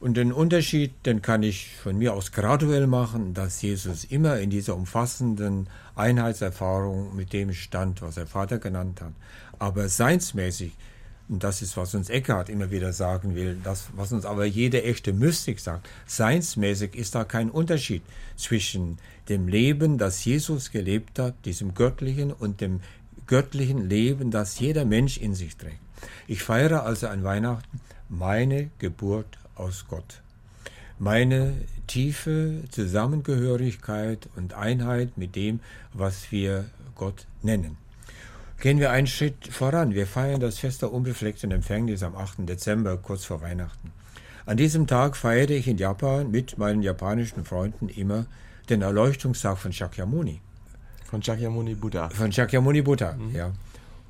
Und 0.00 0.16
den 0.16 0.32
Unterschied, 0.32 0.94
den 1.06 1.22
kann 1.22 1.44
ich 1.44 1.76
von 1.80 1.96
mir 1.96 2.12
aus 2.12 2.32
graduell 2.32 2.88
machen, 2.88 3.34
dass 3.34 3.62
Jesus 3.62 4.02
immer 4.02 4.40
in 4.40 4.50
dieser 4.50 4.74
umfassenden 4.74 5.68
Einheitserfahrung 5.94 7.14
mit 7.14 7.32
dem 7.32 7.52
stand, 7.52 8.02
was 8.02 8.16
er 8.16 8.26
Vater 8.26 8.58
genannt 8.58 9.00
hat. 9.00 9.12
Aber 9.60 9.88
seinsmäßig 9.88 10.72
und 11.28 11.44
das 11.44 11.60
ist, 11.60 11.76
was 11.76 11.94
uns 11.94 12.08
Eckhart 12.08 12.48
immer 12.48 12.70
wieder 12.70 12.92
sagen 12.92 13.34
will, 13.34 13.58
das, 13.62 13.88
was 13.94 14.12
uns 14.12 14.24
aber 14.24 14.46
jede 14.46 14.82
echte 14.82 15.12
Mystik 15.12 15.60
sagt. 15.60 15.88
Seinsmäßig 16.06 16.94
ist 16.94 17.14
da 17.14 17.24
kein 17.24 17.50
Unterschied 17.50 18.02
zwischen 18.36 18.98
dem 19.28 19.46
Leben, 19.46 19.98
das 19.98 20.24
Jesus 20.24 20.70
gelebt 20.70 21.18
hat, 21.18 21.34
diesem 21.44 21.74
göttlichen, 21.74 22.32
und 22.32 22.60
dem 22.60 22.80
göttlichen 23.26 23.88
Leben, 23.88 24.30
das 24.30 24.58
jeder 24.58 24.86
Mensch 24.86 25.18
in 25.18 25.34
sich 25.34 25.56
trägt. 25.56 25.80
Ich 26.26 26.42
feiere 26.42 26.84
also 26.84 27.08
an 27.08 27.24
Weihnachten 27.24 27.80
meine 28.08 28.70
Geburt 28.78 29.38
aus 29.54 29.84
Gott. 29.88 30.22
Meine 30.98 31.54
tiefe 31.86 32.62
Zusammengehörigkeit 32.70 34.28
und 34.36 34.54
Einheit 34.54 35.18
mit 35.18 35.36
dem, 35.36 35.60
was 35.92 36.32
wir 36.32 36.64
Gott 36.94 37.26
nennen. 37.42 37.76
Gehen 38.60 38.80
wir 38.80 38.90
einen 38.90 39.06
Schritt 39.06 39.46
voran. 39.46 39.94
Wir 39.94 40.06
feiern 40.08 40.40
das 40.40 40.58
Fest 40.58 40.82
der 40.82 40.92
unbefleckten 40.92 41.52
Empfängnis 41.52 42.02
am 42.02 42.16
8. 42.16 42.38
Dezember, 42.48 42.96
kurz 42.96 43.24
vor 43.24 43.40
Weihnachten. 43.40 43.92
An 44.46 44.56
diesem 44.56 44.88
Tag 44.88 45.16
feiere 45.16 45.50
ich 45.50 45.68
in 45.68 45.78
Japan 45.78 46.32
mit 46.32 46.58
meinen 46.58 46.82
japanischen 46.82 47.44
Freunden 47.44 47.88
immer 47.88 48.26
den 48.68 48.82
Erleuchtungstag 48.82 49.58
von 49.58 49.72
Shakyamuni. 49.72 50.40
Von 51.04 51.22
Shakyamuni 51.22 51.74
Buddha. 51.74 52.08
Von 52.08 52.32
Shakyamuni 52.32 52.82
Buddha, 52.82 53.12
mhm. 53.12 53.32
ja. 53.32 53.52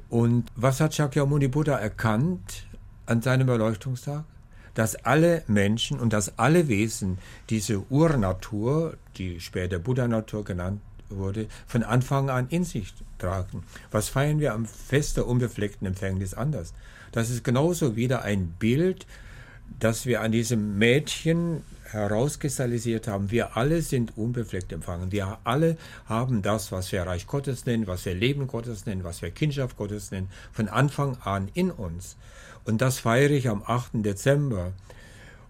Und 0.09 0.47
was 0.57 0.81
hat 0.81 0.95
Shakyamuni 0.95 1.49
Buddha 1.49 1.77
erkannt 1.77 2.67
an 3.05 3.21
seinem 3.21 3.51
Erleuchtungstag? 3.51 4.25
Dass 4.73 4.97
alle 5.05 5.43
Menschen 5.47 6.01
und 6.01 6.15
dass 6.15 6.39
alle 6.39 6.69
Wesen 6.69 7.19
diese 7.51 7.81
Urnatur, 7.91 8.97
die 9.17 9.41
später 9.41 9.79
Buddha-Natur 9.79 10.45
genannt 10.45 10.81
wurde, 11.11 11.47
von 11.67 11.83
Anfang 11.83 12.31
an 12.31 12.49
in 12.49 12.65
sich 12.65 12.95
tragen. 13.19 13.65
Was 13.91 14.09
feiern 14.09 14.41
wir 14.41 14.53
am 14.55 14.67
Fest 14.67 15.17
der 15.17 15.27
unbefleckten 15.27 15.87
Empfängnis 15.87 16.35
anders? 16.35 16.75
Das 17.13 17.31
ist 17.31 17.45
genauso 17.45 17.97
wieder 17.97 18.23
ein 18.23 18.55
Bild, 18.59 19.07
das 19.81 20.07
wir 20.07 20.23
an 20.23 20.33
diesem 20.33 20.79
Mädchen 20.79 21.63
herauskristallisiert 21.85 23.09
haben. 23.09 23.31
Wir 23.31 23.57
alle 23.57 23.83
sind 23.83 24.17
unbefleckt 24.17 24.73
empfangen. 24.73 25.11
Wir 25.13 25.39
alle 25.45 25.77
haben 26.07 26.43
das, 26.43 26.71
was 26.71 26.93
wir 26.93 27.03
Reich 27.03 27.27
Gottes 27.27 27.65
nennen, 27.67 27.87
was 27.87 28.05
wir 28.05 28.15
Leben 28.15 28.47
Gottes 28.47 28.87
nennen, 28.87 29.05
was 29.05 29.23
wir 29.23 29.31
Kindschaft 29.31 29.77
Gottes 29.77 30.11
nennen, 30.11 30.29
von 30.53 30.69
Anfang 30.69 31.17
an 31.25 31.49
in 31.55 31.71
uns. 31.71 32.17
Und 32.65 32.83
das 32.83 32.99
feiere 32.99 33.31
ich 33.31 33.49
am 33.49 33.63
8. 33.67 34.05
Dezember 34.05 34.73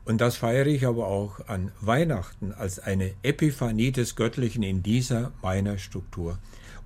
und 0.09 0.23
das 0.23 0.37
feiere 0.37 0.67
ich 0.69 0.87
aber 0.87 1.07
auch 1.07 1.47
an 1.49 1.71
Weihnachten 1.83 2.53
als 2.55 2.79
eine 2.79 3.13
Epiphanie 3.23 3.93
des 3.93 4.17
Göttlichen 4.17 4.63
in 4.63 4.83
dieser 4.83 5.33
meiner 5.43 5.77
Struktur. 5.77 6.39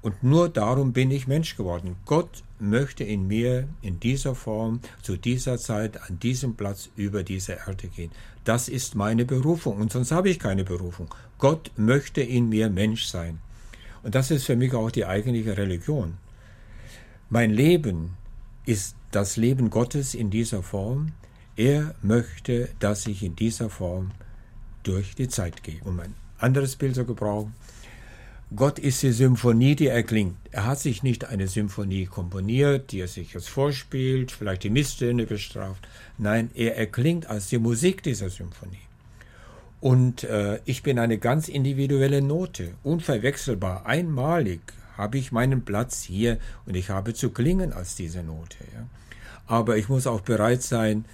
Und 0.02 0.24
nur 0.24 0.48
darum 0.48 0.92
bin 0.92 1.12
ich 1.12 1.28
Mensch 1.28 1.56
geworden. 1.56 1.94
Gott 2.04 2.42
möchte 2.58 3.04
in 3.04 3.28
mir 3.28 3.68
in 3.80 4.00
dieser 4.00 4.34
Form, 4.34 4.80
zu 5.02 5.16
dieser 5.16 5.58
Zeit, 5.58 6.02
an 6.02 6.18
diesem 6.18 6.56
Platz 6.56 6.90
über 6.96 7.22
diese 7.22 7.52
Erde 7.52 7.86
gehen. 7.86 8.10
Das 8.42 8.68
ist 8.68 8.96
meine 8.96 9.24
Berufung 9.24 9.76
und 9.76 9.92
sonst 9.92 10.10
habe 10.10 10.28
ich 10.28 10.40
keine 10.40 10.64
Berufung. 10.64 11.14
Gott 11.38 11.70
möchte 11.76 12.22
in 12.22 12.48
mir 12.48 12.70
Mensch 12.70 13.04
sein. 13.04 13.38
Und 14.02 14.16
das 14.16 14.32
ist 14.32 14.46
für 14.46 14.56
mich 14.56 14.74
auch 14.74 14.90
die 14.90 15.06
eigentliche 15.06 15.56
Religion. 15.56 16.14
Mein 17.30 17.50
Leben 17.52 18.16
ist 18.66 18.96
das 19.12 19.36
Leben 19.36 19.70
Gottes 19.70 20.16
in 20.16 20.30
dieser 20.30 20.64
Form 20.64 21.12
er 21.56 21.94
möchte, 22.02 22.68
dass 22.78 23.06
ich 23.06 23.22
in 23.22 23.36
dieser 23.36 23.70
Form 23.70 24.10
durch 24.82 25.14
die 25.14 25.28
Zeit 25.28 25.62
gehe. 25.62 25.80
Um 25.84 26.00
ein 26.00 26.14
anderes 26.38 26.76
Bild 26.76 26.94
zu 26.94 27.04
gebrauchen, 27.04 27.54
Gott 28.54 28.78
ist 28.78 29.02
die 29.02 29.12
Symphonie, 29.12 29.76
die 29.76 29.86
erklingt. 29.86 30.36
Er 30.50 30.66
hat 30.66 30.78
sich 30.78 31.02
nicht 31.02 31.24
eine 31.24 31.48
Symphonie 31.48 32.04
komponiert, 32.04 32.92
die 32.92 33.00
er 33.00 33.08
sich 33.08 33.32
jetzt 33.32 33.48
vorspielt, 33.48 34.30
vielleicht 34.30 34.64
die 34.64 34.70
Misstöne 34.70 35.24
bestraft. 35.24 35.88
Nein, 36.18 36.50
er 36.54 36.76
erklingt 36.76 37.26
als 37.26 37.48
die 37.48 37.58
Musik 37.58 38.02
dieser 38.02 38.28
Symphonie. 38.28 38.76
Und 39.80 40.24
äh, 40.24 40.60
ich 40.66 40.82
bin 40.82 40.98
eine 40.98 41.18
ganz 41.18 41.48
individuelle 41.48 42.20
Note, 42.20 42.74
unverwechselbar, 42.82 43.86
einmalig 43.86 44.60
habe 44.96 45.18
ich 45.18 45.32
meinen 45.32 45.64
Platz 45.64 46.02
hier 46.02 46.38
und 46.66 46.76
ich 46.76 46.90
habe 46.90 47.14
zu 47.14 47.30
klingen 47.30 47.72
als 47.72 47.96
diese 47.96 48.22
Note. 48.22 48.58
Ja. 48.74 48.86
Aber 49.46 49.76
ich 49.76 49.88
muss 49.88 50.06
auch 50.06 50.20
bereit 50.20 50.62
sein, 50.62 51.04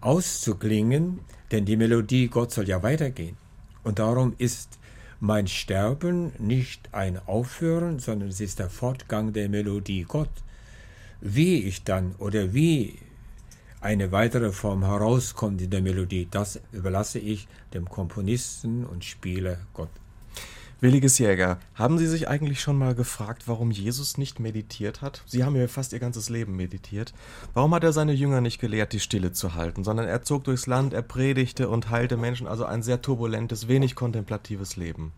auszuklingen, 0.00 1.20
denn 1.50 1.64
die 1.64 1.76
Melodie 1.76 2.28
Gott 2.28 2.52
soll 2.52 2.68
ja 2.68 2.82
weitergehen. 2.82 3.36
Und 3.82 3.98
darum 3.98 4.34
ist 4.38 4.78
mein 5.20 5.46
Sterben 5.46 6.32
nicht 6.38 6.88
ein 6.92 7.18
Aufhören, 7.26 7.98
sondern 7.98 8.28
es 8.28 8.40
ist 8.40 8.58
der 8.58 8.70
Fortgang 8.70 9.32
der 9.32 9.48
Melodie 9.48 10.04
Gott. 10.04 10.30
Wie 11.20 11.62
ich 11.62 11.84
dann 11.84 12.14
oder 12.18 12.52
wie 12.52 12.98
eine 13.80 14.12
weitere 14.12 14.52
Form 14.52 14.84
herauskommt 14.84 15.62
in 15.62 15.70
der 15.70 15.80
Melodie, 15.80 16.28
das 16.30 16.60
überlasse 16.72 17.18
ich 17.18 17.48
dem 17.72 17.88
Komponisten 17.88 18.84
und 18.84 19.04
Spieler 19.04 19.58
Gott. 19.72 19.90
Williges 20.86 21.18
Jäger, 21.18 21.58
haben 21.74 21.98
Sie 21.98 22.06
sich 22.06 22.28
eigentlich 22.28 22.60
schon 22.60 22.78
mal 22.78 22.94
gefragt, 22.94 23.48
warum 23.48 23.72
Jesus 23.72 24.18
nicht 24.18 24.38
meditiert 24.38 25.02
hat? 25.02 25.20
Sie 25.26 25.42
haben 25.42 25.56
ja 25.56 25.66
fast 25.66 25.92
Ihr 25.92 25.98
ganzes 25.98 26.28
Leben 26.28 26.54
meditiert. 26.54 27.12
Warum 27.54 27.74
hat 27.74 27.82
er 27.82 27.92
seine 27.92 28.12
Jünger 28.12 28.40
nicht 28.40 28.60
gelehrt, 28.60 28.92
die 28.92 29.00
Stille 29.00 29.32
zu 29.32 29.56
halten, 29.56 29.82
sondern 29.82 30.06
er 30.06 30.22
zog 30.22 30.44
durchs 30.44 30.68
Land, 30.68 30.92
er 30.92 31.02
predigte 31.02 31.68
und 31.68 31.90
heilte 31.90 32.16
Menschen, 32.16 32.46
also 32.46 32.64
ein 32.64 32.84
sehr 32.84 33.02
turbulentes, 33.02 33.66
wenig 33.66 33.96
kontemplatives 33.96 34.76
Leben? 34.76 35.10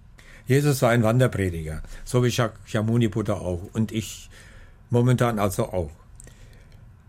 Jesus 0.46 0.80
war 0.80 0.88
ein 0.88 1.02
Wanderprediger, 1.02 1.82
so 2.02 2.24
wie 2.24 2.30
Shakyamuni 2.30 3.08
Buddha 3.08 3.34
auch 3.34 3.68
und 3.74 3.92
ich 3.92 4.30
momentan 4.88 5.38
also 5.38 5.64
auch. 5.64 5.90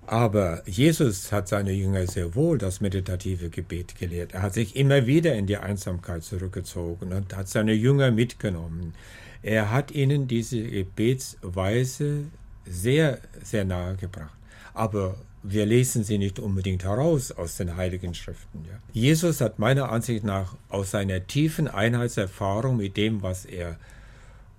Aber 0.10 0.64
Jesus 0.68 1.32
hat 1.32 1.47
seine 1.47 1.72
Jünger 1.72 2.07
sehr 2.07 2.34
wohl 2.34 2.57
das 2.57 2.82
meditative 2.82 3.51
Gebet 3.51 3.95
gelehrt. 3.99 4.34
Er 4.34 4.41
hat 4.41 4.55
sich 4.55 4.76
immer 4.76 5.05
wieder 5.05 5.36
in 5.36 5.45
die 5.45 5.57
Einsamkeit 5.57 6.24
zurückgezogen 6.24 7.14
und 7.14 7.36
hat 7.36 7.47
seine 7.47 7.74
Jünger 7.74 8.10
mitgenommen. 8.10 8.95
Er 9.43 9.70
hat 9.70 9.91
ihnen 9.91 10.28
diese 10.28 10.64
Gebetsweise 10.64 12.24
sehr, 12.66 13.20
sehr 13.43 13.66
nahe 13.66 13.97
gebracht. 13.97 14.34
Aber 14.74 15.16
wir 15.43 15.68
lesen 15.68 16.03
sie 16.03 16.18
nicht 16.18 16.39
unbedingt 16.39 16.86
heraus 16.86 17.32
aus 17.32 17.57
den 17.57 17.76
Heiligen 17.76 18.16
Schriften. 18.16 18.66
Ja. 18.68 18.80
Jesus 18.91 19.41
hat 19.41 19.60
meiner 19.60 19.91
Ansicht 19.91 20.24
nach 20.24 20.55
aus 20.70 20.89
seiner 20.89 21.28
tiefen 21.28 21.68
Einheitserfahrung 21.68 22.78
mit 22.78 22.97
dem, 22.97 23.22
was 23.22 23.45
er 23.45 23.78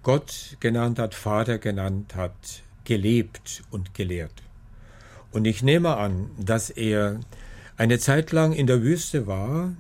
Gott 0.05 0.57
genannt 0.61 1.01
hat, 1.01 1.13
Vater 1.17 1.59
genannt 1.59 2.15
hat, 2.15 2.63
gelebt 2.85 3.65
und 3.73 3.95
gelehrt. 3.95 4.45
Und 5.33 5.47
ich 5.47 5.63
nehme 5.63 5.97
an, 5.97 6.31
dass 6.39 6.71
er 6.71 7.21
eine 7.77 7.99
Zeit 7.99 8.33
lang 8.33 8.53
in 8.53 8.67
der 8.67 8.83
Wüste 8.83 9.27
war, 9.27 9.73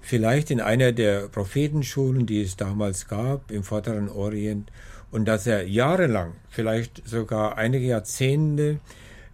vielleicht 0.00 0.50
in 0.50 0.60
einer 0.60 0.92
der 0.92 1.28
Prophetenschulen, 1.28 2.26
die 2.26 2.42
es 2.42 2.56
damals 2.56 3.08
gab 3.08 3.50
im 3.50 3.62
Vorderen 3.62 4.08
Orient, 4.08 4.70
und 5.10 5.24
dass 5.26 5.46
er 5.46 5.66
jahrelang, 5.66 6.34
vielleicht 6.50 7.06
sogar 7.08 7.58
einige 7.58 7.86
Jahrzehnte, 7.86 8.78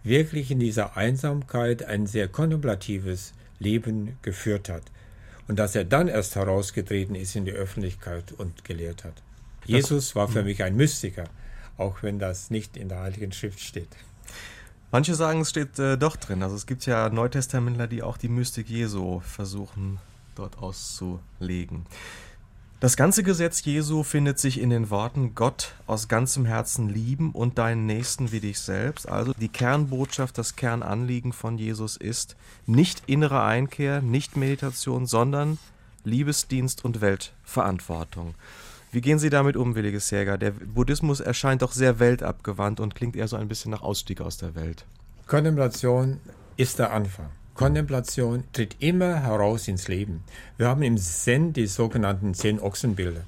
wirklich 0.03 0.51
in 0.51 0.59
dieser 0.59 0.97
Einsamkeit 0.97 1.83
ein 1.83 2.07
sehr 2.07 2.27
kontemplatives 2.27 3.33
Leben 3.59 4.17
geführt 4.21 4.69
hat. 4.69 4.83
Und 5.47 5.59
dass 5.59 5.75
er 5.75 5.85
dann 5.85 6.07
erst 6.07 6.35
herausgetreten 6.35 7.15
ist 7.15 7.35
in 7.35 7.45
die 7.45 7.51
Öffentlichkeit 7.51 8.33
und 8.37 8.65
gelehrt 8.65 9.03
hat. 9.03 9.21
Jesus 9.65 10.15
war 10.15 10.27
für 10.27 10.43
mich 10.43 10.63
ein 10.63 10.75
Mystiker, 10.75 11.25
auch 11.77 12.01
wenn 12.03 12.19
das 12.19 12.49
nicht 12.49 12.77
in 12.77 12.89
der 12.89 13.01
Heiligen 13.01 13.31
Schrift 13.31 13.59
steht. 13.59 13.89
Manche 14.91 15.15
sagen, 15.15 15.41
es 15.41 15.49
steht 15.49 15.77
äh, 15.79 15.97
doch 15.97 16.15
drin. 16.15 16.43
Also 16.43 16.55
es 16.55 16.65
gibt 16.65 16.85
ja 16.85 17.09
Neutestamentler, 17.09 17.87
die 17.87 18.03
auch 18.03 18.17
die 18.17 18.29
Mystik 18.29 18.69
Jesu 18.69 19.19
versuchen 19.19 19.99
dort 20.35 20.59
auszulegen. 20.59 21.85
Das 22.79 22.95
ganze 22.95 23.23
Gesetz 23.23 23.65
Jesu 23.65 24.03
findet 24.03 24.37
sich 24.37 24.59
in 24.59 24.69
den 24.69 24.91
Worten 24.91 25.33
Gott 25.33 25.73
aus 25.87 26.07
ganzem 26.07 26.45
Herzen 26.45 26.89
lieben 26.89 27.31
und 27.31 27.57
deinen 27.57 27.87
Nächsten 27.87 28.31
wie 28.31 28.39
dich 28.39 28.59
selbst. 28.59 29.09
Also 29.09 29.33
die 29.33 29.49
Kernbotschaft, 29.49 30.37
das 30.37 30.55
Kernanliegen 30.55 31.33
von 31.33 31.57
Jesus 31.57 31.97
ist 31.97 32.35
nicht 32.67 33.01
innere 33.07 33.41
Einkehr, 33.41 34.03
nicht 34.03 34.37
Meditation, 34.37 35.07
sondern 35.07 35.57
Liebesdienst 36.03 36.85
und 36.85 37.01
Weltverantwortung. 37.01 38.35
Wie 38.91 39.01
gehen 39.01 39.19
Sie 39.19 39.29
damit 39.29 39.57
um, 39.57 39.75
Williges 39.75 40.09
Jäger? 40.11 40.37
Der 40.37 40.51
Buddhismus 40.51 41.19
erscheint 41.19 41.61
doch 41.61 41.73
sehr 41.73 41.99
weltabgewandt 41.99 42.79
und 42.79 42.95
klingt 42.95 43.15
eher 43.15 43.27
so 43.27 43.35
ein 43.35 43.47
bisschen 43.47 43.71
nach 43.71 43.81
Ausstieg 43.81 44.21
aus 44.21 44.37
der 44.37 44.55
Welt. 44.55 44.85
Kontemplation 45.27 46.21
ist 46.55 46.79
der 46.79 46.93
Anfang. 46.93 47.29
Kontemplation 47.53 48.43
tritt 48.53 48.77
immer 48.79 49.23
heraus 49.23 49.67
ins 49.67 49.87
Leben. 49.87 50.23
Wir 50.57 50.67
haben 50.67 50.83
im 50.83 50.97
Zen 50.97 51.53
die 51.53 51.67
sogenannten 51.67 52.33
zehn 52.33 52.59
Ochsenbilder. 52.59 53.23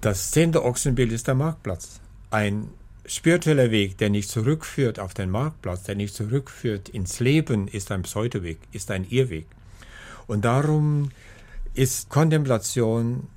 Das 0.00 0.30
zehnte 0.30 0.64
Ochsenbild 0.64 1.12
ist 1.12 1.28
der 1.28 1.34
Marktplatz. 1.34 2.00
Ein 2.30 2.68
spiritueller 3.04 3.70
Weg, 3.70 3.98
der 3.98 4.10
nicht 4.10 4.28
zurückführt 4.28 4.98
auf 4.98 5.14
den 5.14 5.30
Marktplatz, 5.30 5.84
der 5.84 5.94
nicht 5.94 6.14
zurückführt 6.14 6.88
ins 6.88 7.20
Leben, 7.20 7.68
ist 7.68 7.92
ein 7.92 8.02
Pseudoweg, 8.02 8.58
ist 8.72 8.90
ein 8.90 9.06
Irrweg. 9.08 9.46
Und 10.26 10.44
darum 10.44 11.10
ist 11.74 12.08
Kontemplation 12.08 13.28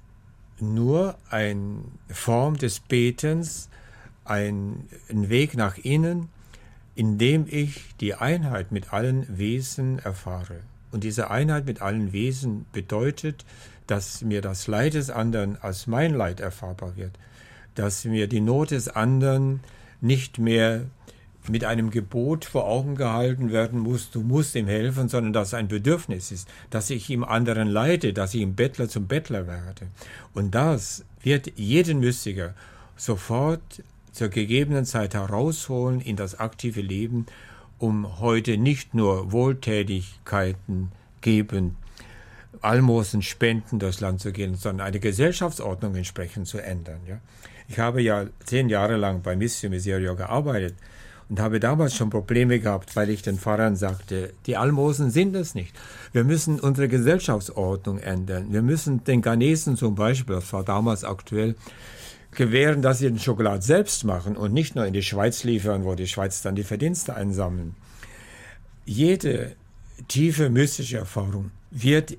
nur 0.62 1.18
eine 1.30 1.84
Form 2.10 2.57
des 2.57 2.80
Betens, 2.80 3.70
ein, 4.26 4.88
Weg 5.10 5.55
nach 5.55 5.78
innen, 5.78 6.30
indem 6.95 7.45
ich 7.49 7.95
die 7.99 8.16
Einheit 8.16 8.72
mit 8.72 8.93
allen 8.93 9.38
Wesen 9.38 9.99
erfahre. 9.99 10.62
Und 10.91 11.03
diese 11.03 11.32
Einheit 11.32 11.66
mit 11.66 11.82
allen 11.82 12.14
Wesen 12.14 12.66
bedeutet, 12.72 13.45
dass 13.88 14.22
mir 14.22 14.41
das 14.41 14.68
Leid 14.68 14.93
des 14.93 15.10
anderen 15.10 15.57
als 15.62 15.88
mein 15.88 16.14
Leid 16.14 16.39
erfahrbar 16.39 16.95
wird, 16.95 17.12
dass 17.76 18.05
mir 18.05 18.28
die 18.28 18.41
Not 18.41 18.72
des 18.72 18.88
anderen 18.88 19.62
nicht 20.01 20.38
mehr 20.38 20.86
mit 21.47 21.63
einem 21.63 21.89
Gebot 21.89 22.45
vor 22.45 22.65
Augen 22.65 22.95
gehalten 22.95 23.51
werden 23.51 23.79
muss, 23.79 24.11
du 24.11 24.21
musst 24.21 24.55
ihm 24.55 24.67
helfen, 24.67 25.09
sondern 25.09 25.33
dass 25.33 25.49
es 25.49 25.53
ein 25.53 25.67
Bedürfnis 25.67 26.31
ist, 26.31 26.47
dass 26.69 26.89
ich 26.89 27.09
ihm 27.09 27.23
anderen 27.23 27.67
leide, 27.67 28.13
dass 28.13 28.33
ich 28.33 28.41
ihm 28.41 28.55
Bettler 28.55 28.89
zum 28.89 29.07
Bettler 29.07 29.47
werde. 29.47 29.87
Und 30.33 30.53
das 30.53 31.05
wird 31.21 31.51
jeden 31.55 31.99
Mystiker 31.99 32.53
sofort 32.97 33.61
zur 34.11 34.29
gegebenen 34.29 34.85
Zeit 34.85 35.13
herausholen 35.13 36.01
in 36.01 36.15
das 36.15 36.39
aktive 36.39 36.81
Leben, 36.81 37.25
um 37.77 38.19
heute 38.19 38.57
nicht 38.57 38.93
nur 38.93 39.31
Wohltätigkeiten 39.31 40.91
geben, 41.21 41.77
Almosen 42.61 43.21
spenden 43.21 43.79
durchs 43.79 44.01
Land 44.01 44.19
zu 44.19 44.31
gehen, 44.33 44.55
sondern 44.55 44.87
eine 44.87 44.99
Gesellschaftsordnung 44.99 45.95
entsprechend 45.95 46.47
zu 46.47 46.57
ändern. 46.57 46.99
Ja. 47.07 47.19
Ich 47.69 47.79
habe 47.79 48.01
ja 48.01 48.25
zehn 48.43 48.67
Jahre 48.67 48.97
lang 48.97 49.21
bei 49.21 49.35
Missio 49.35 49.69
Miserio 49.69 50.15
gearbeitet 50.15 50.75
und 51.30 51.39
habe 51.39 51.59
damals 51.59 51.95
schon 51.95 52.09
Probleme 52.09 52.59
gehabt, 52.59 52.95
weil 52.95 53.09
ich 53.09 53.21
den 53.21 53.38
Pfarrern 53.38 53.75
sagte, 53.75 54.34
die 54.47 54.57
Almosen 54.57 55.11
sind 55.11 55.36
es 55.36 55.53
nicht. 55.53 55.75
Wir 56.11 56.23
müssen 56.23 56.59
unsere 56.59 56.88
Gesellschaftsordnung 56.88 57.99
ändern. 57.99 58.47
Wir 58.51 58.63
müssen 58.63 59.03
den 59.03 59.21
Ghanesen 59.21 59.77
zum 59.77 59.93
Beispiel, 59.95 60.36
das 60.36 60.51
war 60.51 60.63
damals 60.63 61.03
aktuell, 61.03 61.55
gewähren, 62.32 62.82
dass 62.82 62.99
sie 62.99 63.07
den 63.07 63.19
Schokolad 63.19 63.63
selbst 63.63 64.03
machen 64.03 64.36
und 64.36 64.53
nicht 64.53 64.75
nur 64.75 64.86
in 64.86 64.93
die 64.93 65.03
Schweiz 65.03 65.43
liefern, 65.43 65.84
wo 65.84 65.95
die 65.95 66.07
Schweiz 66.07 66.41
dann 66.41 66.55
die 66.55 66.63
Verdienste 66.63 67.15
einsammeln. 67.15 67.75
Jede 68.86 69.55
tiefe 70.07 70.49
mystische 70.49 70.97
Erfahrung 70.97 71.51
wird 71.71 72.17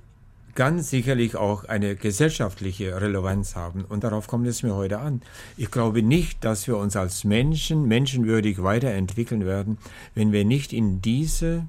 ganz 0.54 0.90
sicherlich 0.90 1.36
auch 1.36 1.64
eine 1.64 1.96
gesellschaftliche 1.96 3.00
Relevanz 3.00 3.56
haben. 3.56 3.84
Und 3.84 4.04
darauf 4.04 4.26
kommt 4.26 4.46
es 4.46 4.62
mir 4.62 4.74
heute 4.74 4.98
an. 4.98 5.22
Ich 5.56 5.70
glaube 5.70 6.02
nicht, 6.02 6.44
dass 6.44 6.66
wir 6.66 6.76
uns 6.76 6.96
als 6.96 7.24
Menschen 7.24 7.86
menschenwürdig 7.86 8.62
weiterentwickeln 8.62 9.46
werden, 9.46 9.78
wenn 10.14 10.32
wir 10.32 10.44
nicht 10.44 10.72
in 10.72 11.00
diese 11.02 11.66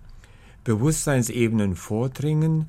Bewusstseinsebenen 0.64 1.76
vordringen 1.76 2.68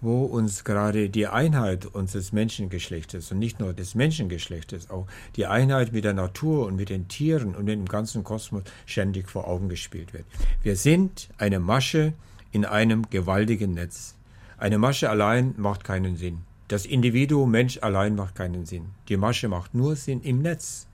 wo 0.00 0.24
uns 0.24 0.64
gerade 0.64 1.10
die 1.10 1.26
Einheit 1.26 1.86
unseres 1.86 2.32
Menschengeschlechtes 2.32 3.30
und 3.32 3.38
nicht 3.38 3.60
nur 3.60 3.72
des 3.72 3.94
Menschengeschlechtes, 3.94 4.90
auch 4.90 5.06
die 5.36 5.46
Einheit 5.46 5.92
mit 5.92 6.04
der 6.04 6.14
Natur 6.14 6.66
und 6.66 6.76
mit 6.76 6.88
den 6.88 7.08
Tieren 7.08 7.54
und 7.54 7.66
mit 7.66 7.74
dem 7.74 7.86
ganzen 7.86 8.24
Kosmos 8.24 8.62
ständig 8.86 9.28
vor 9.28 9.46
Augen 9.46 9.68
gespielt 9.68 10.12
wird. 10.12 10.24
Wir 10.62 10.76
sind 10.76 11.28
eine 11.38 11.60
Masche 11.60 12.14
in 12.52 12.64
einem 12.64 13.08
gewaltigen 13.10 13.74
Netz. 13.74 14.14
Eine 14.60 14.76
Masche 14.76 15.08
allein 15.08 15.54
macht 15.56 15.84
keinen 15.84 16.18
Sinn. 16.18 16.42
Das 16.68 16.84
Individuum 16.84 17.50
Mensch 17.50 17.78
allein 17.80 18.14
macht 18.14 18.34
keinen 18.34 18.66
Sinn. 18.66 18.90
Die 19.08 19.16
Masche 19.16 19.48
macht 19.48 19.74
nur 19.74 19.96
Sinn 19.96 20.20
im 20.20 20.42
Netz. 20.42 20.86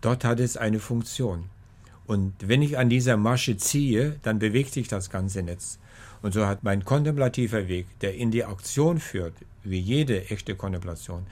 Dort 0.00 0.24
hat 0.24 0.38
es 0.38 0.56
eine 0.56 0.78
Funktion. 0.78 1.46
Und 2.06 2.34
wenn 2.46 2.62
ich 2.62 2.78
an 2.78 2.88
dieser 2.88 3.16
Masche 3.16 3.56
ziehe, 3.56 4.20
dann 4.22 4.38
bewegt 4.38 4.72
sich 4.72 4.86
das 4.86 5.10
ganze 5.10 5.42
Netz. 5.42 5.80
Und 6.22 6.34
so 6.34 6.46
hat 6.46 6.62
mein 6.62 6.84
kontemplativer 6.84 7.66
Weg, 7.66 7.86
der 7.98 8.14
in 8.14 8.30
die 8.30 8.44
Aktion 8.44 9.00
führt, 9.00 9.34
wie 9.64 9.80
jede 9.80 10.30
echte 10.30 10.54
Kontemplation, 10.54 11.26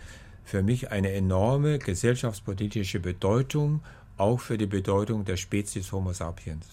für 0.45 0.65
mich 0.65 0.91
eine 0.91 1.13
enorme 1.13 1.79
gesellschaftspolitische 1.79 2.99
Bedeutung, 2.99 3.83
auch 4.17 4.41
für 4.41 4.59
die 4.59 4.67
Bedeutung 4.67 5.25
der 5.25 5.37
Spezies 5.37 5.93
Homo 5.93 6.13
sapiens. 6.13 6.67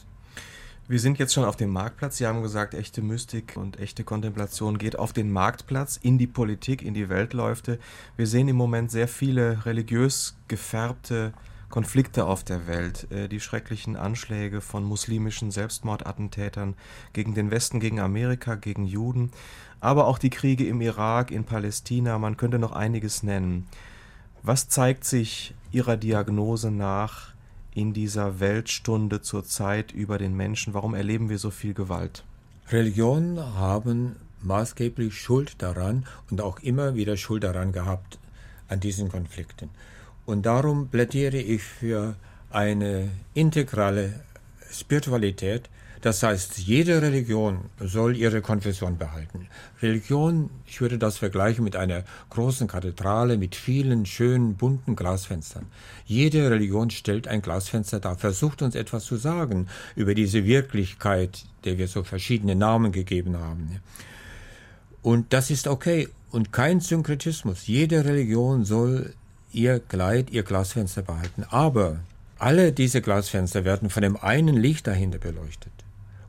Wir 0.88 1.00
sind 1.00 1.18
jetzt 1.18 1.34
schon 1.34 1.46
auf 1.46 1.56
dem 1.56 1.72
Marktplatz. 1.72 2.18
Sie 2.18 2.28
haben 2.28 2.44
gesagt, 2.44 2.76
echte 2.76 3.02
Mystik 3.02 3.58
und 3.58 3.80
echte 3.80 4.04
Kontemplation 4.04 4.78
geht 4.78 5.00
auf 5.00 5.14
den 5.14 5.32
Marktplatz, 5.32 5.98
in 5.98 6.20
die 6.20 6.28
Politik, 6.28 6.84
in 6.84 6.94
die 6.94 7.10
Weltläufe. 7.10 7.80
Wir 8.18 8.28
sehen 8.28 8.48
im 8.48 8.56
Moment 8.56 8.92
sehr 8.92 9.08
viele 9.08 9.66
religiös 9.66 10.38
gefärbte 10.48 11.34
Konflikte 11.70 12.26
auf 12.26 12.44
der 12.44 12.68
Welt, 12.68 13.12
äh, 13.12 13.28
die 13.28 13.40
schrecklichen 13.40 13.96
Anschläge 13.96 14.62
von 14.62 14.84
muslimischen 14.84 15.50
Selbstmordattentätern 15.50 16.76
gegen 17.14 17.34
den 17.34 17.50
Westen, 17.50 17.80
gegen 17.80 18.00
Amerika, 18.00 18.54
gegen 18.54 18.86
Juden, 18.86 19.32
aber 19.80 20.06
auch 20.06 20.20
die 20.20 20.30
Kriege 20.30 20.68
im 20.68 20.82
Irak, 20.82 21.32
in 21.32 21.46
Palästina, 21.46 22.20
man 22.20 22.38
könnte 22.38 22.60
noch 22.60 22.74
einiges 22.74 23.24
nennen. 23.24 23.66
Was 24.44 24.70
zeigt 24.70 25.04
sich 25.04 25.56
Ihrer 25.72 25.98
Diagnose 25.98 26.70
nach 26.70 27.35
in 27.76 27.94
dieser 27.94 28.40
Weltstunde 28.40 29.22
zur 29.22 29.44
Zeit 29.44 29.92
über 29.92 30.18
den 30.18 30.36
Menschen? 30.36 30.74
Warum 30.74 30.96
erleben 30.96 31.30
wir 31.30 31.38
so 31.38 31.52
viel 31.52 31.76
Gewalt? 31.76 32.24
Religionen 32.70 33.38
haben 33.38 34.16
maßgeblich 34.42 35.14
Schuld 35.14 35.62
daran 35.62 36.08
und 36.32 36.42
auch 36.42 36.60
immer 36.60 36.96
wieder 36.96 37.18
Schuld 37.18 37.44
daran 37.44 37.74
gehabt 37.74 38.18
an 38.68 38.80
diesen 38.80 39.10
Konflikten. 39.10 39.70
Und 40.26 40.46
darum 40.46 40.88
plädiere 40.88 41.38
ich 41.38 41.62
für 41.62 42.16
eine 42.50 43.12
integrale 43.34 44.22
Spiritualität. 44.72 45.70
Das 46.02 46.22
heißt, 46.22 46.60
jede 46.60 47.02
Religion 47.02 47.66
soll 47.80 48.16
ihre 48.16 48.42
Konfession 48.42 48.98
behalten. 48.98 49.48
Religion, 49.82 50.50
ich 50.68 50.82
würde 50.82 50.98
das 50.98 51.18
vergleichen 51.18 51.64
mit 51.64 51.76
einer 51.76 52.04
großen 52.30 52.68
Kathedrale 52.68 53.38
mit 53.38 53.56
vielen 53.56 54.06
schönen 54.06 54.56
bunten 54.56 54.96
Glasfenstern. 54.96 55.66
Jede 56.06 56.50
Religion 56.50 56.90
stellt 56.90 57.28
ein 57.28 57.42
Glasfenster 57.42 58.00
dar, 58.00 58.18
versucht 58.18 58.62
uns 58.62 58.76
etwas 58.76 59.06
zu 59.06 59.16
sagen 59.16 59.68
über 59.96 60.14
diese 60.14 60.46
Wirklichkeit, 60.46 61.46
der 61.64 61.78
wir 61.78 61.88
so 61.88 62.04
verschiedene 62.04 62.56
Namen 62.56 62.92
gegeben 62.92 63.38
haben. 63.38 63.82
Und 65.02 65.34
das 65.34 65.50
ist 65.50 65.68
okay. 65.68 66.10
Und 66.32 66.52
kein 66.52 66.82
Synkretismus. 66.82 67.68
Jede 67.68 68.06
Religion 68.06 68.66
soll 68.66 69.14
ihr 69.54 69.80
Kleid, 69.80 70.32
ihr 70.32 70.44
Glasfenster 70.44 71.02
behalten. 71.02 71.46
Aber 71.50 72.00
alle 72.38 72.74
diese 72.74 73.02
Glasfenster 73.02 73.64
werden 73.64 73.90
von 73.90 74.04
dem 74.04 74.18
einen 74.18 74.56
Licht 74.56 74.88
dahinter 74.88 75.20
beleuchtet. 75.20 75.85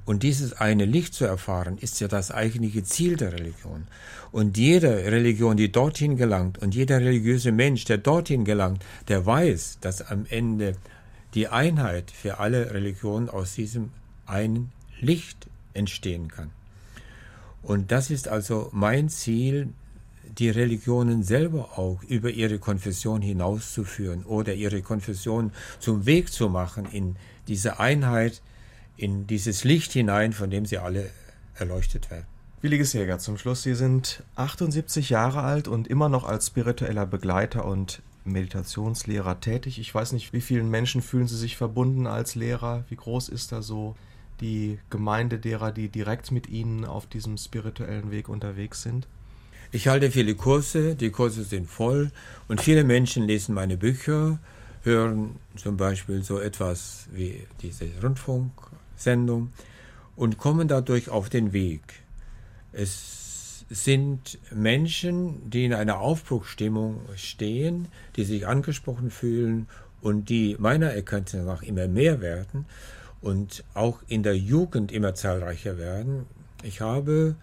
Und 0.06 0.22
dieses 0.22 0.52
eine 0.54 0.84
Licht 0.84 1.14
zu 1.14 1.24
erfahren, 1.24 1.78
ist 1.78 2.00
ja 2.00 2.06
das 2.06 2.30
eigentliche 2.30 2.84
Ziel 2.84 3.16
der 3.16 3.32
Religion. 3.32 3.88
Und 4.30 4.56
jede 4.56 4.88
Religion, 4.88 5.56
die 5.56 5.70
dorthin 5.70 6.16
gelangt, 6.16 6.58
und 6.58 6.74
jeder 6.74 7.00
religiöse 7.00 7.50
Mensch, 7.50 7.84
der 7.84 7.98
dorthin 7.98 8.44
gelangt, 8.44 8.84
der 9.08 9.26
weiß, 9.26 9.78
dass 9.80 10.02
am 10.02 10.24
Ende 10.30 10.76
die 11.34 11.48
Einheit 11.48 12.12
für 12.12 12.38
alle 12.38 12.72
Religionen 12.72 13.28
aus 13.28 13.54
diesem 13.54 13.90
einen 14.26 14.70
Licht 15.00 15.48
entstehen 15.74 16.28
kann. 16.28 16.50
Und 17.62 17.90
das 17.90 18.10
ist 18.10 18.28
also 18.28 18.70
mein 18.72 19.08
Ziel, 19.08 19.68
die 20.38 20.50
Religionen 20.50 21.24
selber 21.24 21.78
auch 21.78 22.02
über 22.04 22.30
ihre 22.30 22.58
Konfession 22.58 23.22
hinauszuführen 23.22 24.24
oder 24.24 24.54
ihre 24.54 24.82
Konfession 24.82 25.50
zum 25.80 26.06
Weg 26.06 26.32
zu 26.32 26.48
machen 26.48 26.86
in 26.92 27.16
diese 27.48 27.80
Einheit, 27.80 28.40
in 28.96 29.26
dieses 29.26 29.64
Licht 29.64 29.92
hinein, 29.92 30.32
von 30.32 30.50
dem 30.50 30.66
sie 30.66 30.78
alle 30.78 31.10
erleuchtet 31.54 32.10
werden. 32.10 32.26
Williges 32.62 32.94
Jäger, 32.94 33.18
zum 33.18 33.36
Schluss, 33.38 33.62
Sie 33.62 33.74
sind 33.74 34.22
78 34.34 35.10
Jahre 35.10 35.42
alt 35.42 35.68
und 35.68 35.88
immer 35.88 36.08
noch 36.08 36.24
als 36.24 36.48
spiritueller 36.48 37.06
Begleiter 37.06 37.64
und 37.64 38.02
Meditationslehrer 38.24 39.40
tätig. 39.40 39.78
Ich 39.78 39.94
weiß 39.94 40.12
nicht, 40.12 40.32
wie 40.32 40.40
vielen 40.40 40.70
Menschen 40.70 41.02
fühlen 41.02 41.28
Sie 41.28 41.36
sich 41.36 41.56
verbunden 41.56 42.06
als 42.06 42.34
Lehrer? 42.34 42.84
Wie 42.88 42.96
groß 42.96 43.28
ist 43.28 43.52
da 43.52 43.62
so 43.62 43.94
die 44.40 44.78
Gemeinde 44.90 45.38
derer, 45.38 45.70
die 45.70 45.88
direkt 45.88 46.32
mit 46.32 46.48
Ihnen 46.48 46.84
auf 46.84 47.06
diesem 47.06 47.38
spirituellen 47.38 48.10
Weg 48.10 48.28
unterwegs 48.28 48.82
sind? 48.82 49.06
Ich 49.72 49.88
halte 49.88 50.10
viele 50.10 50.34
Kurse, 50.34 50.94
die 50.94 51.10
Kurse 51.10 51.44
sind 51.44 51.68
voll 51.68 52.10
und 52.48 52.60
viele 52.60 52.84
Menschen 52.84 53.24
lesen 53.24 53.54
meine 53.54 53.76
Bücher, 53.76 54.38
hören 54.82 55.36
zum 55.56 55.76
Beispiel 55.76 56.22
so 56.22 56.38
etwas 56.38 57.08
wie 57.12 57.46
diese 57.60 57.84
Rundfunksendung 58.96 59.52
und 60.16 60.38
kommen 60.38 60.68
dadurch 60.68 61.10
auf 61.10 61.28
den 61.28 61.52
Weg. 61.52 61.82
Es 62.72 63.64
sind 63.68 64.38
Menschen, 64.50 65.50
die 65.50 65.64
in 65.64 65.74
einer 65.74 66.00
Aufbruchstimmung 66.00 67.00
stehen, 67.16 67.88
die 68.16 68.24
sich 68.24 68.46
angesprochen 68.46 69.10
fühlen 69.10 69.68
und 70.00 70.28
die 70.28 70.56
meiner 70.58 70.92
Erkenntnis 70.92 71.44
nach 71.44 71.62
immer 71.62 71.88
mehr 71.88 72.20
werden 72.20 72.64
und 73.20 73.64
auch 73.74 74.02
in 74.08 74.22
der 74.22 74.36
Jugend 74.36 74.92
immer 74.92 75.14
zahlreicher 75.14 75.78
werden. 75.78 76.26
Ich 76.62 76.80
habe 76.80 77.34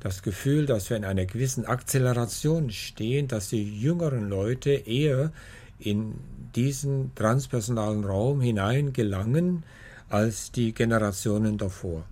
das 0.00 0.22
Gefühl, 0.22 0.66
dass 0.66 0.90
wir 0.90 0.96
in 0.96 1.04
einer 1.04 1.24
gewissen 1.24 1.64
Akzeleration 1.64 2.70
stehen, 2.70 3.26
dass 3.26 3.48
die 3.48 3.80
jüngeren 3.80 4.28
Leute 4.28 4.70
eher 4.70 5.32
in 5.78 6.14
diesen 6.54 7.14
transpersonalen 7.14 8.04
Raum 8.04 8.40
hineingelangen 8.40 9.64
als 10.14 10.52
die 10.52 10.72
Generationen 10.72 11.58
davor. 11.58 12.04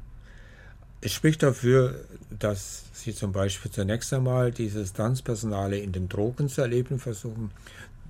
Es 1.01 1.13
spricht 1.13 1.45
dafür, 1.45 2.05
dass 2.37 2.83
sie 2.93 3.15
zum 3.15 3.31
Beispiel 3.31 3.71
zunächst 3.71 4.13
einmal 4.13 4.51
dieses 4.51 4.93
Transpersonale 4.93 5.79
in 5.79 5.93
den 5.93 6.09
Drogen 6.09 6.49
zu 6.49 6.63
erleben 6.63 6.99
versuchen. 6.99 7.53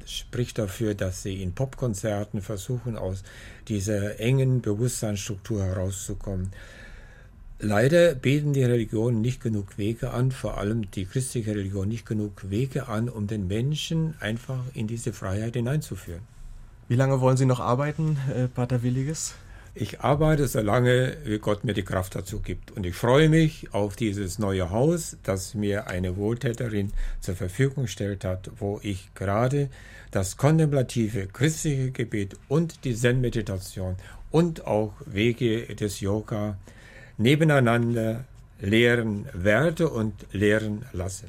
Es 0.02 0.12
spricht 0.12 0.56
dafür, 0.56 0.94
dass 0.94 1.22
sie 1.22 1.42
in 1.42 1.52
Popkonzerten 1.52 2.40
versuchen, 2.40 2.96
aus 2.96 3.22
dieser 3.68 4.18
engen 4.18 4.62
Bewusstseinsstruktur 4.62 5.62
herauszukommen. 5.62 6.52
Leider 7.58 8.14
bieten 8.14 8.54
die 8.54 8.64
Religionen 8.64 9.20
nicht 9.20 9.42
genug 9.42 9.76
Wege 9.76 10.12
an, 10.12 10.32
vor 10.32 10.56
allem 10.56 10.90
die 10.90 11.04
christliche 11.04 11.50
Religion 11.50 11.88
nicht 11.88 12.06
genug 12.06 12.48
Wege 12.48 12.88
an, 12.88 13.10
um 13.10 13.26
den 13.26 13.46
Menschen 13.46 14.14
einfach 14.20 14.64
in 14.72 14.86
diese 14.86 15.12
Freiheit 15.12 15.52
hineinzuführen. 15.54 16.22
Wie 16.88 16.96
lange 16.96 17.20
wollen 17.20 17.36
Sie 17.36 17.46
noch 17.46 17.60
arbeiten, 17.60 18.16
äh, 18.34 18.48
Pater 18.48 18.82
Williges? 18.82 19.34
Ich 19.74 20.00
arbeite 20.00 20.46
so 20.48 20.60
lange, 20.60 21.16
wie 21.24 21.38
Gott 21.38 21.64
mir 21.64 21.72
die 21.72 21.82
Kraft 21.82 22.14
dazu 22.14 22.40
gibt. 22.40 22.72
Und 22.72 22.84
ich 22.84 22.94
freue 22.94 23.30
mich 23.30 23.72
auf 23.72 23.96
dieses 23.96 24.38
neue 24.38 24.68
Haus, 24.68 25.16
das 25.22 25.54
mir 25.54 25.86
eine 25.86 26.18
Wohltäterin 26.18 26.92
zur 27.20 27.36
Verfügung 27.36 27.84
gestellt 27.84 28.22
hat, 28.22 28.50
wo 28.58 28.80
ich 28.82 29.14
gerade 29.14 29.70
das 30.10 30.36
kontemplative 30.36 31.26
christliche 31.26 31.90
Gebet 31.90 32.36
und 32.48 32.84
die 32.84 32.94
Zen-Meditation 32.94 33.96
und 34.30 34.66
auch 34.66 34.92
Wege 35.06 35.74
des 35.74 36.00
Yoga 36.00 36.58
nebeneinander 37.16 38.24
lehren 38.60 39.26
werde 39.32 39.88
und 39.88 40.14
lehren 40.32 40.84
lasse. 40.92 41.26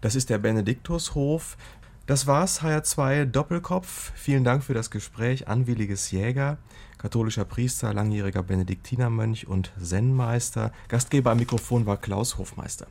Das 0.00 0.14
ist 0.14 0.30
der 0.30 0.38
Benediktushof. 0.38 1.58
Das 2.06 2.26
war's, 2.26 2.62
HR2 2.62 3.26
Doppelkopf. 3.26 4.12
Vielen 4.14 4.44
Dank 4.44 4.64
für 4.64 4.74
das 4.74 4.90
Gespräch. 4.90 5.48
Anwilliges 5.48 6.10
Jäger, 6.10 6.56
katholischer 7.04 7.44
Priester, 7.44 7.92
langjähriger 7.92 8.42
Benediktinermönch 8.42 9.46
und 9.46 9.72
Zen-Meister. 9.78 10.72
Gastgeber 10.88 11.32
am 11.32 11.38
Mikrofon 11.38 11.84
war 11.84 11.98
Klaus 11.98 12.38
Hofmeister. 12.38 12.86